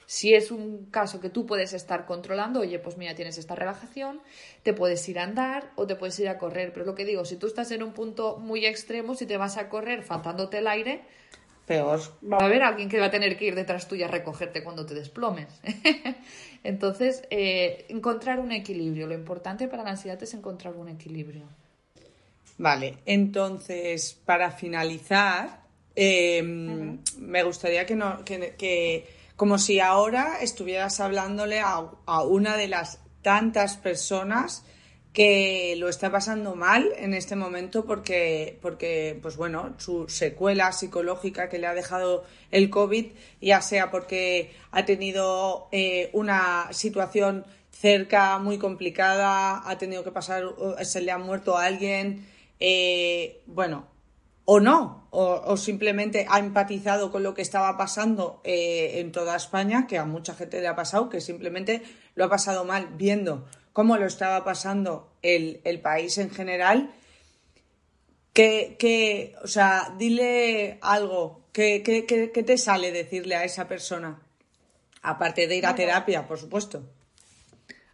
Si 0.06 0.34
es 0.34 0.50
un 0.50 0.88
caso 0.90 1.20
que 1.20 1.30
tú 1.30 1.46
puedes 1.46 1.74
estar 1.74 2.08
controlando, 2.08 2.62
oye, 2.62 2.80
pues 2.80 2.98
mira, 2.98 3.14
tienes 3.14 3.38
esta 3.38 3.54
relajación, 3.54 4.22
te 4.64 4.74
puedes 4.74 5.08
ir 5.08 5.20
a 5.20 5.24
andar 5.24 5.72
o 5.76 5.86
te 5.86 5.96
puedes 5.96 6.20
ir 6.20 6.30
a 6.30 6.40
correr. 6.40 6.74
Pero 6.74 6.84
lo 6.84 6.96
que 6.96 7.06
digo, 7.06 7.26
si 7.26 7.36
tú 7.36 7.46
estás 7.46 7.70
en 7.70 7.84
un 7.84 7.94
punto 7.94 8.38
muy 8.38 8.66
extremo, 8.66 9.14
si 9.14 9.28
te 9.28 9.38
vas 9.38 9.58
a 9.58 9.70
correr 9.70 10.02
faltándote 10.02 10.58
el 10.58 10.68
aire, 10.68 11.04
peor. 11.70 12.00
Va 12.24 12.38
a 12.40 12.46
haber 12.46 12.64
alguien 12.64 12.90
que 12.90 13.00
va 13.00 13.06
a 13.06 13.12
tener 13.12 13.38
que 13.38 13.46
ir 13.46 13.54
detrás 13.54 13.88
tuya 13.88 14.08
a 14.08 14.10
recogerte 14.10 14.64
cuando 14.64 14.88
te 14.88 14.96
desplomes. 14.96 15.48
Entonces, 16.64 17.22
eh, 17.30 17.86
encontrar 17.90 18.40
un 18.40 18.52
equilibrio. 18.52 19.06
Lo 19.06 19.14
importante 19.14 19.68
para 19.68 19.84
la 19.84 19.92
ansiedad 19.92 20.22
es 20.22 20.34
encontrar 20.34 20.74
un 20.74 20.90
equilibrio. 20.90 21.44
Vale, 22.58 22.98
entonces, 23.06 24.20
para 24.26 24.52
finalizar, 24.52 25.62
em, 25.96 27.00
me 27.18 27.44
gustaría 27.44 27.86
que, 27.86 27.96
no, 27.96 28.26
que, 28.26 29.08
como 29.38 29.58
si 29.58 29.80
ahora 29.80 30.40
estuvieras 30.42 31.00
hablándole 31.00 31.62
a, 31.62 31.90
a 32.06 32.24
una 32.24 32.58
de 32.58 32.68
las 32.68 33.00
tantas 33.22 33.78
personas 33.78 34.66
que 35.14 35.76
lo 35.78 35.90
está 35.90 36.12
pasando 36.12 36.56
mal 36.56 36.92
en 36.98 37.14
este 37.14 37.36
momento 37.36 37.86
porque, 37.86 38.60
porque, 38.62 39.18
pues 39.22 39.38
bueno, 39.38 39.74
su 39.78 40.08
secuela 40.08 40.72
psicológica 40.72 41.50
que 41.50 41.58
le 41.58 41.68
ha 41.68 41.74
dejado 41.74 42.24
el 42.52 42.70
COVID, 42.70 43.08
ya 43.42 43.62
sea 43.62 43.90
porque 43.90 44.54
ha 44.72 44.86
tenido 44.86 45.68
eh, 45.72 46.10
una 46.14 46.68
situación 46.72 47.46
cerca 47.72 48.38
muy 48.38 48.58
complicada, 48.60 49.68
ha 49.68 49.78
tenido 49.78 50.04
que 50.04 50.12
pasar, 50.12 50.44
se 50.84 51.02
le 51.02 51.12
ha 51.12 51.18
muerto 51.18 51.58
a 51.58 51.66
alguien, 51.66 52.28
eh, 52.60 53.42
bueno, 53.48 53.88
o 54.46 54.60
no, 54.60 55.08
o, 55.12 55.58
simplemente 55.58 56.26
ha 56.28 56.40
empatizado 56.40 57.12
con 57.12 57.22
lo 57.22 57.36
que 57.36 57.44
estaba 57.44 57.78
pasando 57.78 58.42
eh, 58.44 59.00
en 59.00 59.12
toda 59.12 59.36
España, 59.36 59.86
que 59.88 59.98
a 59.98 60.06
mucha 60.06 60.34
gente 60.34 60.60
le 60.60 60.68
ha 60.68 60.76
pasado, 60.76 61.08
que 61.08 61.22
simplemente 61.22 61.84
lo 62.16 62.26
ha 62.26 62.30
pasado 62.30 62.66
mal 62.66 62.90
viendo 62.98 63.46
cómo 63.80 63.96
lo 63.96 64.08
estaba 64.08 64.44
pasando 64.44 65.10
el, 65.22 65.80
país 65.82 66.18
en 66.18 66.32
general. 66.32 66.92
Que, 68.34 68.76
que, 68.78 69.34
o 69.42 69.48
sea, 69.48 69.96
dile 69.98 70.80
algo, 70.82 71.46
¿qué 71.54 71.82
que, 71.82 72.44
te 72.44 72.58
sale 72.58 72.92
decirle 72.92 73.38
a 73.38 73.46
esa 73.46 73.70
persona? 73.70 74.22
Aparte 75.02 75.48
de 75.48 75.56
ir 75.56 75.66
a 75.66 75.76
terapia, 75.76 76.28
por 76.28 76.38
supuesto. 76.38 76.84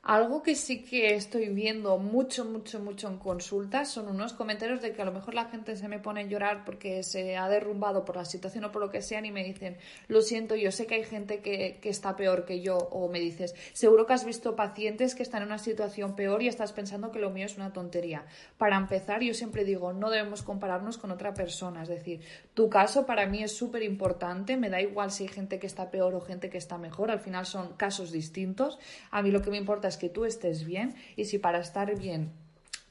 Algo 0.07 0.43
que 0.43 0.53
sí 0.53 0.83
que 0.83 1.15
estoy 1.15 1.49
viendo 1.49 1.97
mucho, 1.97 2.45
mucho, 2.45 2.79
mucho 2.79 3.07
en 3.07 3.17
consultas 3.17 3.89
son 3.89 4.07
unos 4.07 4.33
comentarios 4.33 4.79
de 4.83 4.93
que 4.93 5.01
a 5.01 5.05
lo 5.05 5.11
mejor 5.11 5.33
la 5.33 5.45
gente 5.45 5.75
se 5.75 5.87
me 5.87 5.97
pone 5.97 6.21
a 6.21 6.25
llorar 6.25 6.63
porque 6.63 7.01
se 7.01 7.35
ha 7.37 7.49
derrumbado 7.49 8.05
por 8.05 8.15
la 8.15 8.23
situación 8.23 8.65
o 8.65 8.71
por 8.71 8.83
lo 8.83 8.91
que 8.91 9.01
sea 9.01 9.25
y 9.25 9.31
me 9.31 9.43
dicen, 9.43 9.77
lo 10.07 10.21
siento, 10.21 10.55
yo 10.55 10.71
sé 10.71 10.85
que 10.85 10.93
hay 10.93 11.05
gente 11.05 11.39
que, 11.39 11.79
que 11.81 11.89
está 11.89 12.15
peor 12.15 12.45
que 12.45 12.61
yo 12.61 12.77
o 12.77 13.09
me 13.09 13.19
dices, 13.19 13.55
seguro 13.73 14.05
que 14.05 14.13
has 14.13 14.25
visto 14.25 14.55
pacientes 14.55 15.15
que 15.15 15.23
están 15.23 15.41
en 15.41 15.47
una 15.47 15.57
situación 15.57 16.15
peor 16.15 16.43
y 16.43 16.49
estás 16.49 16.71
pensando 16.71 17.09
que 17.09 17.17
lo 17.17 17.31
mío 17.31 17.47
es 17.47 17.57
una 17.57 17.73
tontería. 17.73 18.27
Para 18.59 18.77
empezar, 18.77 19.23
yo 19.23 19.33
siempre 19.33 19.65
digo, 19.65 19.91
no 19.91 20.11
debemos 20.11 20.43
compararnos 20.43 20.99
con 20.99 21.09
otra 21.09 21.33
persona, 21.33 21.81
es 21.81 21.89
decir, 21.89 22.21
tu 22.55 22.69
caso 22.69 23.05
para 23.05 23.27
mí 23.27 23.43
es 23.43 23.55
súper 23.55 23.83
importante, 23.83 24.55
me 24.55 24.69
da 24.69 24.81
igual 24.81 25.11
si 25.11 25.23
hay 25.23 25.29
gente 25.29 25.59
que 25.59 25.67
está 25.67 25.91
peor 25.91 26.15
o 26.15 26.21
gente 26.21 26.49
que 26.49 26.57
está 26.57 26.77
mejor, 26.77 27.11
al 27.11 27.19
final 27.19 27.45
son 27.45 27.73
casos 27.73 28.13
distintos. 28.13 28.79
A 29.11 29.21
mí 29.21 29.29
lo 29.29 29.41
que 29.41 29.51
me 29.51 29.57
importa 29.57 29.89
es 29.89 29.97
que 29.97 30.07
tú 30.07 30.23
estés 30.23 30.63
bien 30.63 30.95
y 31.17 31.25
si 31.25 31.37
para 31.37 31.59
estar 31.59 31.99
bien 31.99 32.31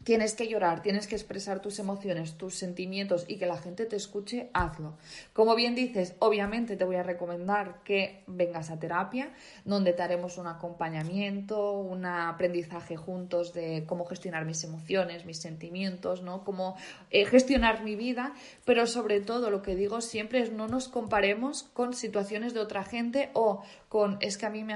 tienes 0.05 0.35
que 0.35 0.47
llorar, 0.47 0.83
tienes 0.83 1.07
que 1.07 1.17
expresar 1.17 1.61
tus 1.61 1.79
emociones, 1.79 2.35
tus 2.35 2.55
sentimientos 2.55 3.25
y 3.27 3.37
que 3.37 3.47
la 3.47 3.57
gente 3.57 3.87
te 3.87 3.97
escuche, 3.97 4.51
hazlo. 4.53 4.95
Como 5.33 5.55
bien 5.55 5.75
dices, 5.75 6.15
obviamente 6.19 6.77
te 6.77 6.85
voy 6.85 6.97
a 6.97 7.03
recomendar 7.03 7.83
que 7.85 8.23
vengas 8.27 8.71
a 8.71 8.79
terapia, 8.79 9.33
donde 9.65 9.95
te 9.95 10.03
haremos 10.03 10.37
un 10.37 10.47
acompañamiento, 10.47 11.73
un 11.73 12.05
aprendizaje 12.05 12.97
juntos 12.97 13.55
de 13.55 13.85
cómo 13.87 14.05
gestionar 14.05 14.45
mis 14.45 14.63
emociones, 14.63 15.25
mis 15.25 15.39
sentimientos, 15.39 16.23
¿no? 16.23 16.45
Cómo 16.45 16.77
eh, 17.11 17.25
gestionar 17.25 17.83
mi 17.83 17.97
vida, 17.97 18.35
pero 18.65 18.87
sobre 18.87 19.21
todo 19.21 19.51
lo 19.51 19.63
que 19.63 19.75
digo 19.75 20.03
siempre 20.03 20.41
es 20.41 20.53
no 20.53 20.69
nos 20.69 20.89
comparemos 20.89 21.63
con 21.63 21.95
situaciones 21.95 22.53
de 22.53 22.61
otra 22.61 22.85
gente 22.85 23.31
o 23.33 23.63
con 23.95 24.19
es 24.21 24.39
que 24.39 24.47
a 24.47 24.51
mí 24.51 24.65
me 24.65 24.75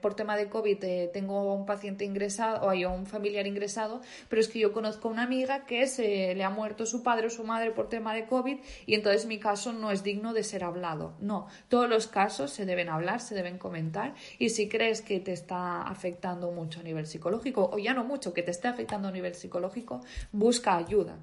por 0.00 0.14
tema 0.14 0.38
de 0.38 0.48
COVID 0.48 0.82
eh, 0.84 1.10
tengo 1.12 1.52
un 1.52 1.66
paciente 1.66 2.06
ingresado 2.06 2.64
o 2.64 2.70
hay 2.70 2.86
un 2.86 3.04
familiar 3.04 3.46
ingresado 3.46 4.00
pero 4.30 4.40
es 4.40 4.48
que 4.48 4.58
yo 4.58 4.72
conozco 4.72 5.08
a 5.08 5.10
una 5.10 5.24
amiga 5.24 5.66
que 5.66 5.86
se 5.86 6.34
le 6.34 6.42
ha 6.42 6.48
muerto 6.48 6.86
su 6.86 7.02
padre 7.02 7.26
o 7.26 7.30
su 7.30 7.44
madre 7.44 7.72
por 7.72 7.90
tema 7.90 8.14
de 8.14 8.24
COVID 8.24 8.56
y 8.86 8.94
entonces 8.94 9.26
mi 9.26 9.38
caso 9.38 9.74
no 9.74 9.90
es 9.90 10.02
digno 10.02 10.32
de 10.32 10.44
ser 10.44 10.64
hablado. 10.64 11.12
No, 11.20 11.48
todos 11.68 11.90
los 11.90 12.06
casos 12.06 12.52
se 12.52 12.64
deben 12.64 12.88
hablar, 12.88 13.20
se 13.20 13.34
deben 13.34 13.58
comentar 13.58 14.14
y 14.38 14.48
si 14.48 14.66
crees 14.66 15.02
que 15.02 15.20
te 15.20 15.34
está 15.34 15.82
afectando 15.82 16.50
mucho 16.52 16.80
a 16.80 16.84
nivel 16.84 17.06
psicológico 17.06 17.68
o 17.70 17.76
ya 17.78 17.92
no 17.92 18.02
mucho, 18.02 18.32
que 18.32 18.42
te 18.42 18.50
esté 18.50 18.68
afectando 18.68 19.08
a 19.08 19.12
nivel 19.12 19.34
psicológico, 19.34 20.00
busca 20.32 20.74
ayuda. 20.74 21.18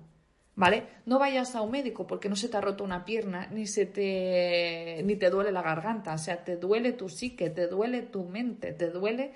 ¿Vale? 0.55 0.83
No 1.07 1.17
vayas 1.17 1.55
a 1.55 1.61
un 1.61 1.71
médico 1.71 2.05
porque 2.05 2.29
no 2.29 2.35
se 2.35 2.47
te 2.47 2.57
ha 2.57 2.61
roto 2.61 2.83
una 2.83 3.05
pierna 3.05 3.47
ni 3.47 3.65
se 3.65 3.87
te 3.87 5.01
ni 5.03 5.15
te 5.15 5.31
duele 5.31 5.51
la 5.51 5.63
garganta, 5.63 6.13
o 6.13 6.17
sea, 6.19 6.43
te 6.43 6.57
duele 6.57 6.93
tu 6.93 7.09
psique, 7.09 7.49
te 7.49 7.67
duele 7.67 8.03
tu 8.03 8.23
mente, 8.25 8.71
te 8.71 8.91
duele 8.91 9.33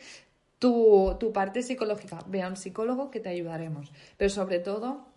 tu, 0.59 1.31
parte 1.33 1.63
psicológica. 1.63 2.19
Ve 2.27 2.41
a 2.41 2.47
un 2.47 2.57
psicólogo 2.57 3.11
que 3.11 3.19
te 3.19 3.29
ayudaremos. 3.29 3.91
Pero 4.17 4.29
sobre 4.29 4.59
todo, 4.59 5.07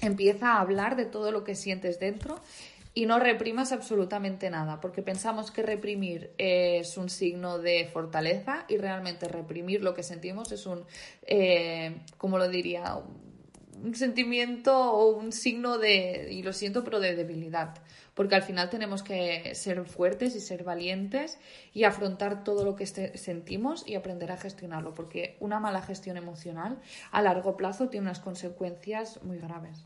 empieza 0.00 0.54
a 0.54 0.60
hablar 0.60 0.96
de 0.96 1.06
todo 1.06 1.32
lo 1.32 1.44
que 1.44 1.54
sientes 1.54 1.98
dentro 1.98 2.40
y 2.94 3.04
no 3.04 3.18
reprimas 3.18 3.72
absolutamente 3.72 4.48
nada, 4.48 4.80
porque 4.80 5.02
pensamos 5.02 5.50
que 5.50 5.62
reprimir 5.62 6.32
es 6.38 6.96
un 6.96 7.10
signo 7.10 7.58
de 7.58 7.90
fortaleza 7.92 8.64
y 8.68 8.78
realmente 8.78 9.28
reprimir 9.28 9.82
lo 9.82 9.92
que 9.92 10.02
sentimos 10.02 10.50
es 10.50 10.64
un, 10.64 10.86
eh, 11.26 12.00
como 12.16 12.38
lo 12.38 12.48
diría, 12.48 12.98
un 13.82 13.94
sentimiento 13.94 14.92
o 14.92 15.16
un 15.16 15.32
signo 15.32 15.78
de, 15.78 16.28
y 16.30 16.42
lo 16.42 16.52
siento, 16.52 16.84
pero 16.84 17.00
de 17.00 17.14
debilidad 17.14 17.74
porque 18.16 18.34
al 18.34 18.42
final 18.42 18.70
tenemos 18.70 19.02
que 19.02 19.54
ser 19.54 19.84
fuertes 19.84 20.34
y 20.34 20.40
ser 20.40 20.64
valientes 20.64 21.38
y 21.74 21.84
afrontar 21.84 22.44
todo 22.44 22.64
lo 22.64 22.74
que 22.74 22.86
sentimos 22.86 23.86
y 23.86 23.94
aprender 23.94 24.32
a 24.32 24.38
gestionarlo, 24.38 24.94
porque 24.94 25.36
una 25.38 25.60
mala 25.60 25.82
gestión 25.82 26.16
emocional 26.16 26.80
a 27.12 27.20
largo 27.20 27.58
plazo 27.58 27.90
tiene 27.90 28.06
unas 28.06 28.20
consecuencias 28.20 29.22
muy 29.22 29.36
graves. 29.36 29.84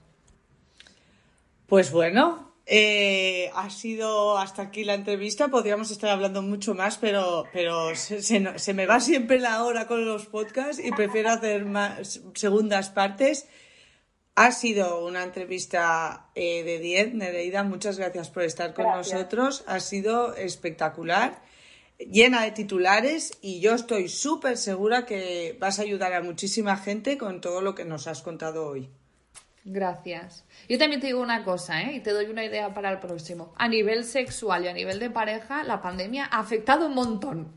Pues 1.67 1.91
bueno, 1.91 2.53
eh, 2.67 3.51
ha 3.53 3.69
sido 3.69 4.39
hasta 4.39 4.63
aquí 4.63 4.85
la 4.85 4.95
entrevista. 4.95 5.49
Podríamos 5.49 5.91
estar 5.91 6.11
hablando 6.11 6.41
mucho 6.41 6.73
más, 6.73 6.99
pero, 6.99 7.47
pero 7.53 7.97
se, 7.97 8.23
se, 8.23 8.75
me 8.75 8.87
va 8.87 9.01
siempre 9.01 9.41
la 9.41 9.65
hora 9.65 9.89
con 9.89 10.07
los 10.07 10.27
podcasts 10.27 10.81
y 10.81 10.93
prefiero 10.93 11.31
hacer 11.31 11.65
más 11.65 12.21
segundas 12.35 12.91
partes. 12.91 13.49
Ha 14.35 14.53
sido 14.53 15.05
una 15.05 15.23
entrevista 15.23 16.31
eh, 16.35 16.63
de 16.63 16.79
10, 16.79 17.15
Nereida. 17.15 17.63
Muchas 17.63 17.99
gracias 17.99 18.31
por 18.31 18.45
estar 18.45 18.75
con 18.75 18.87
nosotros. 18.87 19.65
Ha 19.67 19.81
sido 19.81 20.35
espectacular, 20.35 21.43
llena 21.99 22.43
de 22.43 22.53
titulares 22.53 23.37
y 23.43 23.61
yo 23.61 23.75
estoy 23.75 24.09
súper 24.09 24.57
segura 24.57 25.05
que 25.05 25.57
vas 25.61 25.79
a 25.79 25.83
ayudar 25.83 26.15
a 26.15 26.23
muchísima 26.23 26.77
gente 26.77 27.19
con 27.19 27.41
todo 27.41 27.61
lo 27.61 27.75
que 27.75 27.85
nos 27.85 28.07
has 28.07 28.23
contado 28.23 28.67
hoy. 28.67 28.89
Gracias. 29.65 30.45
Yo 30.69 30.79
también 30.79 31.01
te 31.01 31.09
digo 31.09 31.21
una 31.21 31.45
cosa, 31.45 31.83
¿eh? 31.83 31.97
y 31.97 32.01
te 32.01 32.13
doy 32.13 32.27
una 32.27 32.45
idea 32.45 32.73
para 32.73 32.91
el 32.91 32.99
próximo. 32.99 33.53
A 33.57 33.69
nivel 33.69 34.05
sexual 34.05 34.65
y 34.65 34.69
a 34.69 34.73
nivel 34.73 34.99
de 34.99 35.11
pareja, 35.11 35.65
la 35.65 35.83
pandemia 35.83 36.25
ha 36.31 36.39
afectado 36.39 36.87
un 36.87 36.95
montón. 36.95 37.53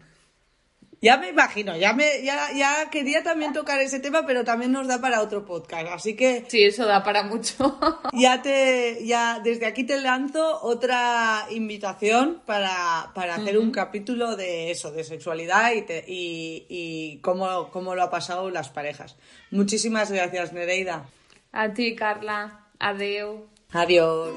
Ya 1.03 1.17
me 1.17 1.27
imagino, 1.27 1.75
ya 1.75 1.91
me, 1.91 2.23
ya, 2.23 2.53
ya 2.55 2.89
quería 2.89 3.23
también 3.23 3.51
tocar 3.51 3.81
ese 3.81 3.99
tema, 3.99 4.25
pero 4.25 4.45
también 4.45 4.71
nos 4.71 4.87
da 4.87 5.01
para 5.01 5.21
otro 5.21 5.45
podcast, 5.45 5.87
así 5.91 6.15
que. 6.15 6.45
Sí, 6.47 6.63
eso 6.63 6.85
da 6.85 7.03
para 7.03 7.23
mucho. 7.23 7.77
ya 8.13 8.41
te, 8.41 9.05
ya 9.05 9.41
desde 9.43 9.65
aquí 9.65 9.83
te 9.83 9.99
lanzo 9.99 10.63
otra 10.63 11.45
invitación 11.51 12.41
para, 12.45 13.11
para 13.13 13.35
hacer 13.35 13.57
un 13.57 13.71
capítulo 13.71 14.37
de 14.37 14.71
eso, 14.71 14.93
de 14.93 15.03
sexualidad 15.03 15.73
y, 15.73 15.81
te, 15.81 16.05
y, 16.07 16.65
y 16.69 17.17
cómo, 17.17 17.69
cómo 17.71 17.95
lo 17.95 18.03
ha 18.03 18.09
pasado 18.09 18.49
las 18.49 18.69
parejas. 18.69 19.17
Muchísimas 19.51 20.09
gracias, 20.09 20.53
Nereida. 20.53 21.09
A 21.51 21.73
ti, 21.73 21.97
Carla. 21.97 22.61
Adiós. 22.79 23.41
Adiós. 23.73 24.29